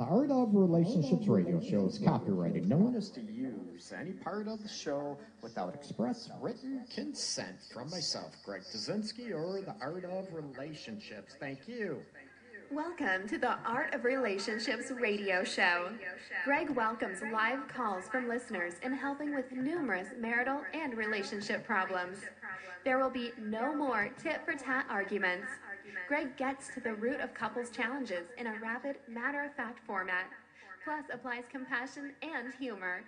The 0.00 0.06
Art 0.06 0.30
of 0.30 0.54
Relationships 0.54 1.26
radio 1.26 1.60
show 1.60 1.84
is 1.84 1.98
copyrighted. 1.98 2.66
No 2.66 2.78
one 2.78 2.94
is 2.94 3.10
to 3.10 3.20
use 3.20 3.92
any 3.94 4.12
part 4.12 4.48
of 4.48 4.62
the 4.62 4.68
show 4.68 5.18
without 5.42 5.74
express 5.74 6.30
written 6.40 6.86
consent 6.90 7.56
from 7.70 7.90
myself, 7.90 8.34
Greg 8.42 8.62
Dudzinski, 8.62 9.34
or 9.34 9.60
the 9.60 9.74
Art 9.82 10.06
of 10.06 10.32
Relationships. 10.32 11.36
Thank 11.38 11.68
you. 11.68 12.00
Welcome 12.70 13.28
to 13.28 13.36
the 13.36 13.58
Art 13.66 13.92
of 13.92 14.04
Relationships 14.04 14.90
radio 14.90 15.44
show. 15.44 15.90
Greg 16.46 16.70
welcomes 16.70 17.18
live 17.30 17.68
calls 17.68 18.08
from 18.08 18.26
listeners 18.26 18.76
in 18.82 18.94
helping 18.94 19.34
with 19.34 19.52
numerous 19.52 20.08
marital 20.18 20.62
and 20.72 20.96
relationship 20.96 21.66
problems. 21.66 22.16
There 22.86 22.98
will 22.98 23.10
be 23.10 23.32
no 23.38 23.74
more 23.74 24.08
tit 24.22 24.40
for 24.46 24.54
tat 24.54 24.86
arguments. 24.88 25.48
Greg 26.08 26.36
gets 26.36 26.68
to 26.74 26.80
the 26.80 26.94
root 26.94 27.20
of 27.20 27.34
couples' 27.34 27.70
challenges 27.70 28.28
in 28.38 28.46
a 28.46 28.58
rapid, 28.60 28.96
matter 29.08 29.44
of 29.44 29.54
fact 29.54 29.80
format, 29.86 30.26
plus 30.84 31.04
applies 31.12 31.44
compassion 31.50 32.12
and 32.22 32.52
humor. 32.58 33.04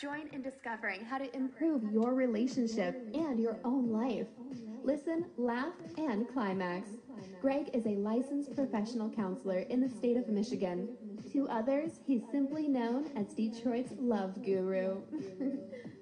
Join 0.00 0.28
in 0.32 0.42
discovering 0.42 1.04
how 1.04 1.18
to 1.18 1.36
improve 1.36 1.84
your 1.92 2.14
relationship 2.14 2.96
and 3.14 3.38
your 3.38 3.58
own 3.64 3.90
life. 3.90 4.26
Listen, 4.82 5.26
laugh, 5.36 5.74
and 5.96 6.28
climax. 6.32 6.88
Greg 7.40 7.70
is 7.72 7.86
a 7.86 7.96
licensed 7.96 8.54
professional 8.56 9.10
counselor 9.10 9.60
in 9.60 9.80
the 9.80 9.88
state 9.88 10.16
of 10.16 10.28
Michigan. 10.28 10.88
To 11.32 11.48
others, 11.48 12.00
he's 12.06 12.22
simply 12.32 12.68
known 12.68 13.10
as 13.16 13.34
Detroit's 13.34 13.92
love 13.98 14.42
guru. 14.42 15.02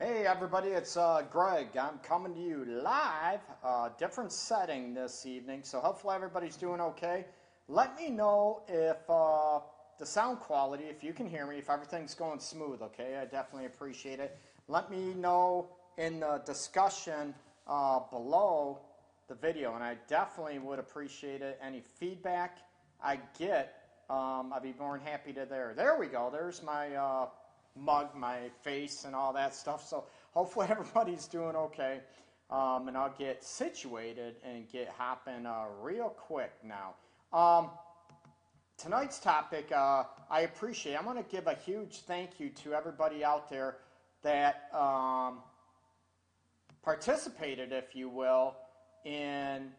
Hey 0.00 0.26
everybody, 0.26 0.68
it's 0.68 0.96
uh, 0.96 1.22
Greg. 1.28 1.76
I'm 1.76 1.98
coming 2.04 2.32
to 2.32 2.40
you 2.40 2.64
live, 2.64 3.40
uh, 3.64 3.88
different 3.98 4.30
setting 4.30 4.94
this 4.94 5.26
evening, 5.26 5.62
so 5.64 5.80
hopefully 5.80 6.14
everybody's 6.14 6.54
doing 6.54 6.80
okay. 6.80 7.24
Let 7.66 7.96
me 7.96 8.08
know 8.08 8.62
if 8.68 8.98
uh, 9.10 9.58
the 9.98 10.06
sound 10.06 10.38
quality, 10.38 10.84
if 10.84 11.02
you 11.02 11.12
can 11.12 11.26
hear 11.28 11.48
me, 11.48 11.58
if 11.58 11.68
everything's 11.68 12.14
going 12.14 12.38
smooth, 12.38 12.80
okay? 12.80 13.18
I 13.20 13.24
definitely 13.24 13.66
appreciate 13.66 14.20
it. 14.20 14.38
Let 14.68 14.88
me 14.88 15.14
know 15.14 15.66
in 15.96 16.20
the 16.20 16.42
discussion 16.46 17.34
uh, 17.66 17.98
below 18.08 18.78
the 19.26 19.34
video, 19.34 19.74
and 19.74 19.82
I 19.82 19.96
definitely 20.06 20.60
would 20.60 20.78
appreciate 20.78 21.42
it. 21.42 21.58
Any 21.60 21.80
feedback 21.80 22.58
I 23.02 23.18
get, 23.36 23.90
um, 24.08 24.52
I'd 24.54 24.62
be 24.62 24.74
more 24.78 24.96
than 24.96 25.04
happy 25.04 25.32
to 25.32 25.44
there. 25.44 25.74
There 25.76 25.98
we 25.98 26.06
go. 26.06 26.30
There's 26.32 26.62
my 26.62 26.94
uh, 26.94 27.26
mug, 27.80 28.14
my 28.14 28.50
face, 28.62 29.04
and 29.04 29.14
all 29.14 29.32
that 29.32 29.54
stuff. 29.54 29.86
So 29.86 30.04
hopefully 30.32 30.66
everybody's 30.70 31.26
doing 31.26 31.56
okay. 31.56 32.00
Um, 32.50 32.88
and 32.88 32.96
I'll 32.96 33.14
get 33.18 33.44
situated 33.44 34.36
and 34.42 34.66
get 34.70 34.88
hopping 34.88 35.44
uh, 35.44 35.64
real 35.82 36.08
quick 36.08 36.52
now. 36.64 36.94
Um, 37.36 37.70
tonight's 38.78 39.18
topic, 39.18 39.70
uh, 39.70 40.04
I 40.30 40.40
appreciate. 40.40 40.96
I'm 40.96 41.04
going 41.04 41.22
to 41.22 41.30
give 41.30 41.46
a 41.46 41.54
huge 41.54 42.00
thank 42.06 42.40
you 42.40 42.48
to 42.50 42.72
everybody 42.72 43.22
out 43.22 43.50
there 43.50 43.76
that 44.22 44.70
um, 44.72 45.40
participated, 46.82 47.72
if 47.72 47.94
you 47.94 48.08
will, 48.08 48.56
in 49.04 49.70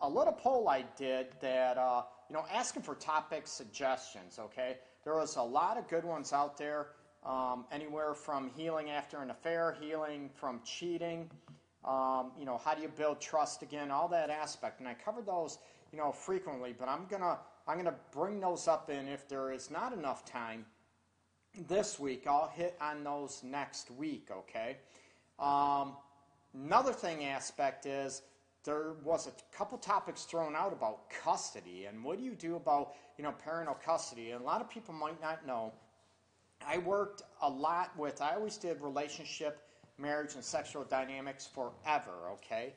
a 0.00 0.08
little 0.08 0.32
poll 0.32 0.68
I 0.68 0.84
did 0.96 1.28
that, 1.40 1.76
uh, 1.76 2.02
you 2.28 2.34
know, 2.34 2.44
asking 2.52 2.82
for 2.82 2.94
topic 2.94 3.46
suggestions, 3.46 4.38
okay? 4.38 4.78
There 5.04 5.14
was 5.14 5.36
a 5.36 5.42
lot 5.42 5.78
of 5.78 5.88
good 5.88 6.04
ones 6.04 6.32
out 6.32 6.56
there, 6.56 6.88
um, 7.26 7.64
anywhere 7.72 8.14
from 8.14 8.50
healing 8.56 8.90
after 8.90 9.20
an 9.20 9.30
affair, 9.30 9.76
healing 9.80 10.30
from 10.32 10.60
cheating, 10.64 11.28
um, 11.84 12.30
you 12.38 12.44
know, 12.44 12.58
how 12.58 12.74
do 12.74 12.82
you 12.82 12.88
build 12.88 13.20
trust 13.20 13.62
again, 13.62 13.90
all 13.90 14.08
that 14.08 14.30
aspect. 14.30 14.80
And 14.80 14.88
I 14.88 14.94
covered 14.94 15.26
those, 15.26 15.58
you 15.92 15.98
know, 15.98 16.12
frequently, 16.12 16.74
but 16.78 16.88
I'm 16.88 17.06
to 17.08 17.38
I'm 17.68 17.84
to 17.84 17.94
bring 18.12 18.38
those 18.38 18.68
up 18.68 18.90
in 18.90 19.08
if 19.08 19.28
there 19.28 19.52
is 19.52 19.70
not 19.70 19.92
enough 19.92 20.24
time 20.24 20.64
this 21.66 21.98
week. 21.98 22.24
I'll 22.28 22.48
hit 22.54 22.76
on 22.80 23.02
those 23.02 23.42
next 23.42 23.90
week, 23.90 24.28
okay? 24.30 24.76
Um, 25.40 25.94
another 26.54 26.92
thing 26.92 27.24
aspect 27.24 27.86
is 27.86 28.22
there 28.64 28.92
was 29.04 29.26
a 29.26 29.56
couple 29.56 29.78
topics 29.78 30.24
thrown 30.24 30.54
out 30.54 30.72
about 30.72 31.10
custody 31.10 31.86
and 31.86 32.02
what 32.02 32.18
do 32.18 32.24
you 32.24 32.34
do 32.34 32.56
about 32.56 32.94
you 33.16 33.22
know 33.22 33.32
parental 33.32 33.74
custody 33.74 34.32
and 34.32 34.40
a 34.40 34.44
lot 34.44 34.60
of 34.60 34.68
people 34.68 34.92
might 34.92 35.20
not 35.22 35.46
know 35.46 35.72
i 36.66 36.78
worked 36.78 37.22
a 37.42 37.48
lot 37.48 37.96
with 37.98 38.20
i 38.20 38.34
always 38.34 38.56
did 38.56 38.80
relationship 38.80 39.68
marriage 39.98 40.34
and 40.34 40.44
sexual 40.44 40.84
dynamics 40.84 41.46
forever 41.46 42.30
okay 42.32 42.74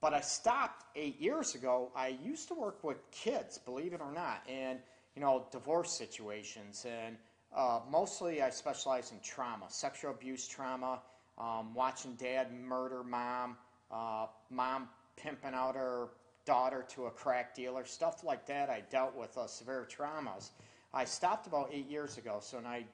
but 0.00 0.14
i 0.14 0.20
stopped 0.20 0.84
eight 0.96 1.20
years 1.20 1.54
ago 1.54 1.90
i 1.94 2.16
used 2.24 2.48
to 2.48 2.54
work 2.54 2.82
with 2.82 2.98
kids 3.10 3.58
believe 3.58 3.92
it 3.92 4.00
or 4.00 4.12
not 4.12 4.42
and 4.48 4.78
you 5.14 5.22
know 5.22 5.46
divorce 5.50 5.90
situations 5.90 6.86
and 7.04 7.16
uh, 7.54 7.80
mostly 7.90 8.42
i 8.42 8.50
specialize 8.50 9.12
in 9.12 9.18
trauma 9.20 9.66
sexual 9.68 10.10
abuse 10.10 10.46
trauma 10.46 11.00
um, 11.38 11.74
watching 11.74 12.14
dad 12.14 12.52
murder 12.52 13.02
mom 13.02 13.56
uh, 13.90 14.26
mom 14.50 14.88
pimping 15.16 15.54
out 15.54 15.74
her 15.74 16.08
daughter 16.46 16.86
to 16.88 17.06
a 17.06 17.10
crack 17.10 17.54
dealer, 17.54 17.84
stuff 17.84 18.24
like 18.24 18.46
that. 18.46 18.70
I 18.70 18.82
dealt 18.88 19.14
with 19.14 19.36
uh, 19.36 19.46
severe 19.46 19.86
traumas. 19.90 20.50
I 20.94 21.04
stopped 21.04 21.46
about 21.46 21.68
eight 21.72 21.90
years 21.90 22.16
ago, 22.16 22.38
so 22.40 22.56
and 22.56 22.66
I 22.66 22.86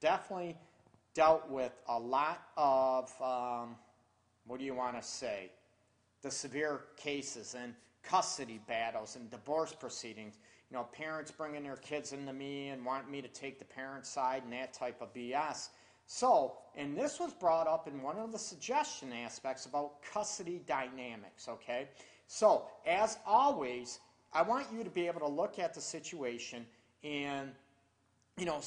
definitely 0.00 0.56
dealt 1.14 1.48
with 1.48 1.72
a 1.88 1.98
lot 1.98 2.42
of 2.56 3.10
um, 3.20 3.76
what 4.46 4.58
do 4.58 4.64
you 4.64 4.74
want 4.74 5.00
to 5.00 5.06
say? 5.06 5.50
The 6.22 6.30
severe 6.30 6.82
cases 6.96 7.54
and 7.58 7.74
custody 8.02 8.60
battles 8.66 9.16
and 9.16 9.30
divorce 9.30 9.72
proceedings. 9.72 10.38
You 10.70 10.76
know, 10.76 10.84
parents 10.92 11.30
bringing 11.30 11.62
their 11.62 11.76
kids 11.76 12.12
into 12.12 12.32
me 12.32 12.68
and 12.68 12.84
wanting 12.84 13.10
me 13.10 13.22
to 13.22 13.28
take 13.28 13.58
the 13.58 13.64
parent 13.64 14.06
side 14.06 14.42
and 14.44 14.52
that 14.52 14.72
type 14.72 15.00
of 15.00 15.12
BS. 15.12 15.68
So, 16.06 16.54
and 16.76 16.96
this 16.96 17.20
was 17.20 17.32
brought 17.32 17.68
up 17.68 17.86
in 17.86 18.02
one 18.02 18.16
of 18.16 18.32
the 18.32 18.38
suggestion 18.38 19.12
aspects 19.12 19.66
about 19.66 20.02
custody 20.02 20.62
dynamics, 20.66 21.48
okay? 21.48 21.88
So, 22.26 22.64
as 22.86 23.18
always, 23.26 24.00
I 24.32 24.42
want 24.42 24.66
you 24.72 24.82
to 24.82 24.90
be 24.90 25.06
able 25.06 25.20
to 25.20 25.28
look 25.28 25.58
at 25.58 25.74
the 25.74 25.80
situation 25.80 26.66
and, 27.04 27.50
you 28.36 28.44
know, 28.44 28.60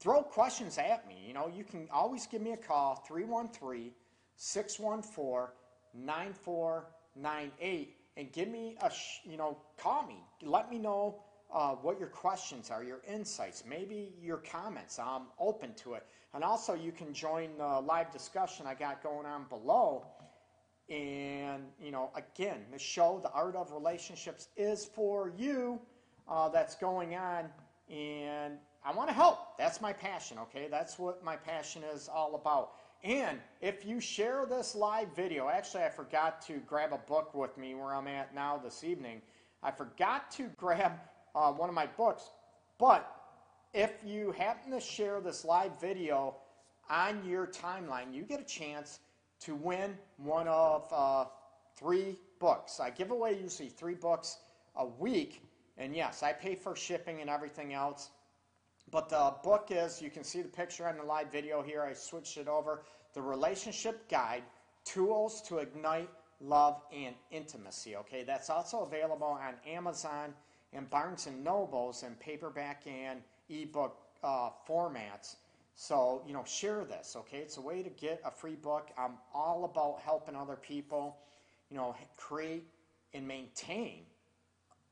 throw 0.00 0.22
questions 0.22 0.78
at 0.78 1.06
me. 1.08 1.16
You 1.26 1.34
know, 1.34 1.50
you 1.54 1.64
can 1.64 1.88
always 1.92 2.26
give 2.26 2.42
me 2.42 2.52
a 2.52 2.56
call, 2.56 2.96
313 3.06 3.92
614 4.36 5.52
9498, 5.94 7.96
and 8.16 8.32
give 8.32 8.48
me 8.48 8.76
a, 8.82 8.90
sh- 8.90 9.20
you 9.24 9.36
know, 9.36 9.58
call 9.78 10.06
me. 10.06 10.22
Let 10.42 10.70
me 10.70 10.78
know 10.78 11.20
uh, 11.52 11.74
what 11.76 11.98
your 11.98 12.08
questions 12.08 12.70
are, 12.70 12.84
your 12.84 13.00
insights, 13.08 13.64
maybe 13.68 14.14
your 14.20 14.38
comments. 14.38 14.98
I'm 14.98 15.22
open 15.38 15.74
to 15.74 15.94
it. 15.94 16.06
And 16.34 16.44
also, 16.44 16.74
you 16.74 16.92
can 16.92 17.14
join 17.14 17.56
the 17.56 17.80
live 17.80 18.12
discussion 18.12 18.66
I 18.66 18.74
got 18.74 19.02
going 19.02 19.26
on 19.26 19.46
below. 19.48 20.06
And, 20.90 21.64
you 21.80 21.90
know, 21.90 22.10
again, 22.14 22.66
the 22.72 22.78
show, 22.78 23.20
The 23.22 23.30
Art 23.30 23.56
of 23.56 23.72
Relationships, 23.72 24.48
is 24.56 24.84
for 24.84 25.32
you 25.36 25.80
uh, 26.28 26.50
that's 26.50 26.76
going 26.76 27.14
on. 27.14 27.46
And 27.90 28.58
I 28.88 28.90
want 28.90 29.10
to 29.10 29.14
help. 29.14 29.58
That's 29.58 29.82
my 29.82 29.92
passion, 29.92 30.38
okay? 30.38 30.66
That's 30.70 30.98
what 30.98 31.22
my 31.22 31.36
passion 31.36 31.82
is 31.94 32.08
all 32.08 32.34
about. 32.36 32.70
And 33.04 33.38
if 33.60 33.84
you 33.84 34.00
share 34.00 34.46
this 34.46 34.74
live 34.74 35.14
video, 35.14 35.50
actually, 35.50 35.82
I 35.82 35.90
forgot 35.90 36.40
to 36.46 36.54
grab 36.66 36.94
a 36.94 36.96
book 36.96 37.34
with 37.34 37.58
me 37.58 37.74
where 37.74 37.94
I'm 37.94 38.08
at 38.08 38.34
now 38.34 38.56
this 38.56 38.84
evening. 38.84 39.20
I 39.62 39.72
forgot 39.72 40.30
to 40.32 40.44
grab 40.56 40.92
uh, 41.34 41.52
one 41.52 41.68
of 41.68 41.74
my 41.74 41.84
books, 41.84 42.30
but 42.78 43.14
if 43.74 43.92
you 44.06 44.32
happen 44.32 44.72
to 44.72 44.80
share 44.80 45.20
this 45.20 45.44
live 45.44 45.78
video 45.78 46.36
on 46.88 47.22
your 47.28 47.46
timeline, 47.46 48.14
you 48.14 48.22
get 48.22 48.40
a 48.40 48.44
chance 48.44 49.00
to 49.40 49.54
win 49.54 49.98
one 50.16 50.48
of 50.48 50.90
uh, 50.90 51.26
three 51.76 52.16
books. 52.38 52.80
I 52.80 52.88
give 52.88 53.10
away 53.10 53.38
usually 53.38 53.68
three 53.68 53.96
books 53.96 54.38
a 54.76 54.86
week, 54.86 55.42
and 55.76 55.94
yes, 55.94 56.22
I 56.22 56.32
pay 56.32 56.54
for 56.54 56.74
shipping 56.74 57.20
and 57.20 57.28
everything 57.28 57.74
else. 57.74 58.08
But 58.90 59.10
the 59.10 59.34
book 59.42 59.68
is, 59.70 60.00
you 60.00 60.10
can 60.10 60.24
see 60.24 60.40
the 60.40 60.48
picture 60.48 60.88
on 60.88 60.96
the 60.96 61.02
live 61.02 61.30
video 61.30 61.62
here. 61.62 61.82
I 61.82 61.92
switched 61.92 62.38
it 62.38 62.48
over. 62.48 62.82
The 63.12 63.20
Relationship 63.20 64.08
Guide 64.08 64.44
Tools 64.84 65.42
to 65.42 65.58
Ignite 65.58 66.08
Love 66.40 66.80
and 66.92 67.14
Intimacy. 67.30 67.96
Okay, 67.96 68.22
that's 68.22 68.48
also 68.48 68.80
available 68.80 69.26
on 69.26 69.54
Amazon 69.66 70.32
and 70.72 70.88
Barnes 70.88 71.26
and 71.26 71.44
Nobles 71.44 72.02
in 72.02 72.14
paperback 72.14 72.84
and 72.86 73.20
ebook 73.50 73.98
uh, 74.22 74.50
formats. 74.66 75.36
So, 75.74 76.22
you 76.26 76.32
know, 76.32 76.44
share 76.44 76.84
this, 76.84 77.14
okay? 77.16 77.38
It's 77.38 77.56
a 77.56 77.60
way 77.60 77.82
to 77.82 77.90
get 77.90 78.20
a 78.24 78.30
free 78.30 78.56
book. 78.56 78.90
I'm 78.96 79.12
all 79.34 79.64
about 79.64 80.00
helping 80.00 80.34
other 80.34 80.56
people, 80.56 81.18
you 81.70 81.76
know, 81.76 81.94
create 82.16 82.66
and 83.14 83.26
maintain 83.28 84.02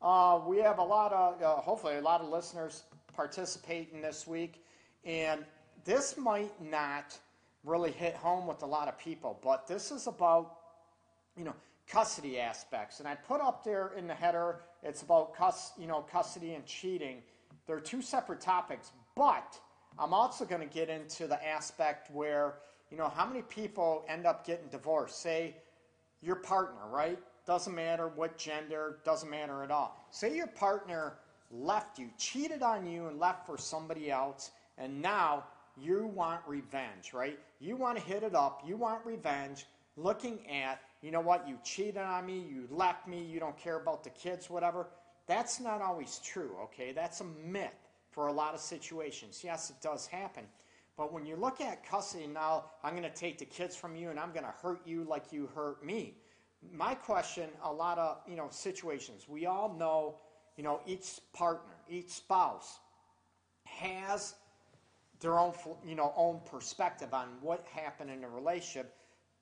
Uh, 0.01 0.41
we 0.47 0.59
have 0.59 0.79
a 0.79 0.85
lot 0.85 1.13
of, 1.13 1.43
uh, 1.43 1.57
hopefully, 1.57 1.97
a 1.97 2.01
lot 2.01 2.21
of 2.21 2.29
listeners 2.29 2.85
participating 3.13 4.01
this 4.01 4.25
week. 4.25 4.65
And 5.05 5.45
this 5.85 6.17
might 6.17 6.53
not 6.63 7.19
really 7.65 7.91
hit 7.91 8.15
home 8.15 8.47
with 8.47 8.63
a 8.63 8.67
lot 8.67 8.89
of 8.89 8.99
people, 8.99 9.39
but 9.43 9.67
this 9.67 9.91
is 9.91 10.07
about, 10.07 10.57
you 11.37 11.45
know, 11.45 11.55
custody 11.89 12.39
aspects. 12.39 13.01
And 13.01 13.09
I 13.09 13.15
put 13.15 13.41
up 13.41 13.65
there 13.65 13.93
in 13.97 14.07
the 14.07 14.15
header, 14.15 14.61
it's 14.83 15.03
about 15.03 15.35
cus, 15.35 15.73
you 15.79 15.87
know, 15.87 16.01
custody 16.01 16.55
and 16.55 16.65
cheating. 16.65 17.23
They're 17.67 17.81
two 17.81 18.03
separate 18.03 18.41
topics, 18.41 18.93
but 19.15 19.59
I'm 19.99 20.15
also 20.15 20.45
going 20.45 20.67
to 20.67 20.73
get 20.73 20.89
into 20.89 21.27
the 21.27 21.47
aspect 21.47 22.11
where, 22.11 22.55
you 22.91 22.97
know, 22.97 23.09
how 23.09 23.27
many 23.27 23.43
people 23.43 24.05
end 24.09 24.27
up 24.27 24.47
getting 24.47 24.69
divorced? 24.69 25.21
Say 25.21 25.57
your 26.23 26.37
partner, 26.37 26.89
right? 26.91 27.19
Doesn't 27.47 27.75
matter 27.75 28.09
what 28.09 28.39
gender, 28.39 28.99
doesn't 29.05 29.31
matter 29.31 29.63
at 29.63 29.71
all. 29.71 30.07
Say 30.11 30.35
your 30.37 30.47
partner 30.47 31.15
left 31.51 31.99
you, 31.99 32.09
cheated 32.17 32.63
on 32.63 32.87
you, 32.87 33.09
and 33.09 33.19
left 33.19 33.47
for 33.47 33.59
somebody 33.59 34.11
else, 34.11 34.53
and 34.79 35.03
now 35.03 35.45
you 35.81 36.07
want 36.07 36.41
revenge, 36.47 37.13
right? 37.13 37.39
You 37.59 37.77
want 37.77 37.99
to 37.99 38.05
hit 38.05 38.23
it 38.23 38.35
up, 38.35 38.63
you 38.67 38.77
want 38.77 39.05
revenge, 39.05 39.67
looking 39.97 40.39
at, 40.49 40.81
you 41.03 41.11
know 41.11 41.21
what, 41.21 41.49
you 41.49 41.59
cheated 41.65 41.99
on 41.99 42.27
me, 42.27 42.39
you 42.39 42.67
left 42.71 43.09
me, 43.09 43.23
you 43.23 43.41
don't 43.41 43.57
care 43.57 43.77
about 43.77 44.05
the 44.05 44.11
kids, 44.11 44.51
whatever. 44.51 44.89
That's 45.27 45.61
not 45.61 45.81
always 45.81 46.21
true, 46.25 46.57
okay? 46.65 46.93
That's 46.93 47.21
a 47.21 47.25
myth 47.25 47.71
for 48.11 48.27
a 48.27 48.33
lot 48.33 48.55
of 48.55 48.61
situations. 48.61 49.43
Yes, 49.45 49.71
it 49.71 49.77
does 49.83 50.07
happen. 50.07 50.45
But 50.97 51.13
when 51.13 51.25
you 51.25 51.37
look 51.37 51.61
at 51.61 51.87
custody, 51.89 52.27
now 52.27 52.65
I'm 52.85 52.93
going 52.93 53.05
to 53.05 53.15
take 53.15 53.39
the 53.39 53.45
kids 53.45 53.75
from 53.77 53.97
you 53.97 54.11
and 54.11 54.19
I'm 54.19 54.33
going 54.33 54.45
to 54.45 54.55
hurt 54.63 54.81
you 54.85 55.05
like 55.05 55.33
you 55.33 55.49
hurt 55.55 55.85
me. 55.85 56.15
My 56.75 56.95
question, 56.95 57.49
a 57.65 57.73
lot 57.73 57.97
of 57.99 58.19
you 58.29 58.37
know 58.37 58.49
situations, 58.51 59.27
we 59.27 59.47
all 59.47 59.75
know, 59.79 60.17
you 60.59 60.63
know, 60.63 60.81
each 60.87 61.21
partner, 61.33 61.73
each 61.89 62.11
spouse 62.11 62.81
has 63.65 64.35
their 65.21 65.39
own, 65.39 65.53
you 65.85 65.95
know, 65.95 66.13
own 66.17 66.41
perspective 66.51 67.13
on 67.13 67.29
what 67.41 67.65
happened 67.73 68.11
in 68.11 68.25
a 68.25 68.29
relationship 68.29 68.95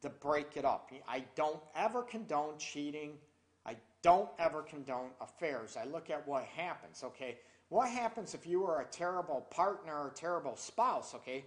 to 0.03 0.09
break 0.09 0.57
it 0.57 0.65
up. 0.65 0.91
I 1.09 1.25
don't 1.35 1.61
ever 1.75 2.03
condone 2.03 2.59
cheating. 2.59 3.15
I 3.65 3.77
don't 4.03 4.29
ever 4.39 4.63
condone 4.63 5.11
affairs. 5.21 5.77
I 5.77 5.85
look 5.85 6.11
at 6.11 6.27
what 6.27 6.45
happens, 6.45 7.03
okay? 7.05 7.39
What 7.69 7.89
happens 7.89 8.35
if 8.35 8.47
you 8.47 8.65
are 8.65 8.81
a 8.81 8.87
terrible 8.87 9.47
partner 9.51 9.95
or 9.95 10.11
terrible 10.15 10.57
spouse, 10.57 11.15
okay? 11.15 11.45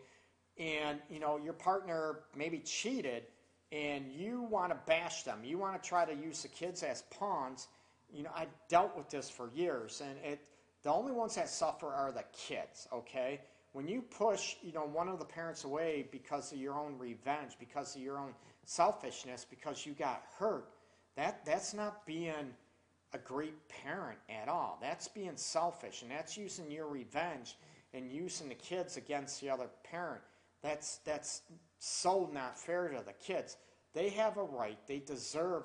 And, 0.58 1.00
you 1.10 1.20
know, 1.20 1.38
your 1.38 1.54
partner 1.54 2.20
maybe 2.36 2.60
cheated 2.60 3.24
and 3.72 4.12
you 4.12 4.42
want 4.44 4.72
to 4.72 4.78
bash 4.86 5.24
them. 5.24 5.40
You 5.44 5.58
want 5.58 5.82
to 5.82 5.88
try 5.88 6.06
to 6.06 6.14
use 6.14 6.42
the 6.42 6.50
kids 6.50 6.84
as 6.84 7.04
pawns. 7.04 7.68
You 8.14 8.24
know, 8.24 8.32
I 8.36 8.48
dealt 8.68 8.96
with 8.98 9.10
this 9.10 9.30
for 9.30 9.50
years 9.56 10.02
and 10.06 10.18
it 10.24 10.40
the 10.84 10.92
only 10.92 11.12
ones 11.12 11.36
that 11.36 11.48
suffer 11.48 11.88
are 11.88 12.12
the 12.12 12.24
kids, 12.34 12.88
okay? 12.92 13.42
When 13.74 13.88
you 13.88 14.02
push, 14.02 14.56
you 14.62 14.74
know, 14.74 14.86
one 14.86 15.08
of 15.08 15.20
the 15.20 15.26
parents 15.26 15.64
away 15.64 16.08
because 16.12 16.52
of 16.52 16.58
your 16.58 16.74
own 16.74 16.98
revenge, 16.98 17.54
because 17.60 17.96
of 17.96 18.02
your 18.02 18.18
own 18.18 18.34
selfishness, 18.66 19.46
because 19.50 19.86
you 19.86 19.94
got 19.94 20.24
hurt, 20.38 20.70
that 21.16 21.46
that's 21.46 21.74
not 21.74 22.06
being 22.06 22.54
a 23.14 23.18
great 23.18 23.56
parent 23.70 24.20
at 24.30 24.48
all. 24.48 24.78
That's 24.82 25.08
being 25.08 25.36
selfish, 25.36 26.02
and 26.02 26.12
that's 26.12 26.38
using 26.38 26.72
your 26.72 26.88
revenge 26.88 27.58
and 27.94 28.12
using 28.12 28.50
the 28.50 28.56
kids 28.56 28.98
against 28.98 29.42
the 29.42 29.50
other 29.50 29.68
parent. 29.84 30.22
That's 30.62 30.98
that's 31.06 31.42
so 31.80 32.30
not 32.34 32.58
fair 32.58 32.90
to 32.90 33.04
the 33.06 33.14
kids. 33.14 33.58
They 33.94 34.10
have 34.10 34.38
a 34.38 34.44
right. 34.44 34.78
They 34.88 35.00
deserve 35.00 35.64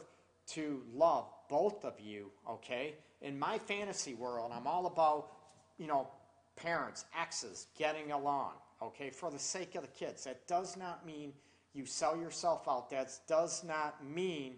to 0.48 0.82
love 0.92 1.26
both 1.48 1.84
of 1.84 2.00
you. 2.00 2.30
Okay. 2.48 2.94
In 3.22 3.38
my 3.38 3.58
fantasy 3.58 4.14
world, 4.14 4.52
I'm 4.54 4.66
all 4.66 4.86
about 4.86 5.28
you 5.78 5.86
know 5.86 6.08
parents, 6.56 7.04
exes, 7.18 7.68
getting 7.78 8.12
along, 8.12 8.52
okay, 8.82 9.10
for 9.10 9.30
the 9.30 9.38
sake 9.38 9.74
of 9.74 9.82
the 9.82 9.88
kids. 9.88 10.24
That 10.24 10.46
does 10.46 10.76
not 10.76 11.06
mean 11.06 11.32
you 11.74 11.86
sell 11.86 12.16
yourself 12.16 12.66
out. 12.68 12.90
That 12.90 13.12
does 13.28 13.62
not 13.62 14.04
mean 14.04 14.56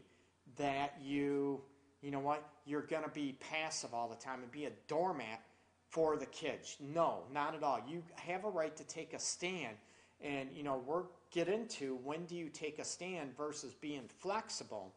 that 0.56 0.96
you, 1.02 1.60
you 2.00 2.10
know 2.10 2.20
what, 2.20 2.48
you're 2.64 2.82
going 2.82 3.02
to 3.02 3.10
be 3.10 3.36
passive 3.40 3.92
all 3.92 4.08
the 4.08 4.16
time 4.16 4.42
and 4.42 4.50
be 4.50 4.66
a 4.66 4.72
doormat 4.86 5.42
for 5.88 6.16
the 6.16 6.26
kids. 6.26 6.76
No, 6.80 7.22
not 7.32 7.54
at 7.54 7.62
all. 7.62 7.80
You 7.88 8.02
have 8.14 8.44
a 8.44 8.50
right 8.50 8.76
to 8.76 8.84
take 8.84 9.14
a 9.14 9.18
stand. 9.18 9.76
And, 10.20 10.48
you 10.52 10.62
know, 10.62 10.82
we're 10.84 11.04
get 11.30 11.48
into 11.48 11.98
when 12.04 12.24
do 12.24 12.34
you 12.34 12.48
take 12.48 12.78
a 12.78 12.84
stand 12.84 13.36
versus 13.36 13.74
being 13.74 14.08
flexible. 14.18 14.94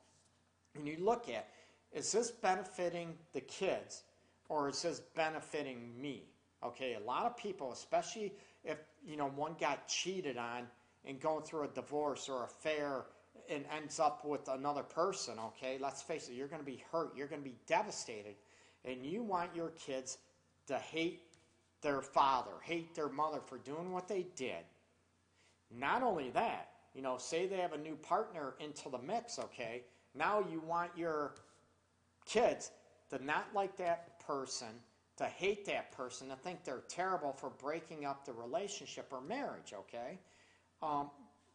And 0.75 0.87
you 0.87 0.97
look 0.99 1.29
at, 1.29 1.49
is 1.91 2.11
this 2.11 2.31
benefiting 2.31 3.15
the 3.33 3.41
kids 3.41 4.03
or 4.47 4.69
is 4.69 4.81
this 4.81 5.01
benefiting 5.15 5.91
me? 6.01 6.23
Okay, 6.63 6.95
a 6.95 7.05
lot 7.05 7.25
of 7.25 7.35
people, 7.37 7.71
especially 7.71 8.33
if 8.63 8.77
you 9.03 9.17
know 9.17 9.29
one 9.29 9.55
got 9.59 9.87
cheated 9.87 10.37
on 10.37 10.67
and 11.05 11.19
going 11.19 11.43
through 11.43 11.63
a 11.63 11.67
divorce 11.69 12.29
or 12.29 12.43
affair 12.43 13.05
and 13.49 13.65
ends 13.75 13.99
up 13.99 14.23
with 14.23 14.47
another 14.47 14.83
person, 14.83 15.35
okay, 15.39 15.77
let's 15.81 16.01
face 16.01 16.29
it, 16.29 16.33
you're 16.33 16.47
going 16.47 16.61
to 16.61 16.65
be 16.65 16.83
hurt, 16.91 17.15
you're 17.15 17.27
going 17.27 17.41
to 17.41 17.49
be 17.49 17.57
devastated, 17.65 18.35
and 18.85 19.05
you 19.05 19.23
want 19.23 19.55
your 19.55 19.69
kids 19.69 20.19
to 20.67 20.77
hate 20.77 21.21
their 21.81 22.01
father, 22.01 22.51
hate 22.61 22.93
their 22.93 23.09
mother 23.09 23.39
for 23.43 23.57
doing 23.57 23.91
what 23.91 24.07
they 24.07 24.27
did. 24.35 24.63
Not 25.75 26.03
only 26.03 26.29
that, 26.31 26.69
you 26.93 27.01
know, 27.01 27.17
say 27.17 27.47
they 27.47 27.57
have 27.57 27.73
a 27.73 27.77
new 27.77 27.95
partner 27.95 28.53
into 28.59 28.89
the 28.89 28.99
mix, 28.99 29.39
okay, 29.39 29.83
now 30.13 30.45
you 30.51 30.59
want 30.59 30.91
your 30.95 31.33
kids 32.25 32.71
to 33.09 33.23
not 33.23 33.47
like 33.55 33.75
that 33.77 34.19
person 34.19 34.67
to 35.21 35.27
hate 35.27 35.65
that 35.65 35.91
person, 35.91 36.29
to 36.29 36.35
think 36.35 36.63
they're 36.63 36.83
terrible 36.87 37.31
for 37.31 37.49
breaking 37.49 38.05
up 38.05 38.25
the 38.25 38.33
relationship 38.33 39.07
or 39.11 39.21
marriage, 39.21 39.73
okay? 39.73 40.19
Um, 40.81 41.09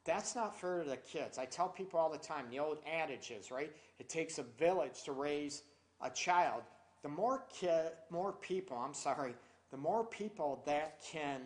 that's 0.05 0.37
not 0.37 0.59
fair 0.59 0.83
to 0.83 0.89
the 0.89 0.97
kids. 0.97 1.37
I 1.37 1.47
tell 1.47 1.69
people 1.69 1.99
all 1.99 2.11
the 2.11 2.19
time, 2.19 2.47
the 2.51 2.61
old 2.61 2.79
adage 2.91 3.31
is, 3.31 3.51
right? 3.51 3.73
It 3.99 4.09
takes 4.09 4.39
a 4.39 4.45
village 4.45 5.03
to 5.05 5.13
raise 5.13 5.63
a 6.01 6.11
child. 6.11 6.63
The 7.03 7.09
more 7.09 7.45
kid, 7.53 7.91
more 8.11 8.33
people, 8.33 8.77
I'm 8.77 8.95
sorry, 8.95 9.35
the 9.71 9.77
more 9.77 10.05
people 10.05 10.63
that 10.67 11.01
can, 11.13 11.41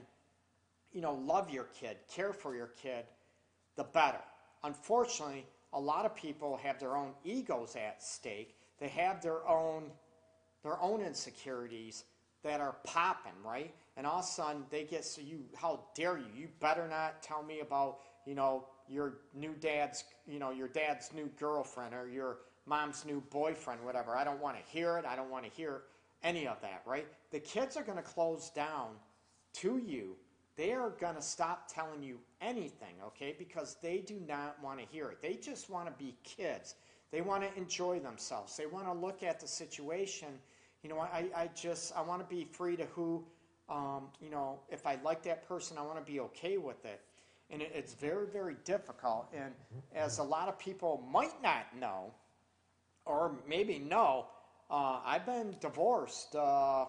you 0.92 1.00
know, 1.00 1.14
love 1.14 1.50
your 1.50 1.64
kid, 1.64 1.97
care 2.14 2.33
for 2.33 2.54
your 2.54 2.68
kid, 2.83 3.04
the 3.76 3.85
better. 3.85 4.21
Unfortunately, 4.62 5.47
a 5.73 5.80
lot 5.80 6.04
of 6.04 6.14
people 6.14 6.59
have 6.62 6.78
their 6.78 6.97
own 6.97 7.12
egos 7.25 7.76
at 7.76 8.02
stake. 8.02 8.56
They 8.78 8.88
have 8.88 9.23
their 9.23 9.47
own 9.49 9.90
their 10.62 10.78
own 10.83 11.00
insecurities 11.00 12.04
that 12.42 12.61
are 12.61 12.76
popping, 12.85 13.32
right? 13.44 13.75
And 13.97 14.06
all 14.06 14.20
of 14.20 14.25
a 14.25 14.28
sudden 14.28 14.64
they 14.70 14.85
get 14.85 15.04
so 15.04 15.20
you 15.20 15.44
how 15.54 15.80
dare 15.94 16.18
you? 16.18 16.26
You 16.35 16.49
better 16.61 16.88
not 16.88 17.23
tell 17.23 17.42
me 17.42 17.61
about, 17.61 17.99
you 18.26 18.35
know, 18.35 18.66
your 18.88 19.14
new 19.35 19.54
dad's, 19.61 20.04
you 20.26 20.38
know, 20.38 20.50
your 20.50 20.68
dad's 20.68 21.12
new 21.14 21.30
girlfriend 21.38 21.94
or 21.94 22.09
your 22.09 22.38
mom's 22.66 23.04
new 23.04 23.23
boyfriend, 23.30 23.85
whatever. 23.85 24.16
I 24.16 24.25
don't 24.25 24.40
want 24.40 24.56
to 24.56 24.62
hear 24.70 24.97
it. 24.99 25.04
I 25.04 25.16
don't 25.16 25.30
want 25.30 25.44
to 25.44 25.50
hear 25.50 25.82
any 26.23 26.47
of 26.47 26.61
that, 26.62 26.82
right? 26.87 27.06
The 27.30 27.40
kids 27.40 27.76
are 27.76 27.82
going 27.82 27.99
to 27.99 28.02
close 28.02 28.50
down 28.50 28.90
to 29.54 29.78
you. 29.78 30.16
They 30.56 30.73
are 30.73 30.90
going 30.90 31.14
to 31.14 31.23
stop 31.23 31.73
telling 31.73 32.02
you 32.02 32.18
anything, 32.40 32.94
okay? 33.06 33.35
Because 33.38 33.76
they 33.82 33.99
do 33.99 34.20
not 34.28 34.62
want 34.62 34.78
to 34.78 34.85
hear 34.87 35.11
it. 35.11 35.23
They 35.23 35.35
just 35.35 35.70
want 35.70 35.87
to 35.87 35.92
be 35.92 36.14
kids. 36.23 36.75
They 37.11 37.23
want 37.23 37.42
to 37.42 37.59
enjoy 37.59 37.99
themselves. 38.00 38.56
They 38.56 38.66
want 38.66 38.87
to 38.87 38.92
look 38.92 39.23
at 39.23 39.40
the 39.40 39.49
situation 39.49 40.28
you 40.82 40.88
know, 40.88 40.99
I, 40.99 41.26
I 41.37 41.50
just, 41.54 41.94
I 41.96 42.02
want 42.02 42.26
to 42.26 42.34
be 42.34 42.44
free 42.44 42.76
to 42.76 42.87
who, 42.87 43.25
um, 43.68 44.04
you 44.20 44.30
know, 44.30 44.58
if 44.70 44.87
I 44.87 44.99
like 45.04 45.22
that 45.25 45.46
person, 45.46 45.76
I 45.78 45.82
want 45.82 46.04
to 46.04 46.12
be 46.12 46.20
okay 46.20 46.56
with 46.56 46.84
it. 46.84 47.00
And 47.50 47.60
it, 47.60 47.72
it's 47.75 47.94
very, 47.94 48.26
very 48.26 48.56
difficult. 48.64 49.28
And 49.34 49.52
as 49.94 50.18
a 50.18 50.22
lot 50.22 50.49
of 50.49 50.58
people 50.58 51.04
might 51.10 51.40
not 51.42 51.66
know, 51.78 52.12
or 53.04 53.37
maybe 53.46 53.78
know, 53.78 54.26
uh, 54.70 55.00
I've 55.04 55.26
been 55.26 55.56
divorced 55.60 56.34
a 56.34 56.40
uh, 56.40 56.87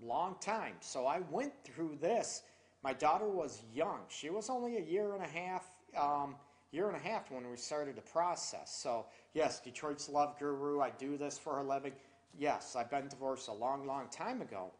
long 0.00 0.36
time. 0.40 0.74
So 0.80 1.06
I 1.06 1.20
went 1.30 1.52
through 1.64 1.98
this. 2.00 2.42
My 2.84 2.92
daughter 2.92 3.28
was 3.28 3.62
young. 3.74 4.00
She 4.08 4.30
was 4.30 4.50
only 4.50 4.76
a 4.76 4.80
year 4.80 5.14
and 5.14 5.24
a 5.24 5.28
half, 5.28 5.64
um, 5.98 6.36
year 6.72 6.88
and 6.88 6.96
a 6.96 7.00
half 7.00 7.30
when 7.30 7.48
we 7.50 7.56
started 7.56 7.96
the 7.96 8.02
process. 8.02 8.76
So 8.82 9.06
yes, 9.34 9.60
Detroit's 9.60 10.08
Love 10.08 10.38
Guru. 10.38 10.80
I 10.80 10.90
do 10.90 11.16
this 11.16 11.38
for 11.38 11.60
a 11.60 11.64
living 11.64 11.92
yes, 12.38 12.76
I've 12.76 12.90
been 12.90 13.08
divorced 13.08 13.48
a 13.48 13.52
long, 13.52 13.86
long 13.86 14.08
time 14.08 14.42
ago. 14.42 14.70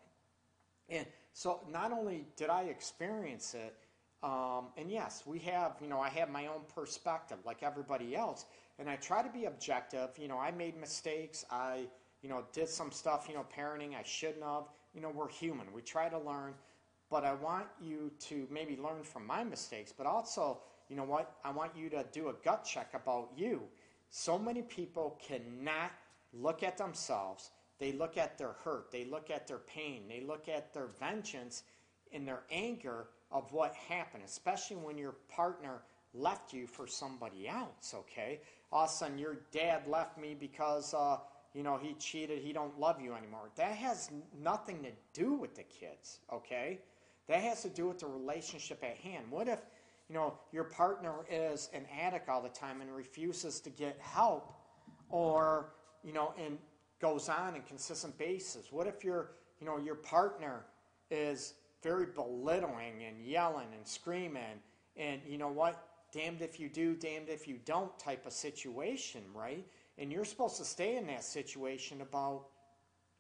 And 0.89 1.07
so 1.33 1.61
not 1.71 1.93
only 1.93 2.27
did 2.37 2.51
I 2.51 2.63
experience 2.65 3.55
it, 3.55 3.77
um, 4.23 4.67
and 4.77 4.91
yes, 4.91 5.25
we 5.27 5.39
have, 5.41 5.77
you 5.81 5.89
know, 5.89 5.99
I 5.99 6.09
have 6.11 6.31
my 6.31 6.47
own 6.47 6.61
perspective 6.75 7.39
like 7.45 7.63
everybody 7.63 8.15
else, 8.15 8.45
and 8.79 8.89
I 8.89 8.97
try 8.97 9.23
to 9.23 9.29
be 9.29 9.47
objective. 9.47 10.11
You 10.17 10.29
know, 10.29 10.39
I 10.39 10.53
made 10.53 10.79
mistakes. 10.79 11.45
I, 11.51 11.87
you 12.23 12.29
know, 12.29 12.45
did 12.53 12.69
some 12.69 12.93
stuff, 12.93 13.27
you 13.29 13.35
know, 13.35 13.45
parenting 13.57 13.97
I 13.99 14.03
shouldn't 14.05 14.45
have. 14.45 14.65
You 14.95 15.01
know, 15.01 15.11
we're 15.11 15.29
human. 15.29 15.73
We 15.73 15.83
try 15.83 16.09
to 16.09 16.19
learn, 16.19 16.55
but 17.11 17.25
I 17.25 17.35
want 17.35 17.67
you 17.81 18.13
to 18.21 18.47
maybe 18.51 18.77
learn 18.77 19.03
from 19.03 19.27
my 19.27 19.43
mistakes, 19.43 19.93
but 19.97 20.07
also, 20.07 20.61
you 20.89 20.97
know 20.97 21.05
what? 21.05 21.37
I 21.45 21.51
want 21.51 21.73
you 21.77 21.89
to 21.91 22.05
do 22.13 22.29
a 22.29 22.35
gut 22.45 22.65
check 22.65 22.91
about 22.95 23.31
you. 23.37 23.63
So 24.11 24.39
many 24.39 24.63
people 24.63 25.19
cannot 25.27 25.91
look 26.33 26.63
at 26.63 26.79
themselves. 26.79 27.51
They 27.79 27.93
look 27.93 28.17
at 28.17 28.39
their 28.39 28.55
hurt. 28.65 28.91
They 28.93 29.05
look 29.05 29.31
at 29.31 29.47
their 29.47 29.59
pain. 29.59 30.05
They 30.09 30.21
look 30.21 30.49
at 30.49 30.73
their 30.73 30.87
vengeance 30.87 31.65
and 32.13 32.27
their 32.27 32.43
anger 32.51 33.09
of 33.31 33.53
what 33.53 33.75
happened, 33.75 34.23
especially 34.27 34.77
when 34.77 34.99
your 34.99 35.17
partner 35.29 35.83
left 36.15 36.53
you 36.53 36.67
for 36.67 36.87
somebody 36.87 37.49
else, 37.49 37.95
okay? 37.95 38.41
All 38.71 38.85
of 38.85 38.91
a 38.91 38.93
sudden, 38.93 39.19
your 39.19 39.39
dad 39.51 39.87
left 39.89 40.19
me 40.19 40.37
because, 40.39 40.93
uh, 40.95 41.17
you 41.55 41.63
know, 41.63 41.79
he 41.79 41.95
cheated, 41.95 42.39
he 42.39 42.53
don't 42.53 42.79
love 42.79 43.01
you 43.01 43.15
anymore. 43.15 43.49
That 43.57 43.75
has 43.77 44.11
nothing 44.39 44.83
to 44.83 44.91
do 45.19 45.33
with 45.33 45.55
the 45.55 45.63
kids, 45.63 46.21
okay? 46.33 46.81
That 47.29 47.41
has 47.41 47.63
to 47.63 47.71
do 47.71 47.89
with 47.89 47.99
the 47.99 48.07
relationship 48.07 48.85
at 48.85 48.97
hand. 48.97 49.25
What 49.31 49.49
if, 49.49 49.61
you 50.09 50.15
know, 50.15 50.35
your 50.53 50.65
partner 50.65 51.15
is 51.31 51.71
an 51.73 51.87
addict 51.99 52.29
all 52.29 52.43
the 52.43 52.51
time 52.51 52.81
and 52.83 52.95
refuses 52.95 53.61
to 53.61 53.71
get 53.71 53.99
help 54.01 54.53
or, 55.09 55.73
you 56.05 56.13
know, 56.13 56.35
and 56.39 56.59
goes 57.01 57.29
on 57.29 57.55
in 57.55 57.63
consistent 57.63 58.17
basis? 58.19 58.71
What 58.71 58.87
if 58.87 59.05
your, 59.05 59.33
you 59.61 59.67
know, 59.67 59.79
your 59.79 59.97
partner 59.97 60.65
is 61.11 61.55
very 61.83 62.07
belittling 62.07 63.03
and 63.07 63.25
yelling 63.25 63.67
and 63.77 63.87
screaming 63.87 64.61
and 64.97 65.21
you 65.27 65.39
know 65.39 65.49
what 65.49 65.89
damned 66.13 66.43
if 66.43 66.61
you 66.61 66.69
do 66.69 66.95
damned 66.95 67.29
if 67.29 67.49
you 67.49 67.59
don't 67.65 67.99
type 67.99 68.25
of 68.27 68.33
situation 68.33 69.23
right? 69.35 69.67
And 69.99 70.13
you're 70.13 70.25
supposed 70.25 70.57
to 70.57 70.65
stay 70.65 70.97
in 70.97 71.07
that 71.09 71.25
situation 71.25 72.01
about 72.01 72.47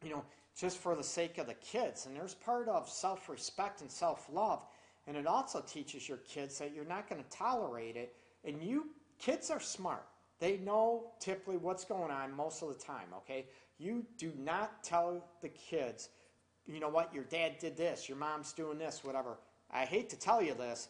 you 0.03 0.11
know 0.11 0.25
just 0.59 0.79
for 0.79 0.95
the 0.95 1.03
sake 1.03 1.39
of 1.39 1.47
the 1.47 1.55
kids. 1.55 2.07
And 2.07 2.15
there's 2.15 2.35
part 2.35 2.69
of 2.69 2.89
self-respect 2.89 3.81
and 3.81 3.91
self-love. 3.91 4.67
And 5.07 5.17
it 5.17 5.27
also 5.27 5.61
teaches 5.61 6.09
your 6.09 6.19
kids 6.19 6.59
that 6.59 6.75
you're 6.75 6.85
not 6.85 7.09
going 7.09 7.23
to 7.23 7.31
tolerate 7.31 7.97
it. 7.97 8.15
And 8.45 8.63
you 8.63 8.91
kids 9.19 9.51
are 9.51 9.61
smart 9.61 10.05
they 10.43 10.59
know 10.59 11.13
typically 11.21 11.57
what's 11.57 11.85
going 11.85 12.11
on 12.11 12.35
most 12.35 12.63
of 12.63 12.69
the 12.69 12.75
time 12.75 13.07
okay 13.17 13.47
you 13.79 14.05
do 14.19 14.33
not 14.39 14.83
tell 14.85 15.25
the 15.41 15.49
kids 15.49 16.11
you 16.67 16.81
know 16.81 16.89
what, 16.89 17.13
your 17.13 17.25
dad 17.25 17.59
did 17.59 17.77
this, 17.77 18.09
your 18.09 18.19
mom's 18.19 18.53
doing 18.53 18.79
this, 18.79 19.03
whatever. 19.03 19.39
I 19.71 19.85
hate 19.85 20.09
to 20.11 20.19
tell 20.19 20.43
you 20.43 20.55
this, 20.55 20.89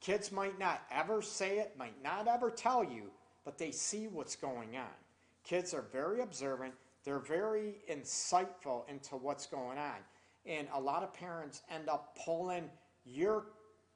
kids 0.00 0.32
might 0.32 0.58
not 0.58 0.82
ever 0.90 1.22
say 1.22 1.58
it, 1.58 1.76
might 1.78 2.02
not 2.02 2.26
ever 2.26 2.50
tell 2.50 2.82
you, 2.82 3.10
but 3.44 3.58
they 3.58 3.70
see 3.70 4.08
what's 4.08 4.36
going 4.36 4.76
on. 4.76 4.94
Kids 5.44 5.74
are 5.74 5.84
very 5.92 6.20
observant, 6.20 6.74
they're 7.04 7.18
very 7.18 7.76
insightful 7.90 8.88
into 8.88 9.16
what's 9.16 9.46
going 9.46 9.78
on. 9.78 9.98
And 10.46 10.68
a 10.74 10.80
lot 10.80 11.02
of 11.02 11.12
parents 11.12 11.62
end 11.72 11.88
up 11.88 12.18
pulling 12.24 12.68
your 13.04 13.46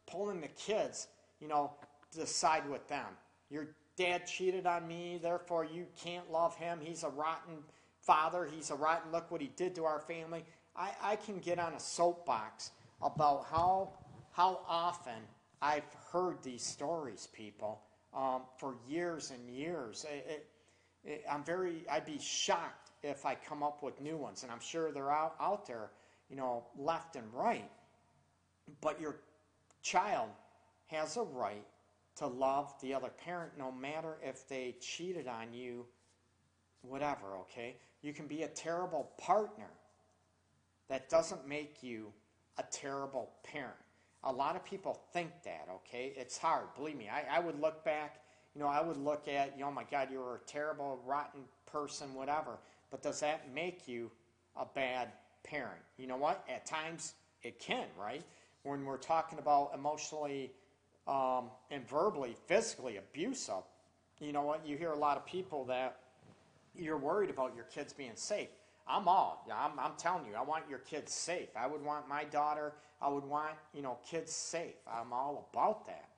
pulling 0.06 0.40
the 0.40 0.48
kids, 0.48 1.08
you 1.40 1.48
know, 1.48 1.72
to 2.14 2.26
side 2.26 2.68
with 2.68 2.86
them. 2.88 3.06
Your 3.50 3.68
dad 3.98 4.26
cheated 4.26 4.66
on 4.66 4.86
me, 4.86 5.18
therefore 5.20 5.64
you 5.64 5.86
can't 6.02 6.30
love 6.30 6.54
him. 6.56 6.78
He's 6.80 7.02
a 7.02 7.08
rotten 7.08 7.58
father. 8.00 8.48
He's 8.50 8.70
a 8.70 8.74
rotten 8.74 9.10
look 9.12 9.30
what 9.30 9.40
he 9.40 9.50
did 9.56 9.74
to 9.74 9.84
our 9.84 10.00
family. 10.00 10.44
I, 10.76 10.92
I 11.02 11.16
can 11.16 11.38
get 11.40 11.58
on 11.58 11.74
a 11.74 11.80
soapbox 11.80 12.70
about 13.02 13.46
how, 13.50 13.92
how 14.32 14.60
often 14.68 15.20
I've 15.60 15.84
heard 16.12 16.42
these 16.42 16.62
stories, 16.62 17.28
people, 17.32 17.82
um, 18.14 18.42
for 18.56 18.76
years 18.88 19.32
and 19.32 19.50
years. 19.50 20.06
It, 20.08 20.26
it, 20.28 20.46
it, 21.04 21.24
I'm 21.30 21.42
very, 21.42 21.84
I'd 21.90 22.06
be 22.06 22.18
shocked 22.18 22.90
if 23.02 23.26
I 23.26 23.34
come 23.34 23.62
up 23.62 23.82
with 23.82 24.00
new 24.00 24.16
ones, 24.16 24.44
and 24.44 24.52
I'm 24.52 24.60
sure 24.60 24.92
they're 24.92 25.12
out, 25.12 25.34
out 25.40 25.66
there, 25.66 25.90
you 26.30 26.36
know, 26.36 26.64
left 26.76 27.16
and 27.16 27.26
right. 27.32 27.70
But 28.80 29.00
your 29.00 29.16
child 29.82 30.28
has 30.86 31.16
a 31.16 31.22
right 31.22 31.64
to 32.18 32.26
love 32.26 32.74
the 32.80 32.94
other 32.94 33.10
parent 33.24 33.52
no 33.58 33.70
matter 33.70 34.16
if 34.22 34.48
they 34.48 34.76
cheated 34.80 35.28
on 35.28 35.52
you, 35.52 35.86
whatever, 36.82 37.36
okay? 37.40 37.76
You 38.02 38.12
can 38.12 38.26
be 38.26 38.42
a 38.42 38.48
terrible 38.48 39.10
partner 39.18 39.70
that 40.88 41.08
doesn't 41.08 41.46
make 41.46 41.82
you 41.82 42.12
a 42.58 42.64
terrible 42.70 43.30
parent. 43.44 43.76
A 44.24 44.32
lot 44.32 44.56
of 44.56 44.64
people 44.64 45.00
think 45.12 45.30
that, 45.44 45.68
okay? 45.76 46.12
It's 46.16 46.36
hard, 46.36 46.66
believe 46.74 46.96
me. 46.96 47.08
I, 47.08 47.36
I 47.36 47.40
would 47.40 47.60
look 47.60 47.84
back, 47.84 48.20
you 48.54 48.60
know, 48.60 48.66
I 48.66 48.80
would 48.80 48.96
look 48.96 49.28
at, 49.28 49.54
you 49.56 49.62
know, 49.62 49.68
oh 49.68 49.72
my 49.72 49.84
God, 49.88 50.08
you 50.10 50.18
were 50.18 50.36
a 50.36 50.46
terrible, 50.46 51.00
rotten 51.06 51.42
person, 51.66 52.14
whatever. 52.14 52.58
But 52.90 53.02
does 53.02 53.20
that 53.20 53.54
make 53.54 53.86
you 53.86 54.10
a 54.56 54.64
bad 54.64 55.08
parent? 55.44 55.80
You 55.98 56.08
know 56.08 56.16
what? 56.16 56.44
At 56.52 56.66
times 56.66 57.14
it 57.42 57.60
can, 57.60 57.86
right? 57.98 58.24
When 58.64 58.84
we're 58.84 58.96
talking 58.96 59.38
about 59.38 59.70
emotionally 59.74 60.52
um, 61.08 61.46
and 61.70 61.88
verbally, 61.88 62.36
physically 62.46 62.98
abusive, 62.98 63.64
you 64.20 64.32
know 64.32 64.42
what? 64.42 64.66
You 64.66 64.76
hear 64.76 64.92
a 64.92 64.98
lot 64.98 65.16
of 65.16 65.24
people 65.24 65.64
that 65.64 65.96
you're 66.76 66.98
worried 66.98 67.30
about 67.30 67.56
your 67.56 67.64
kids 67.64 67.92
being 67.92 68.12
safe. 68.14 68.48
I'm 68.86 69.08
all. 69.08 69.46
I'm, 69.52 69.78
I'm 69.78 69.92
telling 69.96 70.26
you, 70.26 70.34
I 70.34 70.42
want 70.42 70.64
your 70.68 70.78
kids 70.78 71.12
safe. 71.12 71.48
I 71.56 71.66
would 71.66 71.82
want 71.82 72.08
my 72.08 72.24
daughter, 72.24 72.74
I 73.00 73.08
would 73.08 73.24
want, 73.24 73.52
you 73.74 73.82
know, 73.82 73.98
kids 74.08 74.32
safe. 74.32 74.74
I'm 74.90 75.12
all 75.12 75.48
about 75.52 75.86
that. 75.86 76.08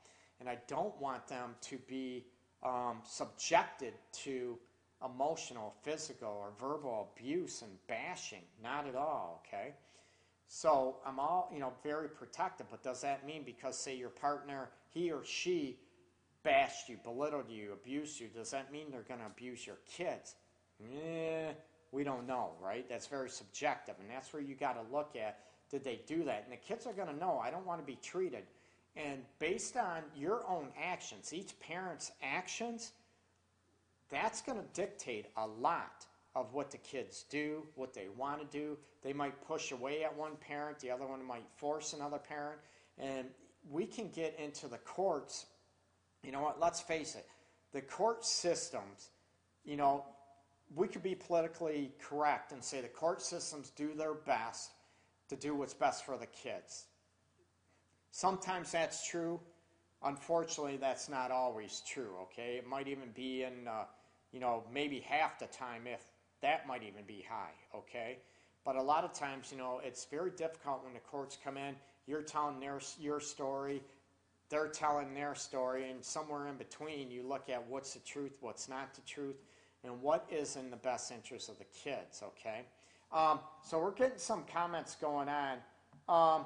And 0.41 0.49
I 0.49 0.59
don't 0.67 0.99
want 1.01 1.27
them 1.27 1.55
to 1.63 1.79
be 1.89 2.25
um, 2.63 2.99
subjected 3.05 3.95
to 4.25 4.59
emotional, 5.05 5.75
physical, 5.83 6.29
or 6.29 6.53
verbal 6.59 7.11
abuse 7.17 7.63
and 7.63 7.71
bashing. 7.87 8.43
Not 8.63 8.87
at 8.87 8.95
all, 8.95 9.43
okay? 9.47 9.75
So 10.47 10.97
I'm 11.07 11.19
all, 11.19 11.51
you 11.53 11.61
know, 11.61 11.73
very 11.83 12.09
protective. 12.09 12.67
But 12.71 12.83
does 12.83 13.03
that 13.03 13.27
mean 13.27 13.43
because, 13.45 13.79
say, 13.79 13.97
your 13.97 14.09
partner, 14.09 14.71
he 14.91 15.11
or 15.11 15.25
she 15.25 15.79
bashed 16.43 16.89
you, 16.89 16.99
belittled 17.03 17.49
you, 17.49 17.73
abused 17.73 18.21
you, 18.21 18.29
does 18.29 18.51
that 18.51 18.73
mean 18.73 18.87
they're 18.91 19.03
going 19.03 19.21
to 19.21 19.27
abuse 19.27 19.67
your 19.67 19.79
kids? 19.97 20.35
Yeah 20.81 21.53
we 21.93 22.05
don't 22.05 22.27
know, 22.27 22.53
right? 22.63 22.89
That's 22.89 23.09
very 23.09 23.29
subjective, 23.29 23.97
and 24.01 24.09
that's 24.09 24.33
where 24.33 24.41
you 24.41 24.55
got 24.55 24.75
to 24.75 24.97
look 24.97 25.17
at 25.17 25.41
did 25.71 25.85
they 25.85 26.01
do 26.07 26.25
that? 26.25 26.43
And 26.43 26.53
the 26.53 26.57
kids 26.57 26.87
are 26.87 26.93
going 26.93 27.09
to 27.09 27.17
know, 27.17 27.39
I 27.39 27.51
don't 27.51 27.65
want 27.65 27.81
to 27.81 27.87
be 27.87 27.97
treated. 28.03 28.43
And 28.97 29.23
based 29.39 29.77
on 29.77 30.03
your 30.17 30.45
own 30.49 30.69
actions, 30.83 31.33
each 31.33 31.59
parent's 31.61 32.11
actions, 32.21 32.91
that's 34.11 34.43
going 34.43 34.59
to 34.59 34.65
dictate 34.75 35.27
a 35.37 35.47
lot 35.47 36.07
of 36.35 36.53
what 36.53 36.73
the 36.73 36.79
kids 36.79 37.25
do, 37.31 37.63
what 37.77 37.95
they 37.95 38.09
want 38.17 38.41
to 38.41 38.59
do. 38.59 38.77
They 39.03 39.13
might 39.13 39.41
push 39.47 39.71
away 39.71 40.03
at 40.03 40.17
one 40.17 40.33
parent, 40.41 40.81
the 40.81 40.91
other 40.91 41.07
one 41.07 41.25
might 41.25 41.47
force 41.57 41.93
another 41.93 42.19
parent. 42.19 42.59
And 42.99 43.29
we 43.69 43.87
can 43.87 44.09
get 44.09 44.39
into 44.39 44.69
the 44.69 44.79
courts. 44.79 45.47
You 46.23 46.33
know 46.33 46.41
what? 46.41 46.61
Let's 46.61 46.81
face 46.81 47.15
it. 47.15 47.27
The 47.73 47.81
court 47.81 48.25
systems, 48.25 49.11
you 49.65 49.77
know, 49.77 50.05
we 50.75 50.87
could 50.89 51.03
be 51.03 51.15
politically 51.15 51.93
correct 52.01 52.53
and 52.53 52.63
say 52.63 52.81
the 52.81 52.89
court 52.89 53.23
systems 53.23 53.71
do 53.71 53.95
their 53.95 54.15
best 54.15 54.71
to 55.29 55.37
do 55.37 55.55
what's 55.55 55.75
best 55.75 56.05
for 56.05 56.17
the 56.17 56.27
kids. 56.27 56.87
Sometimes 58.11 58.73
that's 58.73 59.07
true. 59.07 59.41
Unfortunately, 60.03 60.77
that's 60.77 61.09
not 61.09 61.31
always 61.31 61.83
true, 61.87 62.13
okay? 62.23 62.57
It 62.57 62.67
might 62.67 62.89
even 62.89 63.11
be 63.15 63.43
in, 63.43 63.69
uh, 63.69 63.85
you 64.33 64.41
know, 64.41 64.65
maybe 64.73 65.01
half 65.01 65.39
the 65.39 65.47
time, 65.47 65.83
if 65.87 66.01
that 66.41 66.67
might 66.67 66.83
even 66.83 67.05
be 67.07 67.25
high, 67.29 67.53
okay? 67.77 68.19
But 68.65 68.77
a 68.77 68.83
lot 68.83 69.05
of 69.05 69.13
times, 69.13 69.53
you 69.53 69.59
know, 69.59 69.81
it's 69.85 70.07
very 70.07 70.31
difficult 70.31 70.85
when 70.85 70.95
the 70.95 71.01
courts 71.01 71.39
come 71.43 71.57
in. 71.57 71.77
You're 72.07 72.23
telling 72.23 72.61
their, 72.61 72.81
your 72.99 73.21
story, 73.21 73.83
they're 74.49 74.69
telling 74.69 75.15
their 75.15 75.35
story, 75.35 75.91
and 75.91 76.05
somewhere 76.05 76.49
in 76.49 76.57
between, 76.57 77.11
you 77.11 77.23
look 77.23 77.49
at 77.49 77.67
what's 77.69 77.95
the 77.95 78.01
truth, 78.01 78.37
what's 78.41 78.69
not 78.69 78.95
the 78.95 79.03
truth 79.03 79.37
and 79.85 80.03
what 80.03 80.27
is 80.31 80.57
in 80.57 80.71
the 80.71 80.77
best 80.77 81.11
interest 81.11 81.49
of 81.49 81.59
the 81.59 81.65
kids, 81.65 82.23
okay? 82.23 82.63
Um, 83.13 83.41
so 83.63 83.79
we're 83.79 83.93
getting 83.93 84.19
some 84.19 84.45
comments 84.53 84.97
going 85.01 85.29
on. 85.29 85.59
Um, 86.09 86.45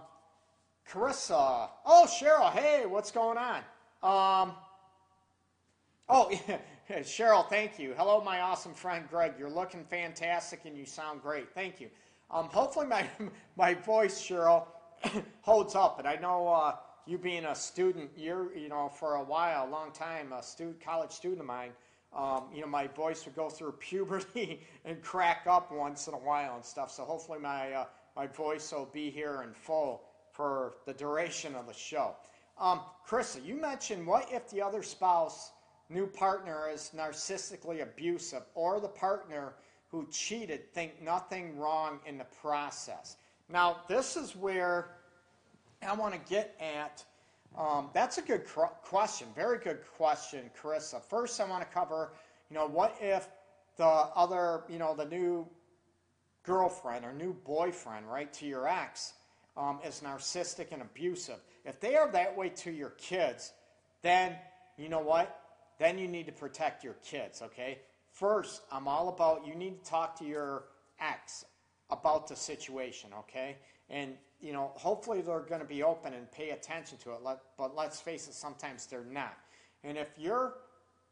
Carissa, 0.89 1.69
oh, 1.85 2.07
Cheryl, 2.09 2.53
hey, 2.53 2.85
what's 2.87 3.11
going 3.11 3.39
on? 3.39 3.59
Um, 4.03 4.55
oh, 6.09 6.31
Cheryl, 6.91 7.49
thank 7.49 7.79
you. 7.79 7.95
Hello, 7.97 8.23
my 8.23 8.41
awesome 8.41 8.75
friend 8.75 9.07
Greg. 9.11 9.33
You're 9.39 9.51
looking 9.51 9.85
fantastic 9.85 10.61
and 10.65 10.77
you 10.77 10.85
sound 10.85 11.23
great. 11.23 11.53
Thank 11.55 11.81
you. 11.81 11.89
Um, 12.31 12.47
hopefully, 12.47 12.87
my, 12.87 13.09
my 13.57 13.75
voice, 13.75 14.21
Cheryl, 14.21 14.67
holds 15.43 15.75
up. 15.75 15.99
And 15.99 16.09
I 16.09 16.17
know 16.17 16.49
uh, 16.49 16.77
you 17.07 17.19
being 17.19 17.45
a 17.45 17.55
student, 17.55 18.11
you're, 18.17 18.55
you 18.57 18.69
know, 18.69 18.89
for 18.89 19.17
a 19.17 19.23
while, 19.23 19.69
a 19.69 19.71
long 19.71 19.93
time, 19.93 20.33
a 20.33 20.43
student, 20.43 20.81
college 20.81 21.11
student 21.11 21.41
of 21.41 21.47
mine, 21.47 21.71
um, 22.17 22.45
you 22.55 22.61
know, 22.61 22.67
my 22.67 22.87
voice 22.87 23.25
would 23.25 23.35
go 23.35 23.49
through 23.49 23.73
puberty 23.81 24.61
and 24.85 25.03
crack 25.03 25.47
up 25.47 25.73
once 25.73 26.07
in 26.07 26.15
a 26.15 26.19
while 26.19 26.55
and 26.55 26.65
stuff. 26.65 26.91
So 26.91 27.05
hopefully 27.05 27.39
my, 27.41 27.73
uh, 27.73 27.85
my 28.17 28.27
voice 28.27 28.73
will 28.73 28.89
be 28.93 29.11
here 29.11 29.43
in 29.47 29.53
full 29.53 30.03
for 30.33 30.75
the 30.87 30.93
duration 30.93 31.55
of 31.55 31.67
the 31.67 31.73
show. 31.73 32.15
Um, 32.59 32.81
Carissa, 33.07 33.45
you 33.45 33.57
mentioned 33.57 34.07
what 34.07 34.29
if 34.31 34.49
the 34.51 34.63
other 34.63 34.83
spouse, 34.83 35.51
new 35.89 36.07
partner, 36.07 36.69
is 36.73 36.93
narcissistically 36.97 37.83
abusive 37.83 38.43
or 38.55 38.81
the 38.81 38.89
partner 38.89 39.55
who 39.89 40.07
cheated 40.11 40.73
think 40.73 41.01
nothing 41.03 41.57
wrong 41.57 42.01
in 42.07 42.19
the 42.19 42.27
process. 42.41 43.17
Now, 43.49 43.79
this 43.89 44.17
is 44.17 44.35
where 44.35 44.89
I 45.87 45.95
want 45.95 46.15
to 46.15 46.21
get 46.31 46.59
at. 46.61 47.05
Um, 47.57 47.91
that's 47.93 48.19
a 48.19 48.23
good 48.23 48.45
question. 48.83 49.29
Very 49.35 49.59
good 49.59 49.81
question, 49.97 50.51
Carissa. 50.61 51.01
First, 51.03 51.41
I 51.41 51.45
want 51.45 51.63
to 51.63 51.73
cover, 51.73 52.13
you 52.51 52.57
know, 52.57 52.67
what 52.67 52.97
if 53.01 53.29
the 53.77 53.85
other, 53.85 54.65
you 54.69 54.79
know, 54.79 54.95
the 54.95 55.05
new 55.05 55.47
girlfriend 56.43 57.05
or 57.05 57.13
new 57.13 57.33
boyfriend, 57.45 58.11
right, 58.11 58.33
to 58.35 58.47
your 58.47 58.67
ex 58.67 59.15
um, 59.57 59.79
is 59.85 60.03
narcissistic 60.05 60.73
and 60.73 60.83
abusive. 60.83 61.39
If 61.65 61.81
they 61.81 61.97
are 61.97 62.11
that 62.13 62.37
way 62.37 62.49
to 62.51 62.71
your 62.71 62.91
kids, 62.91 63.53
then 64.03 64.37
you 64.77 64.89
know 64.89 65.01
what? 65.01 65.41
Then 65.79 65.99
you 65.99 66.09
need 66.09 66.27
to 66.27 66.33
protect 66.33 66.85
your 66.85 66.97
kids, 67.05 67.43
okay? 67.43 67.79
First, 68.11 68.63
I'm 68.71 68.87
all 68.89 69.09
about 69.09 69.47
you 69.47 69.55
need 69.55 69.83
to 69.85 69.91
talk 69.91 70.19
to 70.19 70.25
your 70.25 70.65
ex 71.01 71.45
about 71.95 72.29
the 72.29 72.37
situation, 72.37 73.11
okay? 73.21 73.57
And 73.89 74.15
you 74.41 74.53
know, 74.53 74.73
hopefully 74.75 75.23
they're 75.23 75.41
going 75.41 75.63
to 75.63 75.67
be 75.67 75.83
open 75.83 76.13
and 76.13 76.31
pay 76.31 76.51
attention 76.51 76.99
to 76.99 77.13
it. 77.13 77.19
But 77.57 77.75
let's 77.75 78.01
face 78.01 78.29
it, 78.29 78.35
sometimes 78.35 78.87
they're 78.87 79.07
not. 79.11 79.39
And 79.83 79.97
if 79.97 80.09
your 80.19 80.57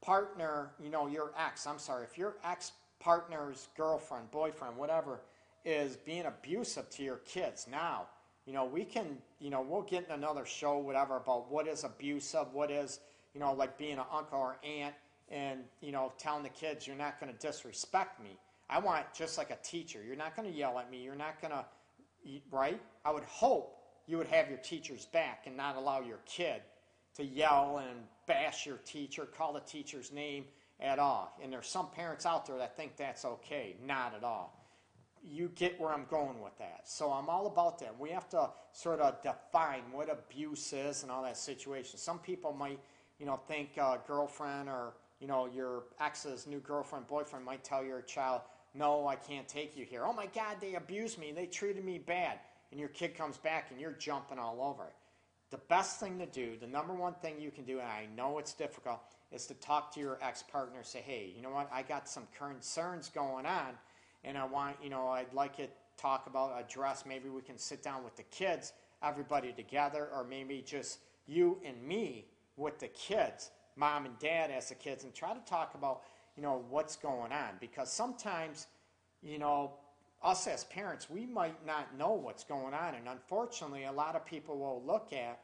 partner, 0.02 0.72
you 0.82 0.90
know, 0.90 1.06
your 1.06 1.32
ex, 1.38 1.66
I'm 1.66 1.78
sorry, 1.78 2.04
if 2.04 2.18
your 2.18 2.36
ex 2.44 2.72
partner's 3.00 3.68
girlfriend, 3.74 4.30
boyfriend, 4.30 4.76
whatever, 4.76 5.22
is 5.64 5.96
being 5.96 6.26
abusive 6.26 6.90
to 6.90 7.02
your 7.02 7.18
kids 7.18 7.66
now, 7.70 8.06
you 8.44 8.52
know, 8.52 8.64
we 8.64 8.84
can, 8.84 9.16
you 9.40 9.48
know, 9.48 9.62
we'll 9.62 9.82
get 9.82 10.04
in 10.06 10.12
another 10.12 10.44
show, 10.44 10.76
whatever, 10.76 11.16
about 11.16 11.50
what 11.50 11.66
is 11.66 11.84
abusive, 11.84 12.52
what 12.52 12.70
is, 12.70 13.00
you 13.32 13.40
know, 13.40 13.54
like 13.54 13.78
being 13.78 13.98
an 13.98 14.04
uncle 14.12 14.38
or 14.38 14.58
aunt 14.62 14.94
and, 15.30 15.60
you 15.80 15.92
know, 15.92 16.12
telling 16.18 16.42
the 16.42 16.50
kids 16.50 16.86
you're 16.86 16.96
not 16.96 17.18
going 17.18 17.32
to 17.32 17.38
disrespect 17.38 18.22
me. 18.22 18.36
I 18.72 18.78
want 18.78 19.04
just 19.14 19.38
like 19.38 19.50
a 19.50 19.58
teacher. 19.62 20.00
You're 20.06 20.16
not 20.16 20.34
going 20.34 20.50
to 20.50 20.56
yell 20.56 20.78
at 20.78 20.90
me. 20.90 21.02
You're 21.02 21.14
not 21.14 21.40
going 21.40 21.52
to, 21.52 21.64
right? 22.50 22.80
I 23.04 23.12
would 23.12 23.24
hope 23.24 23.78
you 24.06 24.16
would 24.18 24.28
have 24.28 24.48
your 24.48 24.58
teacher's 24.58 25.06
back 25.06 25.44
and 25.46 25.56
not 25.56 25.76
allow 25.76 26.00
your 26.00 26.20
kid 26.26 26.62
to 27.16 27.24
yell 27.24 27.82
and 27.86 28.00
bash 28.26 28.66
your 28.66 28.78
teacher, 28.78 29.26
call 29.26 29.52
the 29.52 29.60
teacher's 29.60 30.10
name 30.10 30.44
at 30.80 30.98
all. 30.98 31.36
And 31.42 31.52
there's 31.52 31.68
some 31.68 31.90
parents 31.90 32.24
out 32.24 32.46
there 32.46 32.56
that 32.58 32.76
think 32.76 32.96
that's 32.96 33.24
okay. 33.24 33.76
Not 33.84 34.14
at 34.14 34.24
all 34.24 34.62
you 35.24 35.50
get 35.54 35.80
where 35.80 35.92
I'm 35.92 36.06
going 36.10 36.40
with 36.40 36.56
that. 36.58 36.80
So 36.84 37.10
I'm 37.12 37.28
all 37.28 37.46
about 37.46 37.78
that. 37.80 37.98
We 37.98 38.10
have 38.10 38.28
to 38.30 38.50
sort 38.72 39.00
of 39.00 39.22
define 39.22 39.82
what 39.92 40.10
abuse 40.10 40.72
is 40.72 41.02
and 41.02 41.12
all 41.12 41.22
that 41.22 41.36
situation. 41.36 41.98
Some 41.98 42.18
people 42.18 42.52
might, 42.52 42.80
you 43.18 43.26
know, 43.26 43.36
think 43.46 43.76
a 43.76 44.00
girlfriend 44.06 44.68
or, 44.68 44.94
you 45.20 45.28
know, 45.28 45.46
your 45.46 45.84
ex's 46.00 46.46
new 46.46 46.58
girlfriend, 46.58 47.06
boyfriend 47.06 47.44
might 47.44 47.62
tell 47.62 47.84
your 47.84 48.02
child, 48.02 48.40
no, 48.74 49.06
I 49.06 49.16
can't 49.16 49.48
take 49.48 49.76
you 49.76 49.84
here. 49.84 50.04
Oh 50.04 50.12
my 50.12 50.26
God, 50.26 50.56
they 50.60 50.74
abused 50.74 51.18
me. 51.18 51.32
They 51.32 51.46
treated 51.46 51.84
me 51.84 51.98
bad. 51.98 52.38
And 52.70 52.80
your 52.80 52.88
kid 52.88 53.14
comes 53.14 53.36
back 53.36 53.70
and 53.70 53.80
you're 53.80 53.92
jumping 53.92 54.38
all 54.38 54.62
over. 54.62 54.92
The 55.50 55.58
best 55.68 56.00
thing 56.00 56.18
to 56.18 56.26
do, 56.26 56.56
the 56.58 56.66
number 56.66 56.94
one 56.94 57.12
thing 57.14 57.38
you 57.38 57.50
can 57.50 57.64
do, 57.64 57.80
and 57.80 57.88
I 57.88 58.06
know 58.16 58.38
it's 58.38 58.54
difficult, 58.54 59.00
is 59.30 59.46
to 59.46 59.54
talk 59.54 59.92
to 59.94 60.00
your 60.00 60.18
ex 60.22 60.42
partner. 60.42 60.82
Say, 60.82 61.00
hey, 61.00 61.32
you 61.36 61.42
know 61.42 61.50
what? 61.50 61.68
I 61.72 61.82
got 61.82 62.08
some 62.08 62.26
concerns 62.38 63.10
going 63.10 63.44
on 63.44 63.74
and 64.24 64.38
I 64.38 64.44
want, 64.44 64.76
you 64.82 64.88
know, 64.88 65.08
I'd 65.08 65.32
like 65.34 65.56
to 65.56 65.66
talk 65.98 66.26
about, 66.26 66.58
address, 66.58 67.04
maybe 67.06 67.28
we 67.28 67.42
can 67.42 67.58
sit 67.58 67.82
down 67.82 68.04
with 68.04 68.16
the 68.16 68.22
kids, 68.24 68.72
everybody 69.02 69.52
together, 69.52 70.08
or 70.14 70.24
maybe 70.24 70.62
just 70.66 70.98
you 71.26 71.58
and 71.64 71.82
me 71.82 72.26
with 72.56 72.78
the 72.78 72.88
kids, 72.88 73.50
mom 73.76 74.06
and 74.06 74.18
dad 74.18 74.50
as 74.50 74.68
the 74.68 74.74
kids, 74.74 75.04
and 75.04 75.14
try 75.14 75.34
to 75.34 75.40
talk 75.40 75.74
about, 75.74 76.02
you 76.36 76.42
know, 76.42 76.64
what's 76.70 76.96
going 76.96 77.32
on. 77.32 77.50
Because 77.60 77.92
sometimes, 77.92 78.66
you 79.22 79.38
know, 79.38 79.72
us 80.22 80.46
as 80.46 80.64
parents, 80.64 81.10
we 81.10 81.26
might 81.26 81.66
not 81.66 81.96
know 81.96 82.12
what's 82.12 82.44
going 82.44 82.74
on. 82.74 82.94
And 82.94 83.08
unfortunately, 83.08 83.84
a 83.84 83.92
lot 83.92 84.16
of 84.16 84.24
people 84.24 84.58
will 84.58 84.82
look 84.86 85.12
at, 85.12 85.40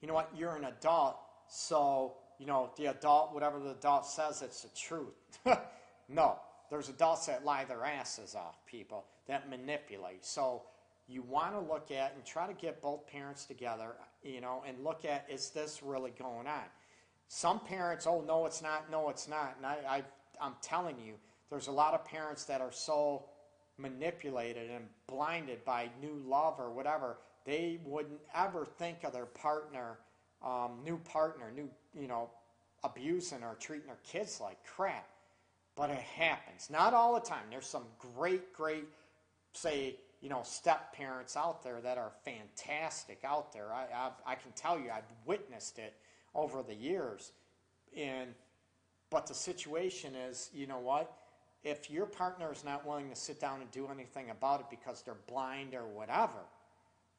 you 0.00 0.08
know 0.08 0.14
what, 0.14 0.30
you're 0.36 0.56
an 0.56 0.64
adult, 0.64 1.16
so, 1.48 2.14
you 2.38 2.46
know, 2.46 2.70
the 2.76 2.86
adult, 2.86 3.34
whatever 3.34 3.58
the 3.58 3.70
adult 3.70 4.06
says, 4.06 4.42
it's 4.42 4.62
the 4.62 4.68
truth. 4.76 5.38
no, 6.08 6.38
there's 6.70 6.88
adults 6.88 7.26
that 7.26 7.44
lie 7.44 7.64
their 7.64 7.84
asses 7.84 8.34
off 8.34 8.64
people 8.66 9.04
that 9.26 9.48
manipulate. 9.48 10.24
So 10.24 10.62
you 11.08 11.22
want 11.22 11.54
to 11.54 11.60
look 11.60 11.90
at 11.90 12.14
and 12.14 12.24
try 12.24 12.46
to 12.46 12.52
get 12.52 12.82
both 12.82 13.06
parents 13.06 13.44
together, 13.46 13.94
you 14.22 14.40
know, 14.40 14.62
and 14.66 14.84
look 14.84 15.04
at 15.04 15.26
is 15.30 15.50
this 15.50 15.82
really 15.82 16.12
going 16.18 16.46
on? 16.46 16.64
Some 17.28 17.60
parents, 17.60 18.06
oh 18.06 18.24
no, 18.26 18.46
it's 18.46 18.62
not, 18.62 18.90
no, 18.90 19.10
it's 19.10 19.28
not, 19.28 19.54
and 19.56 19.66
I, 19.66 19.76
I 19.88 20.02
I'm 20.40 20.54
telling 20.62 20.98
you, 20.98 21.14
there's 21.50 21.68
a 21.68 21.72
lot 21.72 21.94
of 21.94 22.04
parents 22.04 22.44
that 22.44 22.60
are 22.60 22.72
so 22.72 23.24
manipulated 23.76 24.70
and 24.70 24.86
blinded 25.06 25.64
by 25.64 25.90
new 26.00 26.22
love 26.26 26.54
or 26.58 26.70
whatever, 26.70 27.18
they 27.44 27.80
wouldn't 27.84 28.20
ever 28.34 28.64
think 28.64 29.04
of 29.04 29.12
their 29.12 29.26
partner, 29.26 29.98
um, 30.44 30.80
new 30.84 30.98
partner, 30.98 31.52
new, 31.54 31.68
you 31.98 32.08
know, 32.08 32.30
abusing 32.84 33.42
or 33.42 33.56
treating 33.56 33.86
their 33.86 33.98
kids 34.04 34.40
like 34.40 34.58
crap 34.64 35.08
but 35.78 35.90
it 35.90 35.98
happens. 36.00 36.68
Not 36.70 36.92
all 36.92 37.14
the 37.14 37.20
time. 37.20 37.44
There's 37.50 37.68
some 37.68 37.84
great, 38.16 38.52
great, 38.52 38.84
say, 39.52 39.94
you 40.20 40.28
know, 40.28 40.40
step 40.42 40.92
parents 40.92 41.36
out 41.36 41.62
there 41.62 41.80
that 41.80 41.96
are 41.96 42.10
fantastic 42.24 43.20
out 43.24 43.52
there. 43.52 43.72
I, 43.72 43.84
I, 43.94 44.32
I 44.32 44.34
can 44.34 44.50
tell 44.56 44.76
you, 44.76 44.90
I've 44.90 45.04
witnessed 45.24 45.78
it 45.78 45.94
over 46.38 46.62
the 46.62 46.74
years. 46.74 47.32
And, 47.96 48.30
but 49.10 49.26
the 49.26 49.34
situation 49.34 50.14
is, 50.14 50.50
you 50.54 50.66
know 50.66 50.78
what? 50.78 51.12
If 51.64 51.90
your 51.90 52.06
partner 52.06 52.52
is 52.52 52.64
not 52.64 52.86
willing 52.86 53.10
to 53.10 53.16
sit 53.16 53.40
down 53.40 53.60
and 53.60 53.70
do 53.72 53.88
anything 53.88 54.30
about 54.30 54.60
it 54.60 54.66
because 54.70 55.02
they're 55.02 55.16
blind 55.26 55.74
or 55.74 55.86
whatever, 55.86 56.38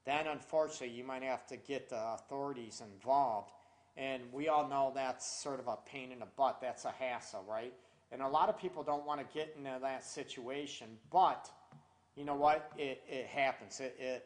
then 0.05 0.27
unfortunately 0.27 0.95
you 0.95 1.03
might 1.03 1.23
have 1.23 1.45
to 1.47 1.57
get 1.57 1.89
the 1.89 2.01
authorities 2.13 2.81
involved. 2.93 3.51
And 3.97 4.23
we 4.31 4.47
all 4.47 4.67
know 4.67 4.93
that's 4.95 5.29
sort 5.43 5.59
of 5.59 5.67
a 5.67 5.77
pain 5.85 6.11
in 6.11 6.19
the 6.19 6.27
butt. 6.37 6.59
That's 6.61 6.85
a 6.85 6.91
hassle, 6.91 7.43
right? 7.49 7.73
And 8.11 8.21
a 8.21 8.27
lot 8.27 8.47
of 8.47 8.57
people 8.57 8.81
don't 8.81 9.05
want 9.05 9.19
to 9.19 9.25
get 9.37 9.53
into 9.57 9.77
that 9.81 10.05
situation, 10.05 10.87
but 11.11 11.49
you 12.15 12.23
know 12.23 12.35
what? 12.35 12.71
It, 12.77 13.03
it 13.07 13.27
happens. 13.27 13.81
It, 13.81 13.95
it, 13.99 14.25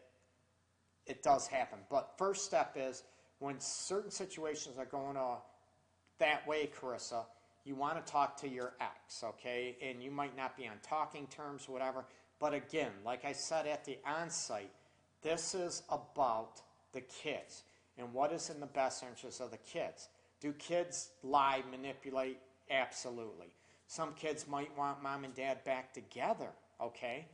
it 1.08 1.24
does 1.24 1.48
happen. 1.48 1.80
But 1.90 2.14
first 2.18 2.46
step 2.46 2.76
is 2.80 3.04
when 3.44 3.60
certain 3.60 4.10
situations 4.10 4.78
are 4.78 4.86
going 4.86 5.18
uh, 5.18 5.36
that 6.20 6.48
way, 6.48 6.70
Carissa, 6.80 7.26
you 7.66 7.76
want 7.76 8.04
to 8.04 8.12
talk 8.12 8.38
to 8.38 8.48
your 8.48 8.72
ex, 8.80 9.22
okay? 9.22 9.76
And 9.82 10.02
you 10.02 10.12
might 10.12 10.38
not 10.38 10.56
be 10.56 10.66
on 10.66 10.76
talking 10.82 11.28
terms, 11.28 11.68
whatever. 11.68 12.06
But 12.40 12.54
again, 12.54 12.92
like 13.04 13.26
I 13.26 13.34
said 13.34 13.68
at 13.68 13.84
the 13.84 13.98
on-site, 14.06 14.72
this 15.22 15.56
is 15.56 15.84
about 15.90 16.62
the 16.94 17.02
kids 17.02 17.64
and 17.98 18.14
what 18.14 18.32
is 18.32 18.50
in 18.50 18.62
the 18.62 18.66
best 18.66 19.04
interest 19.04 19.42
of 19.42 19.52
the 19.52 19.58
kids. 19.58 20.08
Do 20.40 20.54
kids 20.54 21.10
lie, 21.22 21.64
manipulate? 21.70 22.38
Absolutely. 22.72 23.48
Some 23.88 24.14
kids 24.14 24.48
might 24.48 24.76
want 24.78 25.04
mom 25.04 25.26
and 25.26 25.36
dad 25.36 25.66
back 25.66 25.94
together, 25.94 26.50
okay? 26.82 27.26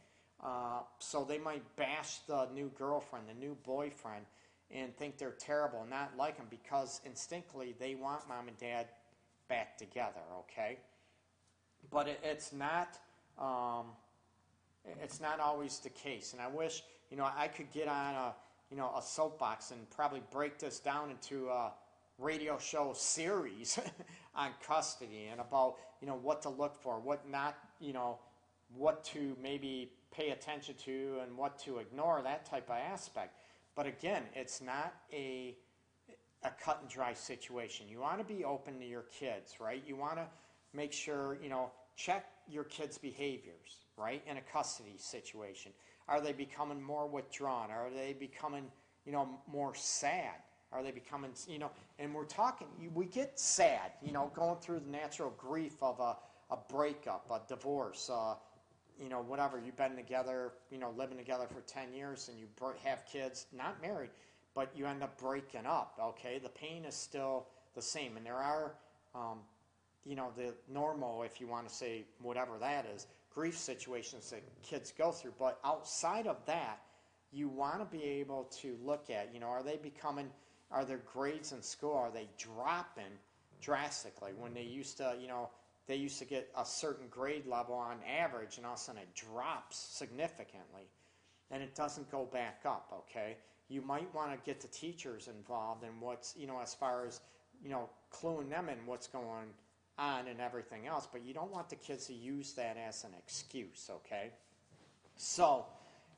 Uh, 0.43 0.79
so 0.97 1.23
they 1.23 1.37
might 1.37 1.63
bash 1.75 2.17
the 2.27 2.47
new 2.51 2.71
girlfriend, 2.75 3.25
the 3.29 3.39
new 3.39 3.55
boyfriend, 3.63 4.25
and 4.71 4.95
think 4.97 5.17
they're 5.17 5.31
terrible 5.31 5.81
and 5.81 5.89
not 5.89 6.11
like 6.17 6.37
them 6.37 6.45
because 6.49 7.01
instinctively 7.05 7.75
they 7.79 7.95
want 7.95 8.27
mom 8.27 8.47
and 8.47 8.57
dad 8.57 8.87
back 9.47 9.77
together, 9.77 10.21
okay? 10.39 10.77
But 11.91 12.07
it, 12.07 12.19
it's 12.23 12.53
not. 12.53 12.99
Um, 13.37 13.87
it's 15.01 15.19
not 15.19 15.39
always 15.39 15.79
the 15.79 15.89
case, 15.89 16.33
and 16.33 16.41
I 16.41 16.47
wish 16.47 16.83
you 17.09 17.17
know 17.17 17.27
I 17.35 17.47
could 17.47 17.71
get 17.71 17.87
on 17.87 18.15
a 18.15 18.33
you 18.69 18.77
know 18.77 18.91
a 18.97 19.01
soapbox 19.01 19.71
and 19.71 19.89
probably 19.89 20.21
break 20.31 20.59
this 20.59 20.79
down 20.79 21.09
into 21.09 21.49
a 21.49 21.71
radio 22.19 22.57
show 22.59 22.93
series 22.93 23.79
on 24.35 24.51
custody 24.65 25.27
and 25.31 25.39
about 25.39 25.77
you 26.01 26.07
know 26.07 26.19
what 26.21 26.41
to 26.43 26.49
look 26.49 26.75
for, 26.81 26.99
what 26.99 27.27
not, 27.29 27.57
you 27.79 27.93
know, 27.93 28.19
what 28.75 29.03
to 29.03 29.35
maybe 29.41 29.91
pay 30.11 30.31
attention 30.31 30.75
to 30.85 31.17
and 31.23 31.35
what 31.37 31.57
to 31.59 31.77
ignore, 31.77 32.21
that 32.23 32.45
type 32.45 32.69
of 32.69 32.75
aspect. 32.75 33.38
But 33.79 33.87
again, 33.87 34.23
it's 34.35 34.59
not 34.59 34.93
a 35.13 35.55
a 36.43 36.49
cut 36.61 36.79
and 36.81 36.89
dry 36.89 37.13
situation. 37.13 37.87
You 37.87 38.01
want 38.01 38.17
to 38.17 38.25
be 38.25 38.43
open 38.43 38.77
to 38.77 38.85
your 38.85 39.03
kids, 39.03 39.61
right? 39.61 39.81
You 39.87 39.95
want 39.95 40.17
to 40.17 40.27
make 40.73 40.91
sure, 40.91 41.37
you 41.41 41.47
know, 41.47 41.71
check 41.95 42.25
your 42.45 42.65
kids' 42.65 42.97
behaviors, 42.97 43.85
right? 43.95 44.21
In 44.29 44.35
a 44.35 44.41
custody 44.41 44.95
situation. 44.97 45.71
Are 46.09 46.19
they 46.19 46.33
becoming 46.33 46.81
more 46.81 47.07
withdrawn? 47.07 47.71
Are 47.71 47.89
they 47.89 48.11
becoming, 48.11 48.65
you 49.05 49.13
know, 49.13 49.29
more 49.47 49.73
sad? 49.73 50.43
Are 50.73 50.83
they 50.83 50.91
becoming, 50.91 51.31
you 51.47 51.59
know, 51.59 51.71
and 51.99 52.13
we're 52.13 52.25
talking, 52.25 52.67
we 52.93 53.05
get 53.05 53.39
sad, 53.39 53.93
you 54.01 54.11
know, 54.11 54.29
going 54.35 54.57
through 54.59 54.81
the 54.81 54.91
natural 54.91 55.33
grief 55.37 55.81
of 55.81 56.01
a, 56.01 56.17
a 56.53 56.57
breakup, 56.69 57.31
a 57.31 57.39
divorce, 57.47 58.09
uh, 58.11 58.35
you 59.01 59.09
know, 59.09 59.21
whatever. 59.21 59.59
You've 59.63 59.77
been 59.77 59.95
together, 59.95 60.53
you 60.69 60.77
know, 60.77 60.93
living 60.97 61.17
together 61.17 61.47
for 61.47 61.61
10 61.61 61.93
years 61.93 62.29
and 62.29 62.37
you 62.37 62.47
have 62.83 63.05
kids, 63.05 63.45
not 63.55 63.81
married, 63.81 64.09
but 64.53 64.71
you 64.75 64.85
end 64.85 65.03
up 65.03 65.17
breaking 65.19 65.65
up, 65.65 65.97
okay? 66.01 66.39
The 66.39 66.49
pain 66.49 66.85
is 66.85 66.95
still 66.95 67.47
the 67.75 67.81
same. 67.81 68.17
And 68.17 68.25
there 68.25 68.35
are, 68.35 68.73
um, 69.15 69.39
you 70.05 70.15
know, 70.15 70.31
the 70.35 70.53
normal, 70.71 71.23
if 71.23 71.39
you 71.39 71.47
want 71.47 71.67
to 71.67 71.73
say 71.73 72.05
whatever 72.21 72.57
that 72.59 72.85
is, 72.85 73.07
grief 73.33 73.57
situations 73.57 74.29
that 74.31 74.43
kids 74.63 74.93
go 74.97 75.11
through. 75.11 75.33
But 75.39 75.59
outside 75.63 76.27
of 76.27 76.45
that, 76.45 76.81
you 77.31 77.47
want 77.47 77.79
to 77.79 77.97
be 77.97 78.03
able 78.03 78.45
to 78.61 78.77
look 78.83 79.09
at, 79.09 79.33
you 79.33 79.39
know, 79.39 79.47
are 79.47 79.63
they 79.63 79.77
becoming, 79.77 80.29
are 80.71 80.83
their 80.83 81.01
grades 81.13 81.51
in 81.51 81.61
school, 81.61 81.93
are 81.93 82.11
they 82.11 82.27
dropping 82.37 83.17
drastically? 83.61 84.31
When 84.37 84.53
they 84.53 84.63
used 84.63 84.97
to, 84.97 85.15
you 85.21 85.27
know, 85.27 85.49
they 85.89 85.95
used 85.95 86.19
to 86.19 86.25
get 86.25 86.47
a 86.55 86.63
certain 86.63 87.07
grade 87.09 87.47
level 87.47 87.73
on 87.73 87.97
average, 88.07 88.57
and 88.57 88.65
all 88.65 88.73
of 88.73 88.79
a 88.79 88.81
sudden 88.81 89.01
it 89.01 89.15
drops 89.15 89.75
significantly, 89.75 90.83
and 91.49 91.63
it 91.63 91.73
doesn't 91.73 92.11
go 92.11 92.25
back 92.25 92.61
up, 92.63 92.93
okay? 92.93 93.37
You 93.69 93.81
might 93.81 94.13
want 94.13 94.31
to 94.31 94.37
get 94.45 94.61
the 94.61 94.67
teachers 94.67 95.27
involved 95.27 95.83
in 95.83 95.89
what's, 95.99 96.35
you 96.37 96.45
know, 96.45 96.59
as 96.61 96.75
far 96.75 97.07
as, 97.07 97.21
you 97.63 97.71
know, 97.71 97.89
cluing 98.13 98.51
them 98.51 98.69
in 98.69 98.77
what's 98.85 99.07
going 99.07 99.49
on 99.97 100.27
and 100.27 100.39
everything 100.39 100.85
else, 100.85 101.07
but 101.11 101.25
you 101.25 101.33
don't 101.33 101.51
want 101.51 101.69
the 101.69 101.75
kids 101.75 102.05
to 102.05 102.13
use 102.13 102.53
that 102.53 102.77
as 102.77 103.03
an 103.03 103.11
excuse, 103.17 103.89
okay? 103.89 104.29
So, 105.17 105.65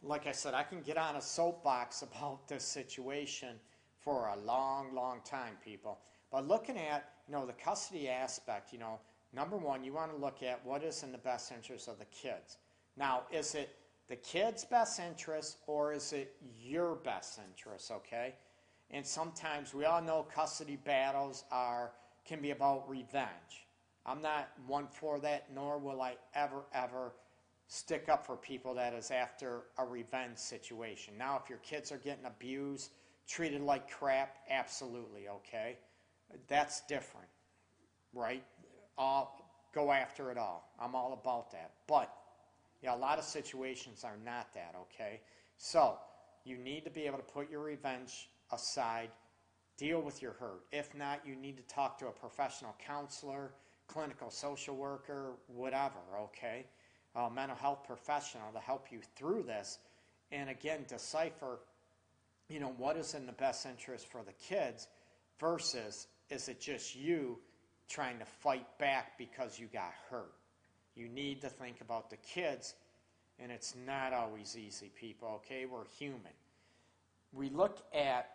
like 0.04 0.28
I 0.28 0.34
said, 0.34 0.54
I 0.54 0.64
can 0.64 0.82
get 0.82 0.98
on 0.98 1.16
a 1.16 1.22
soapbox 1.22 2.02
about 2.12 2.46
this 2.50 2.66
situation 2.66 3.56
for 4.02 4.28
a 4.28 4.46
long, 4.46 4.94
long 4.94 5.22
time, 5.24 5.54
people. 5.64 5.98
But 6.30 6.46
looking 6.46 6.78
at, 6.78 7.14
you 7.26 7.34
know, 7.34 7.46
the 7.46 7.54
custody 7.54 8.10
aspect, 8.10 8.74
you 8.74 8.80
know, 8.80 9.00
number 9.34 9.58
one, 9.58 9.84
you 9.84 9.94
want 9.94 10.12
to 10.12 10.18
look 10.18 10.44
at 10.44 10.66
what 10.66 10.84
is 10.84 11.04
in 11.04 11.12
the 11.12 11.18
best 11.18 11.52
interest 11.52 11.88
of 11.88 12.00
the 12.00 12.06
kids. 12.06 12.58
Now, 12.98 13.24
is 13.32 13.56
it 13.56 13.76
the 14.08 14.16
kid's 14.18 14.66
best 14.66 15.00
interest 15.00 15.58
or 15.68 15.94
is 15.94 16.12
it 16.14 16.36
your 16.62 16.96
best 16.96 17.40
interest, 17.48 17.92
okay? 17.92 18.36
And 18.90 19.06
sometimes 19.06 19.74
we 19.74 19.86
all 19.86 20.02
know 20.02 20.28
custody 20.34 20.76
battles 20.76 21.46
are 21.52 21.92
can 22.26 22.42
be 22.42 22.52
about 22.52 22.90
revenge. 22.90 23.66
I'm 24.06 24.22
not 24.22 24.50
one 24.68 24.88
for 24.88 25.20
that, 25.20 25.48
nor 25.54 25.78
will 25.78 26.02
I 26.02 26.16
ever, 26.36 26.64
ever 26.74 27.14
stick 27.68 28.10
up 28.10 28.26
for 28.26 28.36
people 28.36 28.74
that 28.76 28.94
is 28.94 29.12
after 29.12 29.62
a 29.78 29.86
revenge 29.86 30.38
situation. 30.38 31.14
Now, 31.18 31.40
if 31.42 31.50
your 31.50 31.60
kids 31.60 31.92
are 31.92 31.98
getting 31.98 32.26
abused, 32.26 32.92
treated 33.28 33.62
like 33.62 33.90
crap, 33.90 34.38
absolutely, 34.50 35.30
okay? 35.30 35.78
That's 36.48 36.82
different, 36.82 37.28
right? 38.14 38.44
I'll 39.02 39.34
go 39.74 39.92
after 39.92 40.30
it 40.30 40.38
all. 40.38 40.70
I'm 40.80 40.94
all 40.94 41.14
about 41.14 41.52
that. 41.52 41.72
But, 41.88 42.14
yeah, 42.84 42.94
a 42.94 42.98
lot 42.98 43.18
of 43.18 43.24
situations 43.24 44.04
are 44.04 44.18
not 44.24 44.54
that, 44.54 44.76
okay? 44.82 45.22
So, 45.58 45.98
you 46.44 46.58
need 46.58 46.86
to 46.86 46.92
be 46.92 47.02
able 47.08 47.18
to 47.18 47.24
put 47.24 47.50
your 47.50 47.62
revenge 47.62 48.30
aside, 48.52 49.10
deal 49.78 50.02
with 50.02 50.22
your 50.22 50.34
hurt. 50.34 50.62
If 50.72 50.94
not, 50.96 51.22
you 51.26 51.36
need 51.36 51.58
to 51.58 51.64
talk 51.64 51.98
to 52.00 52.08
a 52.08 52.12
professional 52.12 52.76
counselor 52.86 53.54
clinical 53.88 54.30
social 54.30 54.76
worker, 54.76 55.34
whatever, 55.48 56.00
okay? 56.20 56.66
Uh, 57.16 57.28
mental 57.30 57.58
health 57.58 57.84
professional 57.86 58.52
to 58.54 58.60
help 58.60 58.92
you 58.92 59.00
through 59.16 59.44
this. 59.44 59.80
And 60.32 60.50
again, 60.50 60.86
decipher, 60.88 61.60
you 62.50 62.60
know, 62.60 62.74
what 62.78 62.98
is 62.98 63.16
in 63.16 63.26
the 63.26 63.34
best 63.34 63.66
interest 63.66 64.08
for 64.12 64.22
the 64.24 64.34
kids 64.34 64.88
versus 65.40 66.08
is 66.30 66.48
it 66.48 66.62
just 66.62 66.96
you 66.96 67.40
trying 67.92 68.20
to 68.20 68.26
fight 68.26 68.66
back 68.80 69.18
because 69.18 69.60
you 69.60 69.68
got 69.68 69.92
hurt? 70.10 70.34
You 70.96 71.08
need 71.08 71.42
to 71.42 71.50
think 71.50 71.82
about 71.82 72.10
the 72.10 72.18
kids, 72.18 72.76
and 73.40 73.52
it's 73.52 73.76
not 73.86 74.14
always 74.14 74.58
easy, 74.58 74.92
people, 75.00 75.42
okay? 75.46 75.66
We're 75.66 75.86
human. 75.98 76.34
We 77.34 77.50
look 77.50 77.80
at 77.94 78.30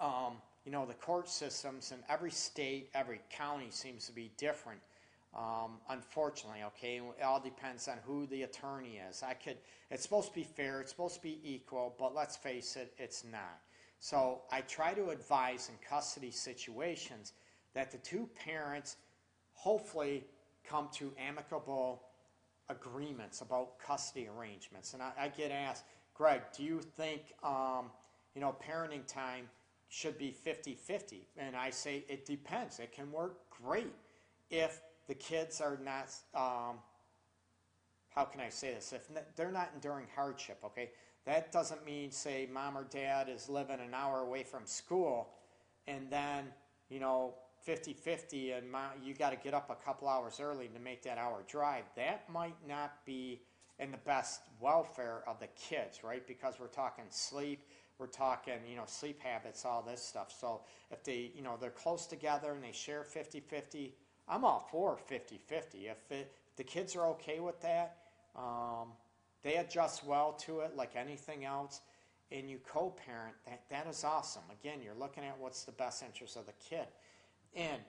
um, 0.00 0.36
you 0.64 0.72
know, 0.72 0.86
the 0.86 0.94
court 0.94 1.28
systems 1.28 1.92
in 1.92 1.98
every 2.08 2.30
state, 2.30 2.90
every 2.94 3.20
county 3.30 3.68
seems 3.70 4.06
to 4.06 4.12
be 4.12 4.30
different. 4.36 4.80
Um, 5.36 5.78
unfortunately, 5.88 6.62
okay, 6.66 6.96
it 6.96 7.22
all 7.22 7.40
depends 7.40 7.86
on 7.86 7.98
who 8.04 8.26
the 8.26 8.42
attorney 8.42 9.00
is. 9.08 9.22
I 9.22 9.34
could, 9.34 9.56
it's 9.90 10.02
supposed 10.02 10.28
to 10.28 10.34
be 10.34 10.42
fair, 10.42 10.80
it's 10.80 10.90
supposed 10.90 11.16
to 11.16 11.22
be 11.22 11.38
equal, 11.44 11.94
but 11.98 12.14
let's 12.14 12.36
face 12.36 12.76
it, 12.76 12.92
it's 12.98 13.24
not. 13.24 13.60
So 14.00 14.42
I 14.50 14.62
try 14.62 14.92
to 14.94 15.10
advise 15.10 15.68
in 15.68 15.76
custody 15.88 16.30
situations 16.30 17.32
that 17.74 17.90
the 17.90 17.98
two 17.98 18.28
parents 18.44 18.96
hopefully 19.52 20.24
come 20.64 20.88
to 20.94 21.12
amicable 21.18 22.02
agreements 22.68 23.40
about 23.40 23.78
custody 23.78 24.28
arrangements. 24.28 24.94
And 24.94 25.02
I, 25.02 25.12
I 25.18 25.28
get 25.28 25.50
asked, 25.50 25.84
Greg, 26.14 26.42
do 26.56 26.62
you 26.62 26.80
think, 26.80 27.34
um, 27.42 27.86
you 28.34 28.40
know, 28.40 28.54
parenting 28.66 29.06
time 29.06 29.46
should 29.90 30.16
be 30.16 30.30
50 30.30 30.74
50. 30.74 31.26
And 31.36 31.56
I 31.56 31.70
say 31.70 32.04
it 32.08 32.24
depends. 32.24 32.78
It 32.78 32.92
can 32.92 33.10
work 33.10 33.38
great 33.50 33.92
if 34.50 34.80
the 35.08 35.14
kids 35.14 35.60
are 35.60 35.78
not, 35.84 36.14
um, 36.34 36.78
how 38.10 38.24
can 38.24 38.40
I 38.40 38.48
say 38.48 38.72
this? 38.72 38.92
If 38.92 39.08
they're 39.36 39.50
not 39.50 39.70
enduring 39.74 40.06
hardship, 40.14 40.58
okay? 40.64 40.90
That 41.26 41.52
doesn't 41.52 41.84
mean, 41.84 42.12
say, 42.12 42.48
mom 42.50 42.78
or 42.78 42.84
dad 42.84 43.28
is 43.28 43.48
living 43.48 43.80
an 43.80 43.92
hour 43.92 44.20
away 44.20 44.44
from 44.44 44.64
school 44.64 45.28
and 45.86 46.08
then, 46.08 46.46
you 46.88 47.00
know, 47.00 47.34
50 47.62 47.92
50 47.92 48.52
and 48.52 48.70
mom, 48.70 48.90
you 49.02 49.14
got 49.14 49.30
to 49.30 49.36
get 49.36 49.54
up 49.54 49.70
a 49.70 49.84
couple 49.84 50.08
hours 50.08 50.40
early 50.40 50.68
to 50.68 50.80
make 50.80 51.02
that 51.02 51.18
hour 51.18 51.42
drive. 51.48 51.84
That 51.96 52.28
might 52.30 52.56
not 52.66 53.04
be 53.04 53.40
in 53.78 53.90
the 53.90 53.98
best 53.98 54.42
welfare 54.60 55.22
of 55.26 55.40
the 55.40 55.48
kids, 55.48 56.04
right? 56.04 56.26
Because 56.26 56.54
we're 56.60 56.66
talking 56.66 57.04
sleep 57.08 57.60
we're 58.00 58.06
talking, 58.06 58.54
you 58.66 58.76
know, 58.76 58.84
sleep 58.86 59.20
habits, 59.20 59.66
all 59.66 59.82
this 59.82 60.02
stuff. 60.02 60.34
So 60.40 60.62
if 60.90 61.04
they, 61.04 61.30
you 61.36 61.42
know, 61.42 61.58
they're 61.60 61.70
close 61.70 62.06
together 62.06 62.52
and 62.52 62.64
they 62.64 62.72
share 62.72 63.04
50-50, 63.04 63.90
I'm 64.26 64.42
all 64.42 64.66
for 64.72 64.98
50-50. 65.10 65.90
If, 65.90 66.10
it, 66.10 66.32
the 66.56 66.64
kids 66.64 66.96
are 66.96 67.06
okay 67.08 67.40
with 67.40 67.60
that, 67.60 67.98
um, 68.34 68.92
they 69.42 69.56
adjust 69.56 70.04
well 70.04 70.32
to 70.40 70.60
it 70.60 70.74
like 70.76 70.96
anything 70.96 71.44
else, 71.44 71.82
and 72.32 72.48
you 72.48 72.58
co-parent, 72.66 73.34
that, 73.44 73.62
that 73.68 73.86
is 73.86 74.02
awesome. 74.02 74.42
Again, 74.62 74.78
you're 74.82 74.94
looking 74.94 75.24
at 75.24 75.38
what's 75.38 75.64
the 75.64 75.72
best 75.72 76.02
interest 76.02 76.36
of 76.36 76.46
the 76.46 76.52
kid. 76.52 76.86
And 77.54 77.82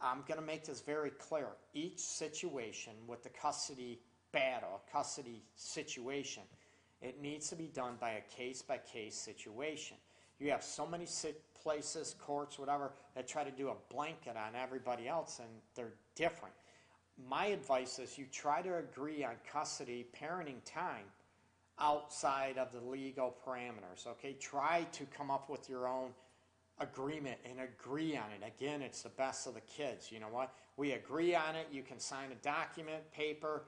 I'm 0.00 0.22
going 0.28 0.40
to 0.40 0.46
make 0.46 0.64
this 0.64 0.80
very 0.80 1.10
clear. 1.10 1.48
Each 1.74 2.00
situation 2.00 2.92
with 3.06 3.22
the 3.22 3.30
custody 3.30 4.00
battle, 4.32 4.80
custody 4.92 5.42
situation– 5.56 6.42
it 7.00 7.20
needs 7.22 7.48
to 7.50 7.56
be 7.56 7.66
done 7.66 7.94
by 8.00 8.10
a 8.10 8.20
case 8.36 8.62
by 8.62 8.78
case 8.78 9.14
situation. 9.14 9.96
You 10.38 10.50
have 10.50 10.62
so 10.62 10.86
many 10.86 11.06
places, 11.60 12.14
courts, 12.20 12.58
whatever, 12.58 12.92
that 13.14 13.28
try 13.28 13.44
to 13.44 13.50
do 13.50 13.68
a 13.68 13.74
blanket 13.92 14.36
on 14.36 14.54
everybody 14.60 15.08
else, 15.08 15.38
and 15.38 15.48
they're 15.74 15.94
different. 16.14 16.54
My 17.28 17.46
advice 17.46 17.98
is 17.98 18.16
you 18.16 18.26
try 18.32 18.62
to 18.62 18.78
agree 18.78 19.24
on 19.24 19.32
custody 19.50 20.06
parenting 20.20 20.64
time 20.64 21.04
outside 21.80 22.58
of 22.58 22.72
the 22.72 22.80
legal 22.80 23.34
parameters. 23.46 24.06
Okay, 24.06 24.34
try 24.34 24.86
to 24.92 25.04
come 25.06 25.30
up 25.30 25.48
with 25.48 25.68
your 25.68 25.88
own 25.88 26.10
agreement 26.80 27.38
and 27.44 27.58
agree 27.60 28.16
on 28.16 28.26
it. 28.30 28.46
Again, 28.46 28.82
it's 28.82 29.02
the 29.02 29.08
best 29.10 29.46
of 29.46 29.54
the 29.54 29.60
kids. 29.60 30.10
You 30.12 30.20
know 30.20 30.28
what? 30.30 30.52
We 30.76 30.92
agree 30.92 31.34
on 31.34 31.56
it. 31.56 31.66
You 31.72 31.82
can 31.82 31.98
sign 31.98 32.30
a 32.32 32.44
document, 32.44 33.10
paper 33.12 33.64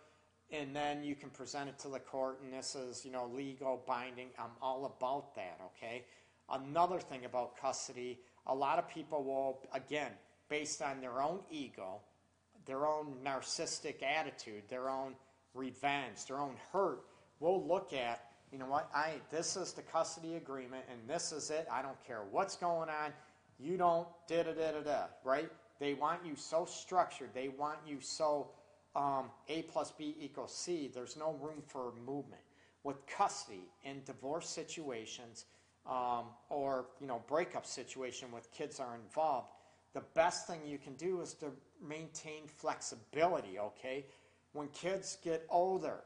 and 0.52 0.74
then 0.74 1.04
you 1.04 1.14
can 1.14 1.30
present 1.30 1.68
it 1.68 1.78
to 1.78 1.88
the 1.88 1.98
court 1.98 2.40
and 2.42 2.52
this 2.52 2.74
is 2.74 3.04
you 3.04 3.12
know 3.12 3.30
legal 3.34 3.82
binding 3.86 4.28
i'm 4.38 4.50
all 4.60 4.86
about 4.96 5.34
that 5.34 5.58
okay 5.64 6.04
another 6.52 6.98
thing 6.98 7.24
about 7.24 7.56
custody 7.60 8.18
a 8.46 8.54
lot 8.54 8.78
of 8.78 8.88
people 8.88 9.22
will 9.22 9.60
again 9.74 10.10
based 10.48 10.82
on 10.82 11.00
their 11.00 11.22
own 11.22 11.40
ego 11.50 12.00
their 12.66 12.86
own 12.86 13.14
narcissistic 13.24 14.02
attitude 14.02 14.62
their 14.68 14.88
own 14.88 15.14
revenge 15.54 16.24
their 16.26 16.38
own 16.38 16.54
hurt 16.72 17.02
will 17.38 17.66
look 17.66 17.92
at 17.92 18.29
you 18.52 18.58
know 18.58 18.66
what? 18.66 18.90
I 18.94 19.14
this 19.30 19.56
is 19.56 19.72
the 19.72 19.82
custody 19.82 20.36
agreement 20.36 20.84
and 20.90 20.98
this 21.08 21.32
is 21.32 21.50
it. 21.50 21.66
I 21.70 21.82
don't 21.82 22.02
care 22.04 22.22
what's 22.30 22.56
going 22.56 22.88
on. 22.88 23.12
You 23.58 23.76
don't 23.76 24.08
da 24.28 24.42
da 24.42 24.52
da 24.52 24.72
da 24.72 24.80
da 24.80 25.04
right? 25.24 25.50
They 25.78 25.94
want 25.94 26.24
you 26.24 26.36
so 26.36 26.64
structured. 26.64 27.30
They 27.32 27.48
want 27.48 27.78
you 27.86 28.00
so 28.00 28.50
um, 28.94 29.30
A 29.48 29.62
plus 29.62 29.92
B 29.92 30.16
equals 30.18 30.54
C, 30.54 30.90
there's 30.92 31.16
no 31.16 31.38
room 31.40 31.62
for 31.66 31.92
movement. 32.04 32.42
With 32.82 33.06
custody 33.06 33.68
in 33.84 34.02
divorce 34.04 34.48
situations 34.48 35.44
um, 35.86 36.26
or 36.48 36.86
you 37.00 37.06
know 37.06 37.22
breakup 37.28 37.66
situation 37.66 38.32
with 38.32 38.50
kids 38.52 38.80
are 38.80 38.96
involved, 38.96 39.48
the 39.92 40.02
best 40.14 40.46
thing 40.46 40.60
you 40.66 40.78
can 40.78 40.94
do 40.94 41.20
is 41.20 41.34
to 41.34 41.46
maintain 41.86 42.46
flexibility. 42.46 43.58
Okay, 43.58 44.06
when 44.52 44.68
kids 44.68 45.18
get 45.22 45.46
older, 45.50 46.00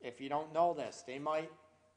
if 0.00 0.20
you 0.20 0.28
don't 0.28 0.52
know 0.52 0.72
this, 0.72 1.02
they 1.06 1.18
might 1.18 1.50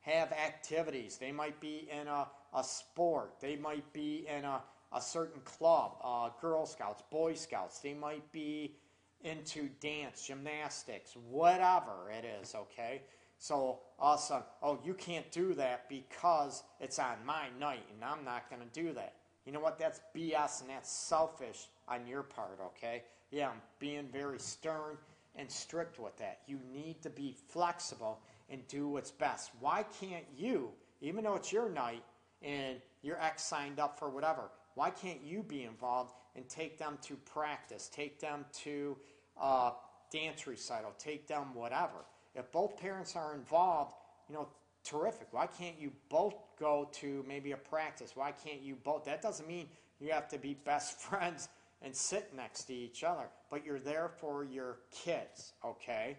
have 0.07 0.31
activities. 0.31 1.17
They 1.17 1.31
might 1.31 1.59
be 1.59 1.87
in 1.91 2.07
a, 2.07 2.27
a 2.53 2.63
sport. 2.63 3.35
They 3.39 3.55
might 3.57 3.91
be 3.93 4.25
in 4.27 4.45
a, 4.45 4.61
a 4.93 5.01
certain 5.01 5.41
club, 5.41 5.97
uh, 6.03 6.29
Girl 6.41 6.65
Scouts, 6.65 7.03
Boy 7.11 7.33
Scouts. 7.33 7.79
They 7.79 7.93
might 7.93 8.31
be 8.31 8.75
into 9.23 9.69
dance, 9.81 10.25
gymnastics, 10.25 11.15
whatever 11.29 12.09
it 12.09 12.25
is, 12.41 12.55
okay? 12.55 13.01
So 13.37 13.79
all 13.99 14.15
of 14.15 14.19
a 14.19 14.23
sudden, 14.23 14.43
oh, 14.63 14.79
you 14.83 14.93
can't 14.93 15.29
do 15.31 15.53
that 15.55 15.89
because 15.89 16.63
it's 16.79 16.99
on 16.99 17.17
my 17.25 17.47
night 17.59 17.83
and 17.93 18.03
I'm 18.03 18.23
not 18.23 18.49
going 18.49 18.61
to 18.61 18.79
do 18.79 18.93
that. 18.93 19.15
You 19.45 19.51
know 19.51 19.59
what? 19.59 19.77
That's 19.77 20.01
BS 20.15 20.61
and 20.61 20.69
that's 20.69 20.91
selfish 20.91 21.67
on 21.87 22.07
your 22.07 22.23
part, 22.23 22.59
okay? 22.65 23.03
Yeah, 23.31 23.49
I'm 23.49 23.61
being 23.79 24.07
very 24.11 24.39
stern 24.39 24.97
and 25.35 25.49
strict 25.49 25.99
with 25.99 26.17
that. 26.17 26.39
You 26.47 26.59
need 26.73 27.01
to 27.03 27.09
be 27.09 27.35
flexible 27.47 28.19
and 28.49 28.67
do 28.67 28.87
what's 28.87 29.11
best. 29.11 29.51
Why 29.59 29.85
can't 29.99 30.25
you, 30.35 30.71
even 31.01 31.23
though 31.23 31.35
it's 31.35 31.51
your 31.51 31.69
night 31.69 32.03
and 32.41 32.77
your 33.01 33.21
ex 33.21 33.43
signed 33.43 33.79
up 33.79 33.99
for 33.99 34.09
whatever, 34.09 34.49
why 34.75 34.89
can't 34.89 35.21
you 35.23 35.43
be 35.43 35.63
involved 35.63 36.13
and 36.35 36.47
take 36.47 36.77
them 36.77 36.97
to 37.03 37.15
practice, 37.15 37.89
take 37.91 38.19
them 38.19 38.45
to 38.63 38.95
uh, 39.41 39.71
dance 40.11 40.45
recital, 40.45 40.93
take 40.99 41.27
them 41.27 41.53
whatever? 41.53 42.05
If 42.35 42.51
both 42.51 42.77
parents 42.77 43.15
are 43.15 43.33
involved, 43.33 43.93
you 44.29 44.35
know, 44.35 44.47
terrific. 44.83 45.27
Why 45.31 45.47
can't 45.47 45.79
you 45.79 45.91
both 46.09 46.35
go 46.59 46.89
to 46.93 47.25
maybe 47.27 47.51
a 47.51 47.57
practice? 47.57 48.11
Why 48.15 48.31
can't 48.31 48.61
you 48.61 48.75
both? 48.75 49.05
That 49.05 49.21
doesn't 49.21 49.47
mean 49.47 49.67
you 49.99 50.11
have 50.11 50.27
to 50.29 50.37
be 50.37 50.53
best 50.53 50.99
friends 50.99 51.49
and 51.81 51.95
sit 51.95 52.33
next 52.35 52.63
to 52.65 52.73
each 52.73 53.03
other, 53.03 53.25
but 53.51 53.65
you're 53.65 53.79
there 53.79 54.09
for 54.09 54.43
your 54.43 54.79
kids, 54.91 55.53
okay? 55.63 56.17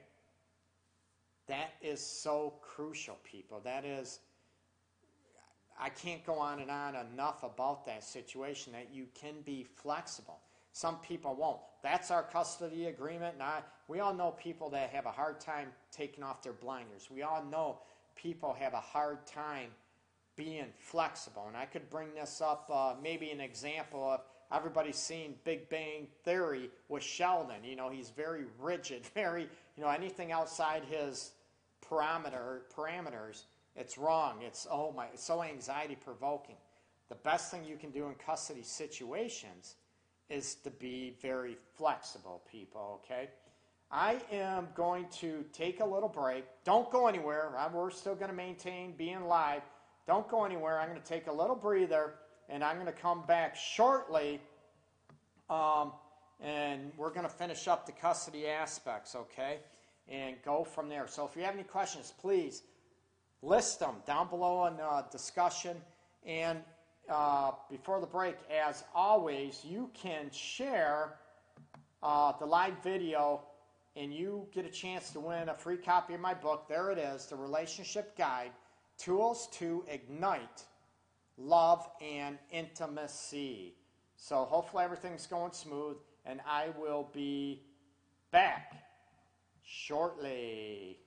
That 1.49 1.73
is 1.83 2.05
so 2.05 2.55
crucial, 2.61 3.17
people. 3.25 3.61
That 3.65 3.85
is, 3.85 4.21
I 5.81 5.89
can't 5.89 6.25
go 6.25 6.35
on 6.35 6.61
and 6.61 6.71
on 6.71 6.95
enough 6.95 7.43
about 7.43 7.87
that 7.87 8.05
situation 8.05 8.73
that 8.75 8.89
you 8.93 9.07
can 9.15 9.35
be 9.45 9.65
flexible. 9.65 10.39
Some 10.73 10.99
people 10.99 11.35
won't. 11.35 11.61
That's 11.83 12.11
our 12.11 12.23
custody 12.23 12.87
agreement. 12.87 13.39
Now, 13.39 13.65
we 13.89 14.01
all 14.01 14.15
know 14.15 14.33
people 14.33 14.69
that 14.71 14.91
have 14.91 15.07
a 15.07 15.11
hard 15.11 15.41
time 15.41 15.69
taking 15.91 16.23
off 16.23 16.43
their 16.43 16.53
blinders. 16.53 17.09
We 17.11 17.23
all 17.23 17.43
know 17.45 17.79
people 18.15 18.55
have 18.59 18.75
a 18.75 18.81
hard 18.81 19.27
time 19.27 19.71
being 20.37 20.67
flexible. 20.79 21.47
And 21.49 21.57
I 21.57 21.65
could 21.65 21.89
bring 21.91 22.15
this 22.15 22.41
up, 22.41 22.71
uh, 22.73 22.95
maybe 23.03 23.31
an 23.31 23.41
example 23.41 24.11
of 24.11 24.21
everybody's 24.53 24.97
seen 24.97 25.35
Big 25.45 25.69
Bang 25.69 26.07
Theory 26.25 26.71
with 26.89 27.03
Sheldon. 27.03 27.65
You 27.65 27.77
know, 27.77 27.91
he's 27.91 28.11
very 28.11 28.45
rigid, 28.61 29.05
very, 29.15 29.49
you 29.77 29.83
know, 29.83 29.89
anything 29.89 30.33
outside 30.33 30.83
his 30.85 31.33
parameter 31.91 32.61
parameters, 32.77 33.45
it's 33.77 33.97
wrong. 33.97 34.43
It's 34.43 34.67
oh 34.71 34.93
my, 34.93 35.07
it's 35.13 35.25
so 35.25 35.43
anxiety 35.43 35.97
provoking. 35.97 36.57
The 37.09 37.15
best 37.15 37.51
thing 37.51 37.65
you 37.65 37.77
can 37.77 37.91
do 37.91 38.07
in 38.07 38.15
custody 38.15 38.63
situations 38.63 39.77
is 40.29 40.57
to 40.57 40.71
be 40.71 41.17
very 41.23 41.57
flexible, 41.77 42.43
people. 42.51 43.01
Okay. 43.05 43.29
I 43.91 44.21
am 44.31 44.69
going 44.75 45.07
to 45.21 45.45
take 45.53 45.81
a 45.81 45.85
little 45.85 46.11
break. 46.11 46.45
Don't 46.65 46.91
go 46.91 47.07
anywhere. 47.07 47.51
We're 47.73 47.91
still 47.91 48.15
going 48.15 48.31
to 48.31 48.37
maintain 48.37 48.93
being 48.93 49.27
live. 49.27 49.63
Don't 50.07 50.29
go 50.29 50.45
anywhere. 50.45 50.79
I'm 50.79 50.91
going 50.91 51.01
to 51.01 51.09
take 51.09 51.27
a 51.27 51.33
little 51.33 51.57
breather 51.57 52.15
and 52.51 52.63
I'm 52.63 52.77
going 52.77 52.87
to 52.87 52.93
come 52.93 53.23
back 53.27 53.57
shortly. 53.57 54.41
Um, 55.49 55.93
and 56.41 56.93
we're 56.99 57.11
going 57.11 57.25
to 57.25 57.33
finish 57.33 57.67
up 57.67 57.87
the 57.87 57.93
custody 57.93 58.47
aspects, 58.47 59.15
okay? 59.15 59.61
And 60.09 60.37
go 60.45 60.65
from 60.65 60.89
there. 60.89 61.07
So 61.07 61.27
if 61.27 61.37
you 61.37 61.43
have 61.43 61.55
any 61.55 61.65
questions, 61.65 62.15
please 62.19 62.63
list 63.43 63.81
them 63.81 63.97
down 64.07 64.29
below 64.29 64.67
in 64.67 64.75
uh, 64.81 65.03
discussion. 65.11 65.77
And 66.25 66.61
uh, 67.11 67.53
before 67.71 68.01
the 68.01 68.07
break, 68.07 68.37
as 68.51 68.85
always, 68.95 69.65
you 69.65 69.91
can 69.95 70.31
share 70.31 71.15
uh, 72.03 72.33
the 72.39 72.47
live 72.47 72.83
video 72.83 73.43
and 73.97 74.15
you 74.15 74.47
get 74.53 74.65
a 74.65 74.71
chance 74.71 75.11
to 75.11 75.21
win 75.21 75.49
a 75.49 75.55
free 75.55 75.77
copy 75.77 76.15
of 76.15 76.21
my 76.21 76.33
book. 76.33 76.69
There 76.69 76.91
it 76.93 76.99
is, 76.99 77.27
The 77.27 77.37
Relationship 77.37 78.17
Guide 78.17 78.53
Tools 78.97 79.49
to 79.55 79.85
Ignite 79.89 80.63
Love 81.37 81.89
and 82.01 82.39
Intimacy. 82.53 83.75
So 84.17 84.45
hopefully 84.45 84.85
everything's 84.85 85.27
going 85.27 85.53
smooth, 85.53 85.97
and 86.25 86.41
I 86.47 86.69
will 86.79 87.09
be 87.13 87.63
back 88.31 88.88
shortly. 89.69 90.99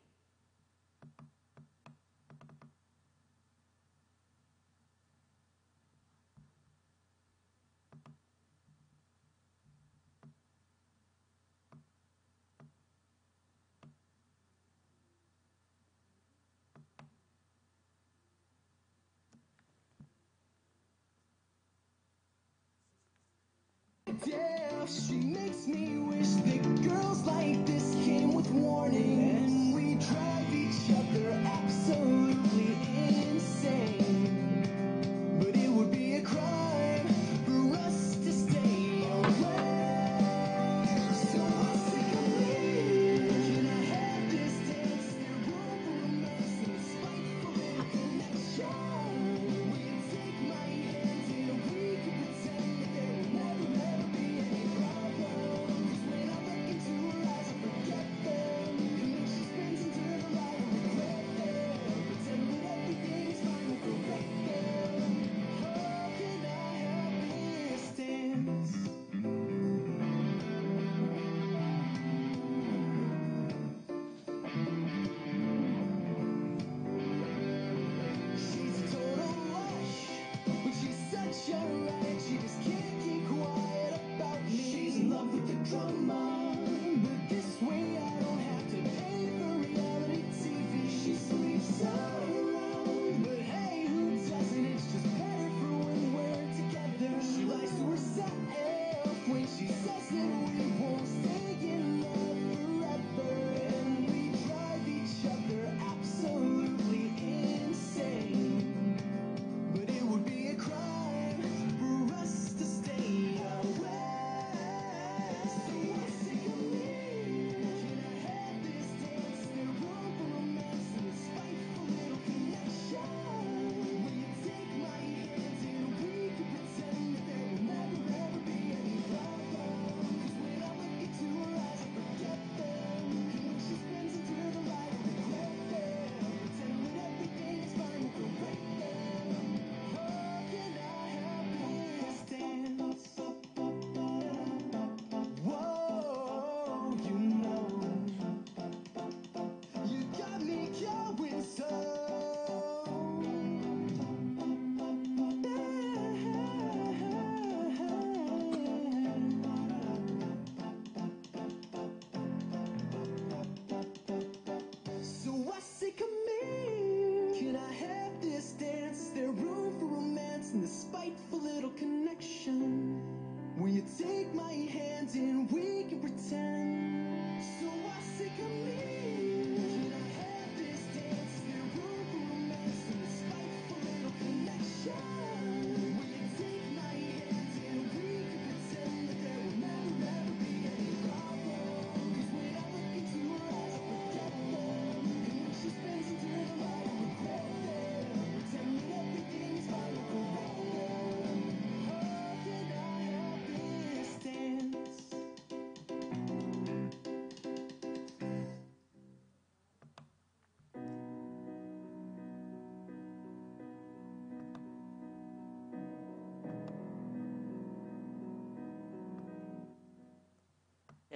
deaf. 24.25 24.70
She 24.87 25.13
makes 25.13 25.67
me 25.67 25.99
wish 25.99 26.27
that 26.27 26.81
girls 26.81 27.21
like 27.21 27.67
this 27.67 27.93
came 28.03 28.33
with 28.33 28.49
warning. 28.49 29.19
And 29.19 29.75
we 29.75 29.93
drive 29.93 30.51
each 30.51 30.89
other 30.89 31.39
absolutely 31.45 32.75
insane. 33.29 34.67
But 35.39 35.55
it 35.55 35.69
would 35.69 35.91
be 35.91 36.15
a 36.15 36.21
crime 36.21 36.70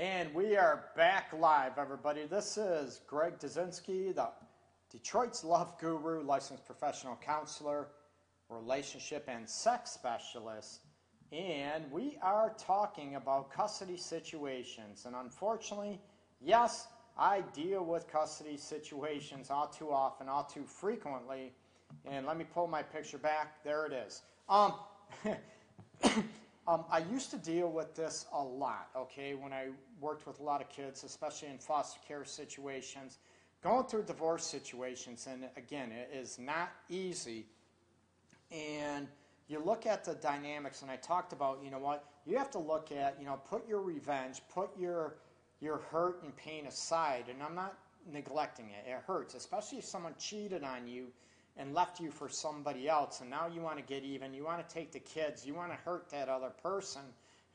And 0.05 0.31
we 0.35 0.55
are 0.55 0.91
back 0.95 1.33
live, 1.33 1.79
everybody. 1.79 2.27
This 2.27 2.57
is 2.57 3.01
Greg 3.07 3.39
Dudzinski, 3.39 4.13
the 4.13 4.29
Detroit's 4.91 5.43
Love 5.43 5.79
Guru, 5.79 6.21
licensed 6.21 6.63
professional 6.63 7.15
counselor, 7.15 7.87
relationship 8.47 9.27
and 9.27 9.49
sex 9.49 9.89
specialist. 9.89 10.81
And 11.31 11.91
we 11.91 12.19
are 12.21 12.53
talking 12.55 13.15
about 13.15 13.49
custody 13.49 13.97
situations. 13.97 15.07
And 15.07 15.15
unfortunately, 15.15 15.99
yes, 16.39 16.85
I 17.17 17.41
deal 17.55 17.83
with 17.83 18.07
custody 18.07 18.57
situations 18.57 19.49
all 19.49 19.69
too 19.69 19.91
often, 19.91 20.29
all 20.29 20.43
too 20.43 20.65
frequently. 20.65 21.51
And 22.05 22.27
let 22.27 22.37
me 22.37 22.45
pull 22.53 22.67
my 22.67 22.83
picture 22.83 23.17
back. 23.17 23.63
There 23.63 23.87
it 23.87 23.93
is. 23.93 24.21
Um, 24.49 24.75
um, 26.67 26.85
I 26.89 26.99
used 26.99 27.29
to 27.31 27.37
deal 27.37 27.69
with 27.69 27.95
this 27.95 28.25
a 28.33 28.41
lot, 28.43 28.89
okay, 28.95 29.35
when 29.35 29.53
I 29.53 29.67
worked 30.01 30.25
with 30.25 30.39
a 30.39 30.43
lot 30.43 30.61
of 30.61 30.69
kids, 30.69 31.03
especially 31.03 31.49
in 31.49 31.59
foster 31.59 31.99
care 32.07 32.25
situations, 32.25 33.19
going 33.63 33.85
through 33.85 34.03
divorce 34.03 34.45
situations. 34.45 35.27
And 35.29 35.45
again, 35.57 35.91
it 35.91 36.09
is 36.13 36.39
not 36.39 36.71
easy. 36.89 37.45
And 38.51 39.07
you 39.47 39.59
look 39.59 39.85
at 39.85 40.03
the 40.03 40.15
dynamics, 40.15 40.81
and 40.81 40.89
I 40.89 40.95
talked 40.95 41.33
about, 41.33 41.59
you 41.63 41.69
know 41.69 41.79
what, 41.79 42.05
you 42.25 42.37
have 42.37 42.49
to 42.51 42.59
look 42.59 42.91
at, 42.91 43.17
you 43.19 43.25
know, 43.25 43.39
put 43.47 43.67
your 43.67 43.81
revenge, 43.81 44.41
put 44.53 44.69
your 44.77 45.17
your 45.61 45.77
hurt 45.77 46.21
and 46.23 46.35
pain 46.35 46.65
aside, 46.65 47.25
and 47.29 47.41
I'm 47.41 47.55
not 47.55 47.77
neglecting 48.11 48.65
it. 48.69 48.89
It 48.89 49.01
hurts, 49.07 49.35
especially 49.35 49.77
if 49.77 49.85
someone 49.85 50.13
cheated 50.19 50.63
on 50.63 50.87
you 50.87 51.07
and 51.57 51.73
left 51.73 51.99
you 51.99 52.11
for 52.11 52.27
somebody 52.27 52.89
else, 52.89 53.21
and 53.21 53.29
now 53.29 53.47
you 53.47 53.61
want 53.61 53.77
to 53.77 53.83
get 53.83 54.03
even. 54.03 54.33
You 54.33 54.43
want 54.43 54.67
to 54.67 54.73
take 54.73 54.91
the 54.91 54.99
kids. 54.99 55.45
You 55.45 55.53
want 55.53 55.71
to 55.71 55.77
hurt 55.77 56.09
that 56.11 56.27
other 56.27 56.49
person 56.49 57.01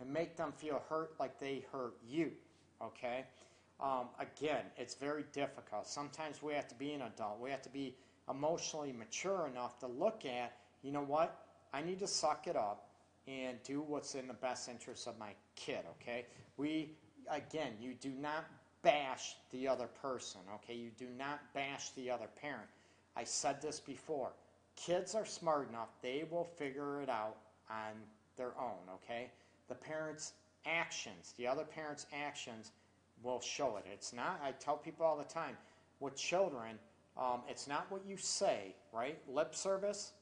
and 0.00 0.10
make 0.10 0.36
them 0.36 0.52
feel 0.52 0.82
hurt 0.88 1.12
like 1.20 1.38
they 1.38 1.64
hurt 1.72 1.94
you. 2.08 2.32
Okay? 2.82 3.24
Um, 3.80 4.08
again, 4.18 4.64
it's 4.76 4.94
very 4.94 5.24
difficult. 5.32 5.86
Sometimes 5.86 6.42
we 6.42 6.54
have 6.54 6.68
to 6.68 6.74
be 6.74 6.92
an 6.92 7.02
adult. 7.02 7.40
We 7.40 7.50
have 7.50 7.62
to 7.62 7.70
be 7.70 7.94
emotionally 8.30 8.92
mature 8.92 9.48
enough 9.50 9.78
to 9.80 9.86
look 9.86 10.24
at, 10.24 10.52
you 10.82 10.92
know 10.92 11.02
what? 11.02 11.46
I 11.72 11.82
need 11.82 11.98
to 12.00 12.06
suck 12.06 12.46
it 12.46 12.56
up 12.56 12.88
and 13.26 13.62
do 13.64 13.82
what's 13.82 14.14
in 14.14 14.26
the 14.26 14.34
best 14.34 14.68
interest 14.68 15.06
of 15.06 15.18
my 15.18 15.32
kid, 15.56 15.80
okay? 16.00 16.26
We 16.56 16.92
again, 17.30 17.72
you 17.80 17.94
do 17.94 18.10
not 18.10 18.44
bash 18.82 19.36
the 19.50 19.68
other 19.68 19.86
person, 19.86 20.40
okay? 20.56 20.74
You 20.74 20.90
do 20.98 21.06
not 21.18 21.40
bash 21.54 21.90
the 21.90 22.10
other 22.10 22.28
parent. 22.40 22.68
I 23.20 23.24
said 23.24 23.60
this 23.60 23.80
before. 23.80 24.30
Kids 24.76 25.14
are 25.14 25.26
smart 25.26 25.68
enough, 25.68 25.90
they 26.00 26.24
will 26.30 26.44
figure 26.44 27.02
it 27.02 27.10
out 27.10 27.36
on 27.68 27.92
their 28.36 28.52
own, 28.58 28.78
okay? 28.94 29.30
The 29.68 29.74
parents' 29.74 30.32
actions, 30.64 31.34
the 31.36 31.46
other 31.46 31.64
parent's 31.64 32.06
actions 32.24 32.72
will 33.22 33.40
show 33.40 33.76
it. 33.76 33.84
It's 33.92 34.14
not, 34.14 34.40
I 34.42 34.52
tell 34.52 34.78
people 34.78 35.04
all 35.04 35.18
the 35.18 35.24
time, 35.24 35.58
with 36.00 36.16
children, 36.16 36.78
um, 37.18 37.42
it's 37.46 37.68
not 37.68 37.90
what 37.90 38.00
you 38.08 38.16
say, 38.16 38.74
right? 38.90 39.18
Lip 39.28 39.54
service, 39.54 40.12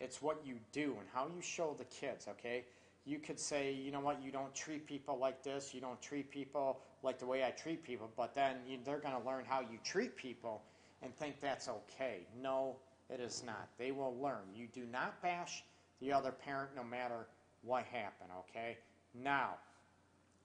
it's 0.00 0.22
what 0.22 0.40
you 0.42 0.54
do 0.72 0.96
and 0.98 1.08
how 1.12 1.26
you 1.26 1.42
show 1.42 1.74
the 1.76 1.84
kids, 1.84 2.26
okay? 2.26 2.64
you 3.06 3.20
could 3.20 3.38
say, 3.38 3.72
you 3.72 3.92
know 3.92 4.00
what, 4.00 4.20
you 4.20 4.32
don't 4.32 4.52
treat 4.52 4.84
people 4.84 5.16
like 5.16 5.42
this, 5.44 5.72
you 5.72 5.80
don't 5.80 6.00
treat 6.02 6.28
people 6.28 6.80
like 7.04 7.20
the 7.20 7.26
way 7.26 7.44
I 7.44 7.50
treat 7.50 7.84
people, 7.84 8.10
but 8.16 8.34
then 8.34 8.56
they're 8.84 8.98
going 8.98 9.14
to 9.14 9.24
learn 9.24 9.44
how 9.46 9.60
you 9.60 9.78
treat 9.84 10.16
people 10.16 10.62
and 11.02 11.14
think 11.14 11.40
that's 11.40 11.68
okay. 11.68 12.26
No, 12.40 12.76
it 13.10 13.20
is 13.20 13.42
not. 13.44 13.68
They 13.78 13.92
will 13.92 14.16
learn. 14.20 14.44
You 14.54 14.66
do 14.72 14.84
not 14.90 15.20
bash 15.22 15.64
the 16.00 16.12
other 16.12 16.32
parent 16.32 16.70
no 16.76 16.84
matter 16.84 17.26
what 17.62 17.84
happened, 17.84 18.30
okay? 18.40 18.78
Now, 19.14 19.54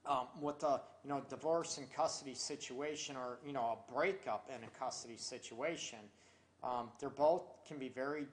um, 0.05 0.27
with 0.39 0.59
the 0.59 0.81
you 1.03 1.09
know 1.09 1.21
divorce 1.29 1.77
and 1.77 1.91
custody 1.93 2.33
situation 2.33 3.15
or 3.15 3.37
you 3.45 3.53
know 3.53 3.77
a 3.77 3.93
breakup 3.93 4.49
in 4.49 4.63
a 4.63 4.79
custody 4.79 5.17
situation, 5.17 5.99
um, 6.63 6.89
they're 6.99 7.09
both 7.09 7.43
can 7.67 7.77
be 7.77 7.89
very 7.89 8.25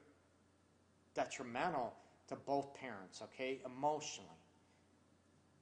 detrimental 1.15 1.95
to 2.29 2.37
both 2.37 2.75
parents, 2.75 3.23
okay, 3.23 3.61
emotionally. 3.67 4.29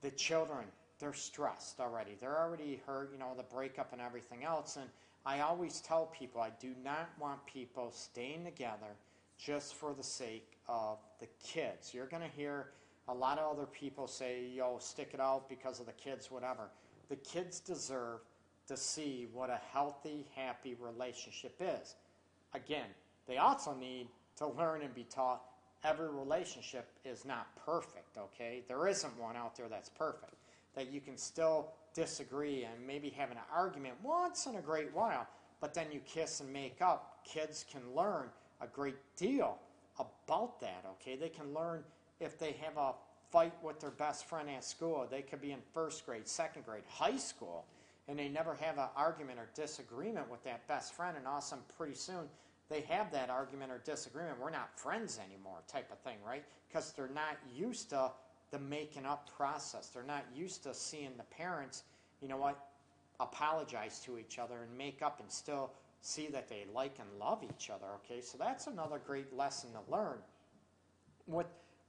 The 0.03 0.11
children, 0.11 0.66
they're 0.99 1.14
stressed 1.14 1.81
already. 1.81 2.16
They're 2.21 2.38
already 2.38 2.81
hurt, 2.87 3.11
you 3.12 3.19
know, 3.19 3.33
the 3.37 3.42
breakup 3.42 3.92
and 3.92 4.03
everything 4.03 4.45
else. 4.45 4.77
And 4.77 4.88
I 5.27 5.41
always 5.41 5.81
tell 5.81 6.07
people 6.07 6.41
I 6.41 6.51
do 6.61 6.73
not 6.85 7.11
want 7.19 7.45
people 7.47 7.91
staying 7.91 8.45
together 8.45 8.95
just 9.37 9.75
for 9.75 9.93
the 9.93 10.03
sake 10.05 10.57
of 10.69 10.99
the 11.19 11.27
kids. 11.45 11.93
You're 11.93 12.07
going 12.07 12.23
to 12.23 12.37
hear 12.37 12.69
a 13.09 13.15
lot 13.15 13.39
of 13.39 13.53
other 13.53 13.67
people 13.67 14.07
say, 14.07 14.47
yo, 14.55 14.79
stick 14.79 15.11
it 15.15 15.21
out 15.21 15.49
because 15.49 15.81
of 15.81 15.87
the 15.87 15.93
kids, 15.93 16.31
whatever. 16.31 16.71
The 17.09 17.17
kids 17.17 17.59
deserve 17.59 18.21
to 18.69 18.77
see 18.77 19.27
what 19.33 19.51
a 19.51 19.61
healthy, 19.73 20.27
happy 20.37 20.77
relationship 20.81 21.57
is. 21.61 21.97
Again, 22.55 22.87
they 23.27 23.39
also 23.39 23.75
need 23.75 24.07
to 24.37 24.47
learn 24.47 24.83
and 24.83 24.95
be 24.95 25.05
taught 25.05 25.43
every 25.83 26.09
relationship 26.09 26.89
is 27.05 27.25
not 27.25 27.49
perfect, 27.65 28.17
okay? 28.17 28.62
There 28.69 28.87
isn't 28.87 29.19
one 29.19 29.37
out 29.37 29.57
there 29.57 29.69
that's 29.69 29.89
perfect. 29.89 30.35
That 30.77 30.93
you 30.93 31.01
can 31.01 31.17
still 31.17 31.73
disagree 31.97 32.65
and 32.65 32.87
maybe 32.87 33.09
have 33.11 33.31
an 33.31 33.39
argument 33.53 33.95
once 34.03 34.47
in 34.47 34.57
a 34.57 34.61
great 34.61 34.95
while, 34.95 35.27
but 35.61 35.73
then 35.73 35.87
you 35.91 36.01
kiss 36.01 36.41
and 36.41 36.53
make 36.53 36.83
up. 36.83 37.25
Kids 37.25 37.65
can 37.71 37.81
learn 37.95 38.29
a 38.61 38.67
great 38.67 38.97
deal 39.17 39.59
about 39.99 40.61
that, 40.61 40.85
okay? 40.93 41.17
They 41.17 41.31
can 41.31 41.55
learn 41.55 41.83
if 42.21 42.39
they 42.39 42.53
have 42.63 42.77
a 42.77 42.93
fight 43.33 43.55
with 43.63 43.81
their 43.81 43.91
best 43.91 44.27
friend 44.27 44.49
at 44.51 44.63
school. 44.63 45.09
They 45.11 45.23
could 45.23 45.41
be 45.41 45.53
in 45.53 45.61
first 45.73 46.05
grade, 46.05 46.29
second 46.29 46.67
grade, 46.67 46.85
high 46.89 47.17
school, 47.17 47.65
and 48.09 48.19
they 48.19 48.29
never 48.29 48.55
have 48.55 48.77
an 48.79 48.89
argument 48.95 49.39
or 49.39 49.49
disagreement 49.55 50.31
with 50.31 50.45
that 50.45 50.69
best 50.69 50.95
friend, 50.95 51.17
and 51.17 51.27
awesome, 51.27 51.61
pretty 51.77 51.95
soon 51.95 52.29
they 52.69 52.81
have 52.83 53.13
that 53.13 53.31
argument 53.31 53.71
or 53.71 53.81
disagreement. 53.85 54.41
We're 54.41 54.51
not 54.51 54.79
friends 54.79 55.19
anymore, 55.25 55.59
type 55.69 55.91
of 55.93 55.99
thing, 55.99 56.17
right? 56.27 56.45
Because 56.69 56.93
they're 56.93 57.09
not 57.09 57.37
used 57.55 57.91
to 57.91 58.11
the 58.51 58.59
making 58.59 59.07
up 59.07 59.29
process. 59.37 59.89
They're 59.89 60.03
not 60.03 60.25
used 60.35 60.63
to 60.65 60.75
seeing 60.75 61.17
the 61.17 61.25
parents, 61.25 61.83
you 62.21 62.29
know 62.29 62.37
what, 62.37 62.59
apologize 63.21 64.01
to 64.01 64.19
each 64.19 64.39
other 64.39 64.63
and 64.63 64.77
make 64.77 65.03
up 65.03 65.21
and 65.21 65.31
still 65.31 65.73
see 66.01 66.29
that 66.29 66.49
they 66.49 66.67
like 66.73 66.99
and 66.99 67.09
love 67.19 67.43
each 67.43 67.71
other, 67.71 67.87
okay? 67.97 68.21
So 68.21 68.39
that's 68.39 68.67
another 68.67 69.01
great 69.05 69.35
lesson 69.37 69.71
to 69.73 69.93
learn. 69.93 70.19
With 71.27 71.47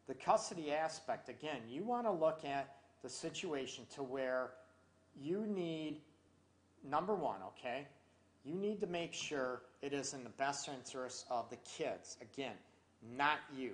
the 0.07 0.13
custody 0.13 0.71
aspect, 0.71 1.29
again, 1.29 1.61
you 1.69 1.83
want 1.83 2.05
to 2.05 2.11
look 2.11 2.43
at 2.45 2.75
the 3.03 3.09
situation 3.09 3.85
to 3.95 4.03
where 4.03 4.51
you 5.21 5.45
need, 5.45 6.01
number 6.83 7.13
one, 7.13 7.37
okay, 7.47 7.87
you 8.43 8.55
need 8.55 8.79
to 8.81 8.87
make 8.87 9.13
sure 9.13 9.61
it 9.81 9.93
is 9.93 10.13
in 10.13 10.23
the 10.23 10.29
best 10.31 10.69
interest 10.69 11.25
of 11.29 11.49
the 11.49 11.57
kids. 11.57 12.17
Again, 12.21 12.55
not 13.15 13.39
you. 13.55 13.73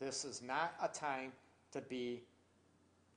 This 0.00 0.24
is 0.24 0.40
not 0.42 0.74
a 0.82 0.88
time 0.88 1.32
to 1.72 1.80
be 1.80 2.22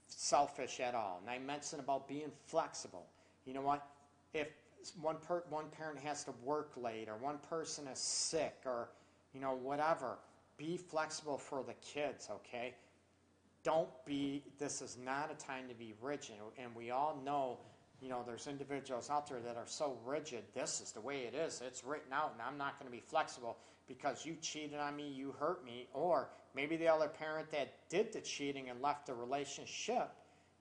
selfish 0.07 0.79
at 0.79 0.95
all. 0.95 1.19
And 1.21 1.29
I 1.29 1.39
mentioned 1.39 1.81
about 1.81 2.07
being 2.07 2.31
flexible. 2.45 3.05
You 3.45 3.53
know 3.53 3.61
what? 3.61 3.87
If 4.33 4.47
one 5.01 5.17
per, 5.17 5.43
one 5.49 5.65
parent 5.69 5.99
has 5.99 6.23
to 6.25 6.33
work 6.43 6.71
late 6.77 7.09
or 7.09 7.17
one 7.17 7.37
person 7.49 7.87
is 7.87 7.99
sick 7.99 8.55
or 8.65 8.89
you 9.33 9.41
know 9.41 9.55
whatever, 9.55 10.17
be 10.57 10.77
flexible 10.77 11.37
for 11.37 11.63
the 11.63 11.73
kids, 11.75 12.29
okay? 12.31 12.75
Don't 13.63 13.89
be 14.05 14.43
this 14.59 14.81
is 14.81 14.97
not 15.03 15.31
a 15.31 15.35
time 15.35 15.67
to 15.67 15.75
be 15.75 15.93
rigid 16.01 16.35
and 16.57 16.73
we 16.75 16.91
all 16.91 17.19
know 17.25 17.59
you 18.01 18.09
know, 18.09 18.23
there's 18.25 18.47
individuals 18.47 19.09
out 19.09 19.27
there 19.27 19.39
that 19.39 19.57
are 19.57 19.67
so 19.67 19.97
rigid. 20.05 20.43
This 20.53 20.81
is 20.81 20.91
the 20.91 21.01
way 21.01 21.21
it 21.21 21.33
is. 21.33 21.61
It's 21.65 21.83
written 21.83 22.11
out, 22.13 22.33
and 22.33 22.41
I'm 22.41 22.57
not 22.57 22.77
going 22.77 22.91
to 22.91 22.95
be 22.95 23.01
flexible 23.01 23.57
because 23.87 24.25
you 24.25 24.35
cheated 24.41 24.79
on 24.79 24.95
me, 24.95 25.07
you 25.07 25.33
hurt 25.39 25.65
me, 25.65 25.87
or 25.93 26.29
maybe 26.55 26.77
the 26.77 26.87
other 26.87 27.07
parent 27.07 27.51
that 27.51 27.73
did 27.89 28.11
the 28.11 28.21
cheating 28.21 28.69
and 28.69 28.81
left 28.81 29.07
the 29.07 29.13
relationship, 29.13 30.11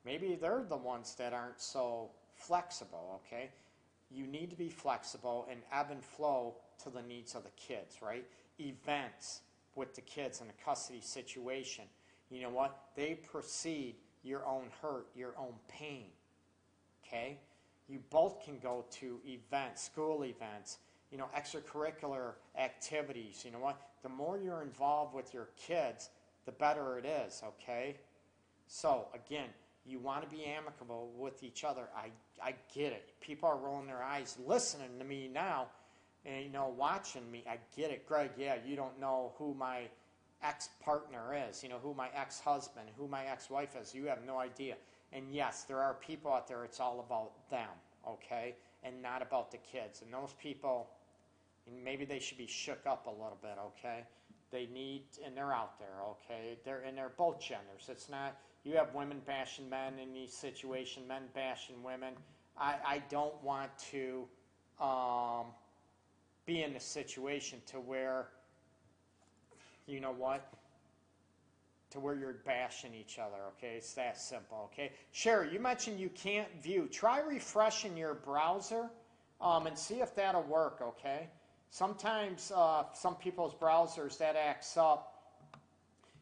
maybe 0.04 0.36
they're 0.40 0.64
the 0.68 0.76
ones 0.76 1.14
that 1.16 1.32
aren't 1.32 1.60
so 1.60 2.10
flexible. 2.34 3.20
Okay, 3.26 3.50
you 4.10 4.26
need 4.26 4.50
to 4.50 4.56
be 4.56 4.68
flexible 4.68 5.46
and 5.50 5.60
ebb 5.72 5.88
and 5.90 6.02
flow 6.02 6.56
to 6.82 6.90
the 6.90 7.02
needs 7.02 7.34
of 7.34 7.44
the 7.44 7.50
kids. 7.50 7.98
Right? 8.02 8.24
Events 8.60 9.40
with 9.74 9.94
the 9.94 10.02
kids 10.02 10.40
in 10.40 10.48
a 10.48 10.64
custody 10.64 11.00
situation. 11.00 11.84
You 12.30 12.42
know 12.42 12.50
what? 12.50 12.78
They 12.96 13.14
precede 13.14 13.96
your 14.22 14.46
own 14.46 14.68
hurt, 14.80 15.06
your 15.14 15.34
own 15.38 15.54
pain 15.68 16.06
okay? 17.06 17.38
You 17.88 18.00
both 18.10 18.44
can 18.44 18.58
go 18.58 18.84
to 18.92 19.20
events, 19.26 19.82
school 19.82 20.24
events, 20.24 20.78
you 21.14 21.20
know, 21.20 21.28
extracurricular 21.38 22.32
activities. 22.58 23.42
You 23.44 23.52
know 23.52 23.60
what? 23.60 23.80
The 24.02 24.08
more 24.08 24.36
you're 24.36 24.62
involved 24.62 25.14
with 25.14 25.32
your 25.32 25.50
kids, 25.56 26.10
the 26.44 26.50
better 26.50 26.98
it 26.98 27.06
is, 27.06 27.40
okay? 27.46 27.94
So, 28.66 29.06
again, 29.14 29.48
you 29.86 30.00
want 30.00 30.28
to 30.28 30.36
be 30.36 30.44
amicable 30.44 31.12
with 31.16 31.44
each 31.44 31.62
other. 31.62 31.88
I, 31.96 32.08
I 32.42 32.56
get 32.74 32.92
it. 32.92 33.12
People 33.20 33.48
are 33.48 33.56
rolling 33.56 33.86
their 33.86 34.02
eyes 34.02 34.36
listening 34.44 34.98
to 34.98 35.04
me 35.04 35.30
now 35.32 35.68
and, 36.26 36.42
you 36.42 36.50
know, 36.50 36.74
watching 36.76 37.30
me. 37.30 37.44
I 37.48 37.58
get 37.76 37.92
it. 37.92 38.08
Greg, 38.08 38.30
yeah, 38.36 38.56
you 38.66 38.74
don't 38.74 38.98
know 38.98 39.34
who 39.38 39.54
my 39.54 39.82
ex 40.42 40.68
partner 40.82 41.46
is, 41.48 41.62
you 41.62 41.68
know, 41.68 41.78
who 41.80 41.94
my 41.94 42.08
ex 42.12 42.40
husband, 42.40 42.88
who 42.98 43.06
my 43.06 43.24
ex 43.26 43.48
wife 43.48 43.76
is. 43.80 43.94
You 43.94 44.06
have 44.06 44.24
no 44.26 44.38
idea 44.38 44.74
And 45.12 45.32
yes, 45.32 45.62
there 45.62 45.80
are 45.80 45.94
people 45.94 46.32
out 46.32 46.48
there, 46.48 46.64
it's 46.64 46.80
all 46.80 46.98
about 47.06 47.48
them, 47.50 47.70
okay? 48.06 48.56
And 48.82 49.00
not 49.00 49.22
about 49.22 49.52
the 49.52 49.58
kids. 49.58 50.02
And 50.02 50.12
those 50.12 50.34
people, 50.42 50.90
and 51.66 51.82
maybe 51.84 52.04
they 52.04 52.18
should 52.18 52.38
be 52.38 52.46
shook 52.46 52.80
up 52.86 53.06
a 53.06 53.10
little 53.10 53.38
bit, 53.40 53.56
okay? 53.66 54.04
They 54.50 54.66
need, 54.72 55.02
and 55.24 55.36
they're 55.36 55.52
out 55.52 55.78
there, 55.78 56.02
okay? 56.10 56.58
They're 56.64 56.82
and 56.82 56.96
they're 56.96 57.12
both 57.16 57.40
genders. 57.40 57.88
It's 57.88 58.08
not 58.08 58.36
you 58.64 58.76
have 58.76 58.94
women 58.94 59.20
bashing 59.26 59.68
men 59.68 59.98
in 59.98 60.14
these 60.14 60.32
situations, 60.32 61.06
men 61.06 61.22
bashing 61.34 61.82
women. 61.82 62.14
I, 62.58 62.76
I 62.86 63.02
don't 63.10 63.34
want 63.42 63.70
to 63.90 64.24
um, 64.80 65.46
be 66.46 66.62
in 66.62 66.74
a 66.74 66.80
situation 66.80 67.60
to 67.66 67.76
where, 67.76 68.28
you 69.86 70.00
know 70.00 70.12
what, 70.12 70.50
to 71.90 72.00
where 72.00 72.14
you're 72.14 72.36
bashing 72.46 72.94
each 72.94 73.18
other, 73.18 73.36
okay? 73.56 73.74
It's 73.76 73.92
that 73.94 74.18
simple, 74.18 74.70
okay? 74.72 74.92
Sherry, 75.12 75.52
you 75.52 75.60
mentioned 75.60 76.00
you 76.00 76.08
can't 76.10 76.48
view. 76.62 76.88
Try 76.90 77.20
refreshing 77.20 77.96
your 77.98 78.14
browser 78.14 78.88
um, 79.42 79.66
and 79.66 79.78
see 79.78 79.96
if 79.96 80.14
that'll 80.14 80.42
work, 80.42 80.80
okay? 80.80 81.28
Sometimes 81.74 82.52
uh, 82.54 82.84
some 82.94 83.16
people's 83.16 83.52
browsers 83.52 84.16
that 84.18 84.36
acts 84.36 84.76
up, 84.76 85.24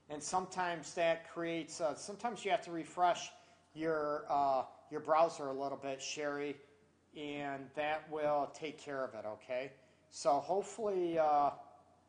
and 0.08 0.22
sometimes 0.22 0.94
that 0.94 1.30
creates. 1.30 1.78
Uh, 1.78 1.94
sometimes 1.94 2.42
you 2.42 2.50
have 2.50 2.62
to 2.62 2.70
refresh 2.70 3.30
your 3.74 4.24
uh, 4.30 4.62
your 4.90 5.00
browser 5.00 5.48
a 5.48 5.52
little 5.52 5.76
bit, 5.76 6.00
Sherry, 6.00 6.56
and 7.14 7.66
that 7.74 8.10
will 8.10 8.50
take 8.54 8.78
care 8.78 9.04
of 9.04 9.12
it. 9.12 9.26
Okay. 9.26 9.72
So 10.08 10.30
hopefully, 10.30 11.18
uh, 11.18 11.50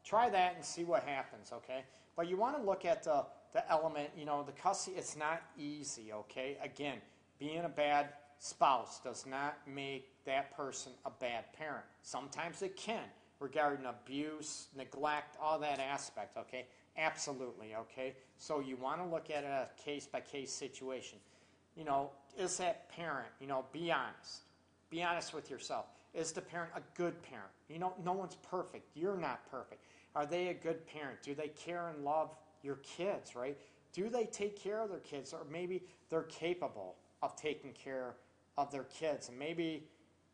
try 0.05 0.29
that 0.29 0.55
and 0.55 0.63
see 0.63 0.85
what 0.85 1.03
happens. 1.03 1.51
Okay. 1.51 1.83
But 2.15 2.29
you 2.29 2.37
want 2.37 2.55
to 2.55 2.63
look 2.63 2.85
at 2.85 3.03
the 3.03 3.25
the 3.51 3.69
element. 3.69 4.11
You 4.17 4.23
know, 4.23 4.43
the 4.43 4.53
custody. 4.53 4.95
It's 4.95 5.17
not 5.17 5.41
easy. 5.59 6.13
Okay. 6.13 6.57
Again, 6.63 6.99
being 7.39 7.65
a 7.65 7.69
bad 7.69 8.07
spouse 8.39 9.01
does 9.03 9.25
not 9.25 9.57
make 9.67 10.23
that 10.23 10.55
person 10.55 10.93
a 11.05 11.11
bad 11.19 11.51
parent. 11.51 11.83
Sometimes 12.03 12.61
it 12.61 12.77
can 12.77 13.03
regarding 13.39 13.85
abuse, 13.85 14.67
neglect, 14.77 15.37
all 15.41 15.59
that 15.59 15.79
aspect, 15.79 16.37
okay? 16.37 16.65
Absolutely, 16.97 17.75
okay? 17.75 18.15
So 18.37 18.59
you 18.59 18.77
want 18.77 19.01
to 19.01 19.07
look 19.07 19.29
at 19.29 19.43
a 19.43 19.67
case 19.83 20.05
by 20.05 20.21
case 20.21 20.51
situation. 20.51 21.17
You 21.75 21.83
know, 21.83 22.11
is 22.37 22.57
that 22.57 22.89
parent, 22.89 23.29
you 23.39 23.47
know, 23.47 23.65
be 23.71 23.91
honest. 23.91 24.43
Be 24.89 25.03
honest 25.03 25.33
with 25.33 25.49
yourself. 25.49 25.85
Is 26.13 26.31
the 26.31 26.41
parent 26.41 26.71
a 26.75 26.81
good 26.95 27.21
parent? 27.23 27.49
You 27.67 27.79
know, 27.79 27.93
no 28.03 28.13
one's 28.13 28.35
perfect. 28.35 28.87
You're 28.95 29.17
not 29.17 29.49
perfect. 29.49 29.83
Are 30.15 30.27
they 30.27 30.49
a 30.49 30.53
good 30.53 30.85
parent? 30.85 31.23
Do 31.23 31.33
they 31.33 31.47
care 31.47 31.89
and 31.89 32.03
love 32.03 32.35
your 32.61 32.75
kids, 32.77 33.35
right? 33.35 33.57
Do 33.93 34.09
they 34.09 34.25
take 34.25 34.55
care 34.55 34.81
of 34.81 34.89
their 34.89 34.99
kids? 34.99 35.33
Or 35.33 35.41
maybe 35.51 35.83
they're 36.09 36.23
capable 36.23 36.95
of 37.23 37.35
taking 37.35 37.71
care 37.71 38.13
of 38.57 38.71
their 38.71 38.83
kids. 38.83 39.29
And 39.29 39.39
maybe 39.39 39.87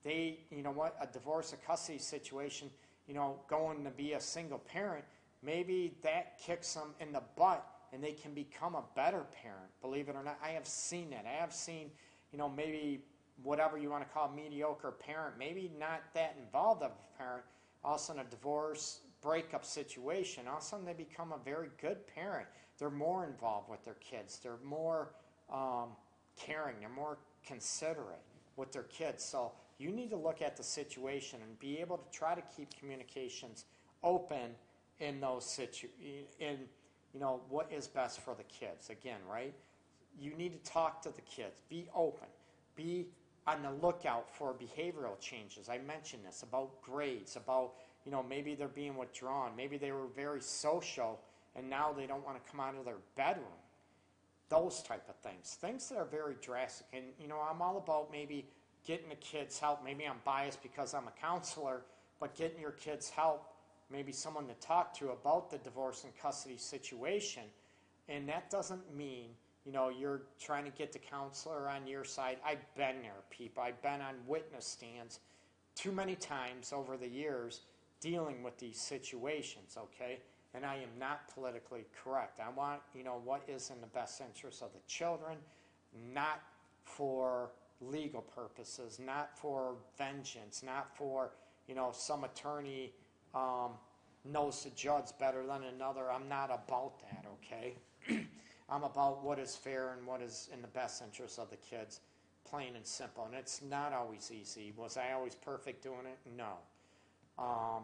they, 0.04 0.40
you 0.52 0.64
know 0.64 0.72
what, 0.72 0.96
a 1.02 1.08
divorce, 1.08 1.54
a 1.54 1.58
custody 1.58 2.00
situation, 2.00 2.70
you 3.10 3.16
know, 3.16 3.40
going 3.50 3.84
to 3.84 3.90
be 3.90 4.14
a 4.14 4.22
single 4.22 4.60
parent, 4.60 5.04
maybe 5.42 5.98
that 6.04 6.40
kicks 6.40 6.76
them 6.76 6.94
in 7.00 7.12
the 7.12 7.24
butt 7.36 7.66
and 7.92 8.04
they 8.04 8.12
can 8.12 8.36
become 8.36 8.76
a 8.76 8.84
better 8.96 9.26
parent. 9.42 9.66
Believe 9.82 10.10
it 10.10 10.16
or 10.16 10.24
not, 10.24 10.38
I 10.44 10.50
have 10.50 10.68
seen 10.68 11.10
that. 11.10 11.26
I 11.26 11.42
have 11.42 11.52
seen, 11.52 11.90
you 12.32 12.38
know, 12.38 12.48
maybe 12.48 13.04
whatever 13.42 13.80
you 13.80 13.90
want 13.90 14.08
to 14.08 14.14
call 14.14 14.30
mediocre 14.30 14.92
parent, 14.92 15.36
maybe 15.40 15.72
not 15.80 16.02
that 16.14 16.38
involved 16.40 16.84
of 16.84 16.92
a 16.92 17.18
parent, 17.18 17.44
all 17.84 17.96
of 17.96 18.02
a 18.02 18.04
sudden 18.04 18.22
a 18.22 18.30
divorce, 18.30 19.00
breakup 19.24 19.66
situation, 19.66 20.48
all 20.48 20.58
of 20.58 20.64
a 20.64 20.66
sudden 20.66 20.86
they 20.86 20.94
become 20.94 21.32
a 21.32 21.40
very 21.44 21.70
good 21.82 22.06
parent. 22.08 22.48
They're 22.78 22.92
more 22.92 23.26
involved 23.26 23.70
with 23.70 23.84
their 23.84 23.96
kids. 23.96 24.40
They're 24.42 24.60
more 24.64 25.14
um, 25.52 25.90
caring. 26.38 26.76
They're 26.80 26.90
more 26.90 27.18
considerate 27.44 28.22
with 28.56 28.72
their 28.72 28.84
kids. 28.84 29.24
So 29.24 29.54
you 29.80 29.92
need 29.92 30.10
to 30.10 30.18
look 30.18 30.42
at 30.42 30.58
the 30.58 30.64
situation 30.64 31.40
and 31.42 31.58
be 31.58 31.80
able 31.80 31.98
to 31.98 32.12
try 32.12 32.36
to 32.36 32.44
keep 32.56 32.78
communications 32.78 33.66
open 34.04 34.52
in 35.00 35.20
those 35.22 35.46
situ 35.46 35.88
in 36.40 36.58
you 37.14 37.20
know 37.20 37.42
what 37.50 37.72
is 37.72 37.88
best 37.88 38.20
for 38.20 38.36
the 38.36 38.44
kids. 38.44 38.90
Again 38.90 39.20
right? 39.30 39.54
You 40.20 40.36
need 40.36 40.64
to 40.64 40.72
talk 40.72 41.02
to 41.04 41.10
the 41.10 41.22
kids. 41.22 41.62
Be 41.70 41.88
open. 41.96 42.28
Be 42.76 43.08
on 43.48 43.64
the 43.64 43.72
lookout 43.72 44.30
for 44.30 44.54
behavioral 44.54 45.20
changes. 45.20 45.70
I 45.70 45.80
mentioned 45.80 46.24
this 46.26 46.44
about 46.44 46.82
grades 46.82 47.38
about 47.38 47.74
you 48.06 48.12
know 48.12 48.22
maybe 48.22 48.56
they're 48.56 48.68
being 48.68 48.98
withdrawn. 48.98 49.52
Maybe 49.56 49.78
they 49.78 49.94
were 49.94 50.08
very 50.14 50.42
social 50.42 51.22
and 51.56 51.70
now 51.70 51.94
they 51.94 52.06
don't 52.06 52.24
want 52.24 52.44
to 52.44 52.52
come 52.52 52.60
out 52.60 52.76
of 52.76 52.86
their 52.86 53.02
bedroom. 53.16 53.48
Those 54.50 54.82
type 54.84 55.08
of 55.08 55.16
things. 55.16 55.58
Things 55.62 55.88
that 55.90 55.98
are 55.98 56.06
very 56.06 56.36
drastic. 56.42 56.88
And 56.92 57.06
you 57.18 57.30
know 57.30 57.40
i'm 57.50 57.62
all 57.62 57.78
about 57.78 58.12
maybe 58.12 58.46
getting 58.86 59.10
the 59.10 59.16
kids 59.16 59.60
help. 59.60 59.84
Maybe 59.84 60.06
I'm 60.06 60.20
biased 60.26 60.62
because 60.62 60.94
I'm 60.94 61.08
a 61.08 61.22
counselor, 61.22 61.82
but 62.20 62.36
getting 62.36 62.60
your 62.60 62.72
kids 62.72 63.10
help, 63.10 63.54
maybe 63.92 64.12
someone 64.12 64.48
to 64.48 64.54
talk 64.56 64.94
to 65.00 65.10
about 65.10 65.50
the 65.50 65.58
divorce 65.60 66.04
and 66.04 66.14
custody 66.18 66.58
situation. 66.58 67.44
And 68.08 68.28
that 68.30 68.50
doesn't 68.50 68.96
mean, 68.96 69.30
you 69.66 69.72
know, 69.72 69.90
you're 69.90 70.24
trying 70.40 70.66
to 70.66 70.72
get 70.72 70.92
the 70.92 71.00
counselor 71.00 71.70
on 71.70 71.86
your 71.86 72.04
side. 72.04 72.38
I've 72.46 72.66
been 72.76 73.02
there, 73.02 73.22
people. 73.30 73.64
I've 73.64 73.82
been 73.82 74.02
on 74.02 74.16
witness 74.28 74.66
stands 74.66 75.20
too 75.76 75.92
many 75.92 76.16
times 76.16 76.74
over 76.74 76.98
the 76.98 77.08
years 77.08 77.62
dealing 78.02 78.44
with 78.44 78.58
these 78.58 78.80
situations, 78.80 79.78
okay? 79.78 80.20
And 80.54 80.66
I 80.66 80.76
am 80.76 80.90
not 81.00 81.28
politically 81.34 81.86
correct. 82.04 82.40
I 82.40 82.50
want, 82.50 82.82
you 82.96 83.04
know, 83.04 83.22
what 83.24 83.44
is 83.48 83.70
in 83.70 83.80
the 83.82 83.88
best 83.88 84.22
interest 84.22 84.62
of 84.62 84.74
the 84.74 84.80
children, 84.88 85.38
not 86.14 86.42
for 86.84 87.52
legal 87.82 88.22
purposes, 88.22 89.00
not 89.04 89.38
for 89.38 89.76
vengeance, 89.98 90.64
not 90.64 90.96
for, 90.96 91.32
you 91.68 91.76
know, 91.76 91.92
some 91.94 92.24
attorney 92.24 92.94
um, 93.34 93.72
knows 94.26 94.64
the 94.64 94.70
judge 94.72 95.06
better 95.20 95.46
than 95.46 95.64
another. 95.64 96.12
I'm 96.12 96.28
not 96.28 96.46
about 96.46 97.00
that, 97.02 97.26
okay? 97.36 97.76
I'm 98.70 98.84
about 98.84 99.24
what 99.24 99.40
is 99.40 99.56
fair 99.56 99.94
and 99.94 100.06
what 100.06 100.22
is 100.22 100.50
in 100.54 100.62
the 100.62 100.68
best 100.68 101.02
interest 101.02 101.40
of 101.40 101.50
the 101.50 101.58
kids, 101.58 102.02
plain 102.50 102.76
and 102.76 102.86
simple. 102.86 103.26
And 103.26 103.34
it's 103.34 103.62
not 103.62 103.94
always 103.94 104.32
easy. 104.32 104.74
Was 104.78 104.98
I 104.98 105.14
always 105.14 105.36
perfect 105.36 105.84
doing 105.84 106.06
it? 106.06 106.20
No. 106.38 106.54
Um, 107.38 107.84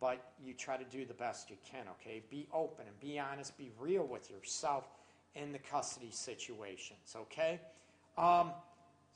but 0.00 0.32
you 0.42 0.54
try 0.54 0.76
to 0.76 0.84
do 0.84 1.04
the 1.04 1.14
best 1.14 1.50
you 1.50 1.56
can, 1.70 1.84
okay? 2.00 2.22
Be 2.30 2.46
open 2.52 2.86
and 2.86 3.00
be 3.00 3.18
honest, 3.18 3.56
be 3.58 3.70
real 3.78 4.04
with 4.04 4.30
yourself 4.30 4.84
in 5.34 5.52
the 5.52 5.58
custody 5.58 6.10
situations, 6.10 7.16
okay? 7.16 7.60
Um, 8.16 8.52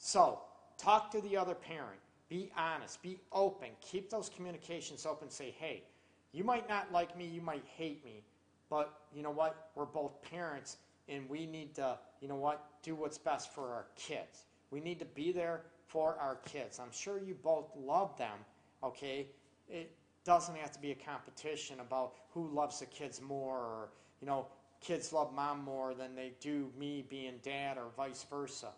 so, 0.04 0.40
talk 0.78 1.12
to 1.12 1.20
the 1.20 1.36
other 1.36 1.54
parent. 1.54 2.00
Be 2.28 2.50
honest. 2.56 3.00
Be 3.02 3.20
open. 3.30 3.68
Keep 3.80 4.10
those 4.10 4.28
communications 4.28 5.06
open. 5.06 5.30
Say, 5.30 5.54
hey, 5.56 5.84
you 6.32 6.42
might 6.42 6.68
not 6.68 6.90
like 6.90 7.16
me, 7.16 7.24
you 7.24 7.40
might 7.40 7.62
hate 7.76 8.04
me, 8.04 8.24
but 8.68 8.92
you 9.14 9.22
know 9.22 9.30
what? 9.30 9.68
We're 9.76 9.84
both 9.84 10.20
parents 10.20 10.78
and 11.08 11.28
we 11.28 11.46
need 11.46 11.76
to, 11.76 11.96
you 12.20 12.26
know 12.26 12.34
what? 12.34 12.82
Do 12.82 12.96
what's 12.96 13.16
best 13.16 13.54
for 13.54 13.68
our 13.68 13.86
kids. 13.94 14.46
We 14.72 14.80
need 14.80 14.98
to 14.98 15.04
be 15.04 15.30
there 15.30 15.60
for 15.86 16.16
our 16.20 16.34
kids. 16.46 16.80
I'm 16.80 16.90
sure 16.90 17.20
you 17.20 17.36
both 17.40 17.70
love 17.76 18.18
them, 18.18 18.38
okay? 18.82 19.28
It 19.68 19.94
doesn't 20.24 20.56
have 20.56 20.72
to 20.72 20.80
be 20.80 20.90
a 20.90 20.96
competition 20.96 21.78
about 21.78 22.14
who 22.34 22.48
loves 22.48 22.80
the 22.80 22.86
kids 22.86 23.20
more 23.20 23.58
or, 23.58 23.90
you 24.20 24.26
know, 24.26 24.48
kids 24.80 25.12
love 25.12 25.32
mom 25.32 25.62
more 25.62 25.94
than 25.94 26.16
they 26.16 26.32
do 26.40 26.72
me 26.76 27.04
being 27.08 27.34
dad 27.44 27.78
or 27.78 27.84
vice 27.96 28.26
versa 28.28 28.70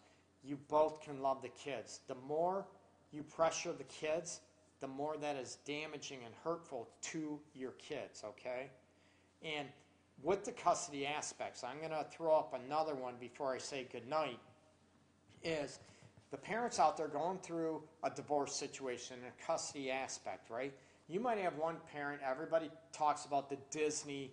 you 0.45 0.59
both 0.69 1.01
can 1.01 1.23
love 1.23 1.43
the 1.43 1.49
kids. 1.49 2.01
The 2.07 2.17
more 2.27 2.67
you 3.13 3.23
pressure 3.23 3.73
the 3.73 3.85
kids, 3.85 4.41
the 4.81 4.89
more 4.89 5.17
that 5.17 5.37
is 5.37 5.59
damaging 5.65 6.19
and 6.25 6.35
hurtful 6.43 6.89
to 7.01 7.41
your 7.55 7.73
kids, 7.73 8.23
okay? 8.25 8.71
And 9.43 9.69
with 10.23 10.45
the 10.45 10.53
custody 10.53 11.07
aspects, 11.07 11.65
I'm 11.65 11.79
going 11.79 11.91
to 11.91 12.07
throw 12.11 12.35
up 12.35 12.55
another 12.67 12.95
one 12.95 13.15
before 13.19 13.55
I 13.55 13.59
say 13.59 13.87
goodnight, 13.91 14.39
is 15.43 15.79
the 16.31 16.37
parents 16.37 16.79
out 16.79 16.97
there 16.97 17.09
going 17.09 17.39
through 17.39 17.83
a 18.03 18.11
divorce 18.11 18.55
situation, 18.55 19.17
a 19.27 19.47
custody 19.47 19.91
aspect, 19.91 20.51
right? 20.51 20.73
You 21.09 21.21
might 21.21 21.39
have 21.39 21.57
one 21.57 21.77
parent, 21.93 22.21
everybody 22.29 22.71
talks 22.93 23.25
about 23.25 23.51
the 23.51 23.59
Disney 23.71 24.33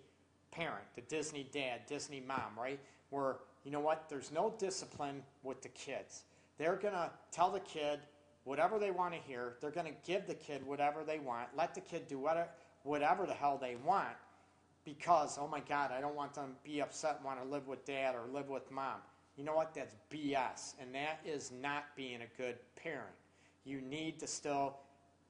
parent, 0.50 0.84
the 0.94 1.02
Disney 1.02 1.48
dad, 1.52 1.82
Disney 1.86 2.22
mom, 2.26 2.58
right? 2.58 2.80
Where 3.10 3.36
you 3.64 3.70
know 3.70 3.80
what? 3.80 4.08
There's 4.08 4.32
no 4.32 4.54
discipline 4.58 5.22
with 5.42 5.62
the 5.62 5.68
kids. 5.68 6.22
They're 6.58 6.76
going 6.76 6.94
to 6.94 7.10
tell 7.30 7.50
the 7.50 7.60
kid 7.60 8.00
whatever 8.44 8.78
they 8.78 8.90
want 8.90 9.14
to 9.14 9.20
hear. 9.20 9.54
They're 9.60 9.70
going 9.70 9.86
to 9.86 9.98
give 10.06 10.26
the 10.26 10.34
kid 10.34 10.66
whatever 10.66 11.04
they 11.04 11.18
want. 11.18 11.48
Let 11.56 11.74
the 11.74 11.80
kid 11.80 12.08
do 12.08 12.18
whatever, 12.18 12.48
whatever 12.82 13.26
the 13.26 13.34
hell 13.34 13.58
they 13.60 13.76
want 13.84 14.16
because, 14.84 15.38
oh 15.40 15.46
my 15.46 15.60
God, 15.60 15.90
I 15.92 16.00
don't 16.00 16.16
want 16.16 16.34
them 16.34 16.54
to 16.64 16.70
be 16.70 16.82
upset 16.82 17.16
and 17.16 17.24
want 17.24 17.42
to 17.42 17.48
live 17.48 17.68
with 17.68 17.84
dad 17.84 18.14
or 18.14 18.22
live 18.32 18.48
with 18.48 18.70
mom. 18.70 18.98
You 19.36 19.44
know 19.44 19.54
what? 19.54 19.74
That's 19.74 19.94
BS. 20.10 20.74
And 20.80 20.94
that 20.94 21.20
is 21.24 21.52
not 21.52 21.84
being 21.96 22.20
a 22.22 22.42
good 22.42 22.56
parent. 22.76 23.14
You 23.64 23.80
need 23.80 24.18
to 24.20 24.26
still, 24.26 24.76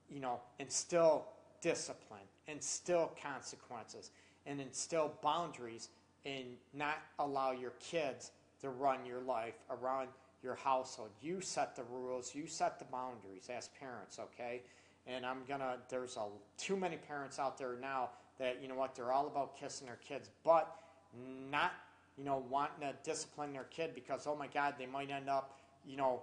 you 0.08 0.20
know, 0.20 0.40
instill 0.58 1.26
discipline, 1.60 2.22
instill 2.48 3.12
consequences, 3.22 4.10
and 4.46 4.60
instill 4.60 5.12
boundaries 5.22 5.90
and 6.24 6.44
not 6.74 6.98
allow 7.18 7.52
your 7.52 7.72
kids 7.80 8.30
to 8.60 8.70
run 8.70 9.04
your 9.04 9.20
life, 9.20 9.54
around 9.70 10.08
your 10.42 10.54
household. 10.54 11.10
You 11.20 11.40
set 11.40 11.76
the 11.76 11.84
rules, 11.84 12.34
you 12.34 12.46
set 12.46 12.78
the 12.78 12.84
boundaries 12.86 13.48
as 13.54 13.68
parents, 13.80 14.18
okay? 14.18 14.62
And 15.06 15.26
I'm 15.26 15.38
gonna, 15.48 15.78
there's 15.88 16.16
a, 16.16 16.26
too 16.58 16.76
many 16.76 16.96
parents 16.96 17.38
out 17.38 17.58
there 17.58 17.76
now 17.80 18.10
that, 18.38 18.62
you 18.62 18.68
know 18.68 18.74
what, 18.74 18.94
they're 18.94 19.12
all 19.12 19.26
about 19.26 19.58
kissing 19.58 19.86
their 19.86 19.98
kids, 20.06 20.30
but 20.44 20.76
not, 21.50 21.72
you 22.16 22.24
know, 22.24 22.44
wanting 22.48 22.80
to 22.88 22.94
discipline 23.04 23.52
their 23.52 23.64
kid 23.64 23.94
because, 23.94 24.26
oh 24.26 24.36
my 24.36 24.46
God, 24.46 24.74
they 24.78 24.86
might 24.86 25.10
end 25.10 25.28
up, 25.28 25.58
you 25.84 25.96
know, 25.96 26.22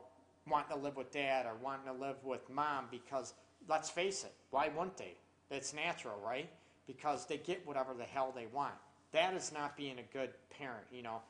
wanting 0.49 0.75
to 0.77 0.81
live 0.81 0.95
with 0.95 1.11
dad 1.11 1.45
or 1.45 1.53
wanting 1.61 1.93
to 1.93 1.99
live 1.99 2.15
with 2.23 2.49
mom 2.49 2.85
because, 2.89 3.33
let's 3.67 3.89
face 3.89 4.23
it, 4.23 4.33
why 4.51 4.69
wouldn't 4.69 4.97
they? 4.97 5.15
It's 5.51 5.73
natural, 5.73 6.15
right? 6.23 6.49
Because 6.87 7.25
they 7.25 7.37
get 7.37 7.65
whatever 7.67 7.93
the 7.93 8.03
hell 8.03 8.33
they 8.35 8.47
want. 8.47 8.73
That 9.11 9.33
is 9.33 9.51
not 9.51 9.75
being 9.75 9.99
a 9.99 10.13
good 10.13 10.29
parent, 10.57 10.85
you 10.91 11.01
know. 11.03 11.21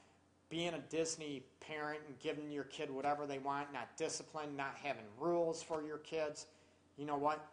Being 0.50 0.74
a 0.74 0.80
Disney 0.90 1.44
parent 1.60 2.00
and 2.08 2.20
giving 2.20 2.52
your 2.52 2.64
kid 2.64 2.90
whatever 2.90 3.28
they 3.28 3.38
want, 3.38 3.72
not 3.72 3.96
discipline, 3.98 4.56
not 4.56 4.76
having 4.82 5.04
rules 5.20 5.62
for 5.62 5.84
your 5.84 6.00
kids, 6.00 6.48
you 6.98 7.06
know 7.06 7.18
what? 7.18 7.46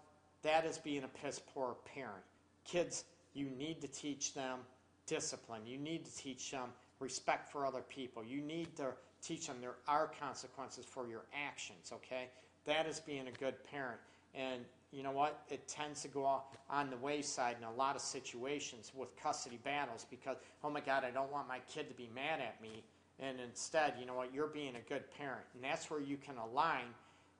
That 0.43 0.64
is 0.64 0.79
being 0.79 1.05
a 1.05 1.09
piss 1.09 1.41
poor 1.55 1.77
parent. 1.95 2.22
Kids, 2.64 3.05
you 3.35 3.51
need 3.59 3.81
to 3.83 3.89
teach 3.89 4.33
them 4.33 4.61
discipline. 5.07 5.62
You 5.66 5.79
need 5.79 6.05
to 6.05 6.16
teach 6.16 6.51
them 6.51 6.70
respect 7.01 7.53
for 7.53 7.66
other 7.66 7.83
people. 7.83 8.24
You 8.24 8.41
need 8.41 8.74
to 8.77 8.87
teach 9.22 9.47
them 9.47 9.57
there 9.61 9.74
are 9.87 10.11
consequences 10.20 10.85
for 10.85 11.07
your 11.07 11.22
actions, 11.47 11.93
okay? 11.93 12.29
That 12.64 12.87
is 12.87 13.01
being 13.01 13.29
a 13.29 13.39
good 13.39 13.55
parent. 13.70 14.01
And 14.35 14.62
you 14.93 15.03
know 15.03 15.11
what? 15.11 15.43
It 15.49 15.68
tends 15.68 16.03
to 16.03 16.09
go 16.09 16.43
on 16.70 16.91
the 16.91 16.97
wayside 16.97 17.57
in 17.59 17.66
a 17.66 17.72
lot 17.72 17.97
of 17.97 18.03
situations 18.03 18.93
with 18.95 19.16
custody 19.16 19.59
battles 19.62 20.07
because, 20.09 20.37
oh 20.62 20.70
my 20.70 20.80
God, 20.80 21.05
I 21.05 21.11
don't 21.11 21.30
want 21.30 21.49
my 21.49 21.59
kid 21.72 21.89
to 21.89 21.95
be 21.95 22.09
mad 22.14 22.41
at 22.41 22.61
me. 22.62 22.84
And 23.18 23.39
instead, 23.41 23.95
you 23.99 24.07
know 24.07 24.14
what? 24.14 24.32
You're 24.32 24.47
being 24.47 24.76
a 24.76 24.89
good 24.89 25.11
parent. 25.16 25.45
And 25.55 25.64
that's 25.64 25.91
where 25.91 26.01
you 26.01 26.16
can 26.16 26.37
align. 26.37 26.84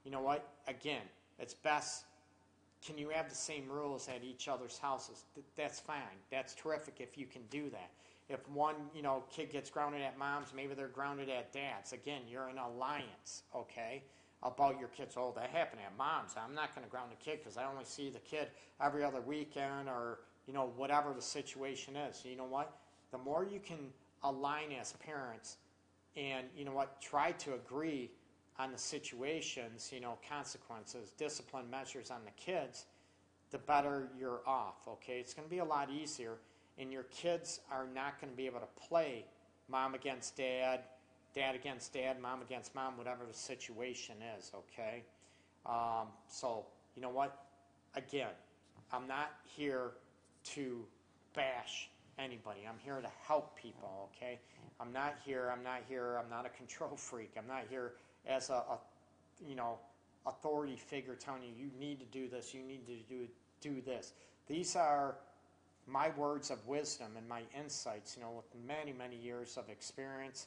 You 0.05 0.11
know 0.11 0.21
what? 0.21 0.49
Again, 0.67 1.03
it's 1.39 1.55
best. 1.55 2.05
Can 2.85 2.99
you 2.99 3.11
have 3.11 3.29
the 3.29 3.35
same 3.35 3.69
rules 3.69 4.09
at 4.09 4.25
each 4.25 4.49
other's 4.49 4.79
houses? 4.79 5.25
That's 5.57 5.81
fine. 5.81 5.99
That's 6.31 6.55
terrific 6.55 6.95
if 7.01 7.17
you 7.17 7.27
can 7.27 7.43
do 7.51 7.71
that. 7.71 7.91
If 8.29 8.49
one, 8.49 8.75
you 8.95 9.03
know, 9.03 9.23
kid 9.31 9.51
gets 9.51 9.71
grounded 9.71 10.03
at 10.03 10.19
mom's, 10.19 10.49
maybe 10.55 10.75
they're 10.75 10.89
grounded 10.89 11.29
at 11.29 11.53
dad's. 11.53 11.93
Again, 11.93 12.23
you're 12.29 12.49
in 12.49 12.59
alliance, 12.59 13.43
okay? 13.55 14.03
About 14.43 14.79
your 14.79 14.89
kids. 14.89 15.15
Oh, 15.17 15.33
that 15.37 15.51
happened 15.51 15.81
at 15.85 15.97
mom's. 15.97 16.35
I'm 16.37 16.55
not 16.55 16.75
going 16.75 16.85
to 16.85 16.91
ground 16.91 17.11
the 17.11 17.25
kid 17.25 17.41
because 17.43 17.57
I 17.57 17.65
only 17.65 17.85
see 17.85 18.11
the 18.11 18.19
kid 18.19 18.49
every 18.81 19.03
other 19.03 19.21
weekend 19.21 19.89
or, 19.89 20.21
you 20.47 20.53
know, 20.53 20.73
whatever 20.77 21.13
the 21.15 21.23
situation 21.23 21.97
is. 21.97 22.23
You 22.25 22.37
know 22.37 22.45
what? 22.45 22.77
The 23.13 23.19
more 23.19 23.45
you 23.45 23.61
can 23.61 23.79
align 24.23 24.73
as 24.79 24.93
parents 24.93 25.57
and, 26.17 26.47
you 26.57 26.65
know 26.65 26.73
what, 26.73 27.01
try 27.01 27.33
to 27.33 27.55
agree 27.55 28.11
on 28.59 28.73
the 28.73 28.79
situations, 28.79 29.91
you 29.93 30.01
know, 30.01 30.19
consequences, 30.29 31.13
discipline 31.19 31.69
measures 31.71 32.11
on 32.11 32.21
the 32.25 32.31
kids, 32.33 32.87
the 33.51 33.59
better 33.59 34.09
you're 34.19 34.41
off, 34.47 34.89
okay? 34.89 35.19
It's 35.21 35.35
going 35.35 35.47
to 35.47 35.51
be 35.51 35.59
a 35.59 35.65
lot 35.65 35.91
easier, 35.91 36.39
and 36.79 36.91
your 36.91 37.05
kids 37.05 37.61
are 37.71 37.87
not 37.95 38.21
going 38.21 38.33
to 38.33 38.37
be 38.37 38.47
able 38.47 38.61
to 38.61 38.89
play 38.89 39.25
mom 39.69 39.95
against 39.95 40.37
dad, 40.37 40.81
dad 41.37 41.55
against 41.55 41.93
dad, 41.93 42.21
mom 42.21 42.41
against 42.41 42.75
mom, 42.75 42.97
whatever 42.97 43.25
the 43.29 43.35
situation 43.35 44.17
is, 44.39 44.51
okay? 44.55 45.05
Um, 45.67 46.09
so, 46.27 46.65
you 46.97 47.03
know 47.03 47.11
what? 47.11 47.45
Again, 47.95 48.31
I'm 48.91 49.07
not 49.07 49.33
here 49.45 49.91
to 50.55 50.85
bash 51.35 51.91
anybody. 52.19 52.61
I'm 52.67 52.79
here 52.83 53.01
to 53.01 53.11
help 53.27 53.55
people, 53.55 54.11
okay? 54.17 54.41
I'm 54.81 54.93
not 54.93 55.17
here, 55.25 55.53
I'm 55.53 55.63
not 55.63 55.83
here, 55.89 56.19
I'm 56.19 56.31
not 56.31 56.47
a 56.47 56.49
control 56.49 56.97
freak. 56.97 57.33
I'm 57.37 57.47
not 57.47 57.65
here 57.69 57.93
as 58.27 58.49
a, 58.49 58.55
a 58.55 58.79
you 59.47 59.55
know, 59.55 59.79
authority 60.27 60.77
figure 60.77 61.15
telling 61.15 61.43
you 61.43 61.51
you 61.57 61.71
need 61.79 62.01
to 62.01 62.07
do 62.07 62.29
this, 62.29 62.55
you 62.55 62.63
need 62.63 62.87
to 62.87 62.97
do 63.09 63.27
do 63.61 63.81
this. 63.83 64.13
These 64.49 64.77
are 64.77 65.17
my 65.87 66.11
words 66.17 66.51
of 66.51 66.67
wisdom 66.67 67.13
and 67.17 67.29
my 67.29 67.43
insights, 67.59 68.17
you 68.17 68.23
know, 68.23 68.33
with 68.33 68.47
many, 68.67 68.93
many 68.93 69.17
years 69.17 69.57
of 69.57 69.69
experience. 69.69 70.47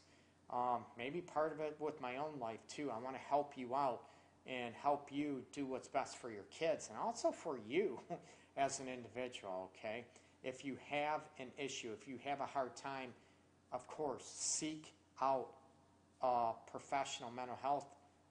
Um, 0.51 0.85
maybe 0.97 1.21
part 1.21 1.51
of 1.51 1.59
it 1.59 1.75
with 1.79 2.01
my 2.01 2.17
own 2.17 2.39
life 2.39 2.59
too. 2.67 2.89
I 2.89 2.97
want 2.97 3.15
to 3.15 3.21
help 3.21 3.53
you 3.55 3.75
out 3.75 4.01
and 4.47 4.73
help 4.73 5.09
you 5.11 5.43
do 5.53 5.65
what's 5.65 5.87
best 5.87 6.17
for 6.17 6.31
your 6.31 6.45
kids 6.49 6.89
and 6.89 6.97
also 6.97 7.31
for 7.31 7.59
you 7.67 7.99
as 8.57 8.79
an 8.79 8.87
individual, 8.87 9.69
okay? 9.77 10.05
If 10.43 10.65
you 10.65 10.77
have 10.89 11.21
an 11.37 11.47
issue, 11.57 11.91
if 11.99 12.07
you 12.07 12.17
have 12.23 12.39
a 12.39 12.45
hard 12.45 12.75
time, 12.75 13.11
of 13.71 13.85
course, 13.87 14.23
seek 14.23 14.93
out 15.21 15.49
a 16.21 16.51
professional 16.69 17.29
mental 17.31 17.57
health 17.61 17.85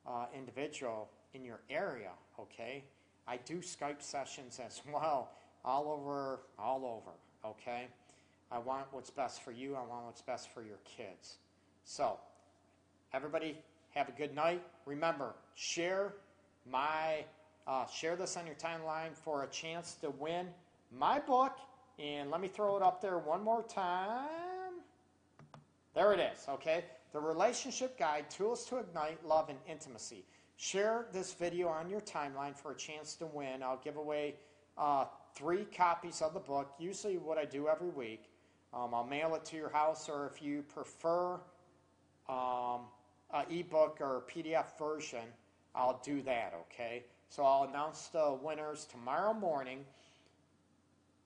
uh, 0.07 0.27
individual 0.37 1.09
in 1.35 1.45
your 1.45 1.61
area, 1.71 2.11
okay? 2.41 2.85
I 3.27 3.37
do 3.37 3.59
Skype 3.59 4.03
sessions 4.03 4.61
as 4.64 4.81
well, 4.93 5.31
all 5.64 5.91
over, 5.91 6.41
all 6.59 6.85
over, 6.85 7.16
okay? 7.45 7.89
I 8.51 8.59
want 8.59 8.87
what's 8.91 9.11
best 9.11 9.43
for 9.43 9.53
you, 9.53 9.77
I 9.77 9.81
want 9.81 10.07
what's 10.07 10.23
best 10.23 10.49
for 10.51 10.62
your 10.62 10.79
kids. 10.85 11.39
So, 11.91 12.18
everybody 13.14 13.57
have 13.95 14.11
a 14.11 14.12
good 14.12 14.34
night. 14.34 14.62
Remember, 14.84 15.34
share 15.55 16.12
my 16.70 17.24
uh, 17.66 17.86
share 17.86 18.14
this 18.14 18.36
on 18.36 18.45
your 18.45 18.57
timeline 18.57 19.14
for 19.14 19.45
a 19.45 19.47
chance 19.47 19.95
to 20.03 20.11
win 20.11 20.49
my 20.95 21.18
book. 21.18 21.57
And 21.99 22.30
let 22.30 22.43
me 22.43 22.49
throw 22.49 22.76
it 22.76 22.82
up 22.82 23.01
there 23.01 23.16
one 23.16 23.43
more 23.43 23.62
time. 23.62 24.82
There 25.95 26.12
it 26.12 26.20
is, 26.20 26.45
okay? 26.51 26.84
The 27.14 27.20
Relationship 27.20 27.99
Guide 27.99 28.28
Tools 28.28 28.66
to 28.66 28.76
Ignite 28.76 29.26
Love 29.26 29.49
and 29.49 29.59
Intimacy. 29.66 30.26
Share 30.59 31.07
this 31.11 31.32
video 31.32 31.68
on 31.68 31.89
your 31.89 32.03
timeline 32.03 32.55
for 32.55 32.72
a 32.72 32.76
chance 32.76 33.14
to 33.14 33.24
win. 33.24 33.62
I'll 33.62 33.80
give 33.82 33.97
away 33.97 34.34
uh, 34.76 35.07
three 35.34 35.64
copies 35.64 36.20
of 36.20 36.34
the 36.34 36.41
book, 36.41 36.70
usually 36.78 37.16
what 37.16 37.39
I 37.39 37.47
do 37.47 37.66
every 37.66 37.89
week. 37.89 38.24
Um, 38.74 38.93
I'll 38.93 39.07
mail 39.07 39.34
it 39.36 39.47
to 39.47 39.57
your 39.57 39.70
house, 39.70 40.11
or 40.11 40.26
if 40.26 40.43
you 40.43 40.62
prefer 40.74 41.41
um, 42.29 42.83
an 43.33 43.47
ebook 43.51 43.99
or 44.01 44.24
PDF 44.29 44.76
version, 44.79 45.24
I'll 45.74 46.01
do 46.05 46.22
that, 46.22 46.55
okay? 46.66 47.03
So 47.29 47.45
I'll 47.45 47.64
announce 47.64 48.07
the 48.09 48.39
winners 48.43 48.87
tomorrow 48.87 49.35
morning. 49.35 49.85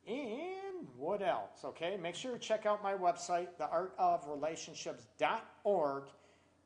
And 0.06 0.86
what 0.96 1.22
else? 1.22 1.64
Okay, 1.64 1.96
make 1.96 2.16
sure 2.16 2.32
to 2.32 2.38
check 2.38 2.66
out 2.66 2.82
my 2.82 2.94
website, 2.94 3.46
theartofrelationships.org. 3.60 6.02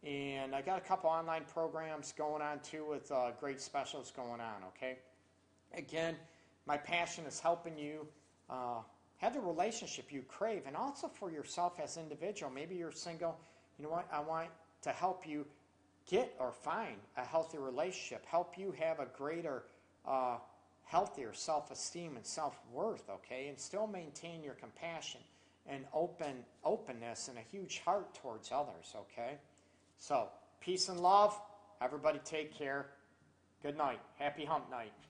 And 0.02 0.54
I 0.54 0.62
got 0.62 0.78
a 0.78 0.82
couple 0.82 1.10
online 1.10 1.44
programs 1.52 2.14
going 2.16 2.40
on 2.40 2.60
too 2.60 2.86
with 2.88 3.12
uh, 3.12 3.32
great 3.38 3.60
specials 3.60 4.10
going 4.14 4.40
on. 4.40 4.62
Okay, 4.68 4.96
again, 5.74 6.16
my 6.66 6.78
passion 6.78 7.26
is 7.26 7.40
helping 7.40 7.76
you 7.76 8.06
uh, 8.48 8.78
have 9.18 9.34
the 9.34 9.40
relationship 9.40 10.12
you 10.12 10.22
crave, 10.22 10.62
and 10.66 10.76
also 10.76 11.08
for 11.08 11.30
yourself 11.30 11.78
as 11.82 11.96
an 11.96 12.04
individual. 12.04 12.52
Maybe 12.52 12.74
you're 12.74 12.92
single. 12.92 13.38
You 13.78 13.84
know 13.84 13.90
what? 13.90 14.06
I 14.12 14.20
want 14.20 14.48
to 14.82 14.90
help 14.90 15.26
you 15.26 15.46
get 16.08 16.34
or 16.38 16.52
find 16.52 16.96
a 17.16 17.24
healthy 17.24 17.58
relationship, 17.58 18.24
help 18.26 18.56
you 18.56 18.72
have 18.78 19.00
a 19.00 19.06
greater, 19.16 19.64
uh, 20.06 20.38
healthier 20.84 21.32
self 21.32 21.70
esteem 21.70 22.16
and 22.16 22.24
self 22.24 22.58
worth, 22.72 23.08
okay, 23.10 23.48
and 23.48 23.58
still 23.58 23.86
maintain 23.86 24.42
your 24.42 24.54
compassion 24.54 25.20
and 25.68 25.84
open 25.92 26.44
openness 26.64 27.28
and 27.28 27.38
a 27.38 27.42
huge 27.50 27.80
heart 27.80 28.14
towards 28.14 28.52
others, 28.52 28.94
okay? 28.96 29.38
So, 29.98 30.28
peace 30.60 30.88
and 30.88 31.00
love. 31.00 31.38
Everybody 31.80 32.20
take 32.24 32.56
care. 32.56 32.86
Good 33.62 33.76
night. 33.76 34.00
Happy 34.18 34.44
hump 34.44 34.70
night. 34.70 34.92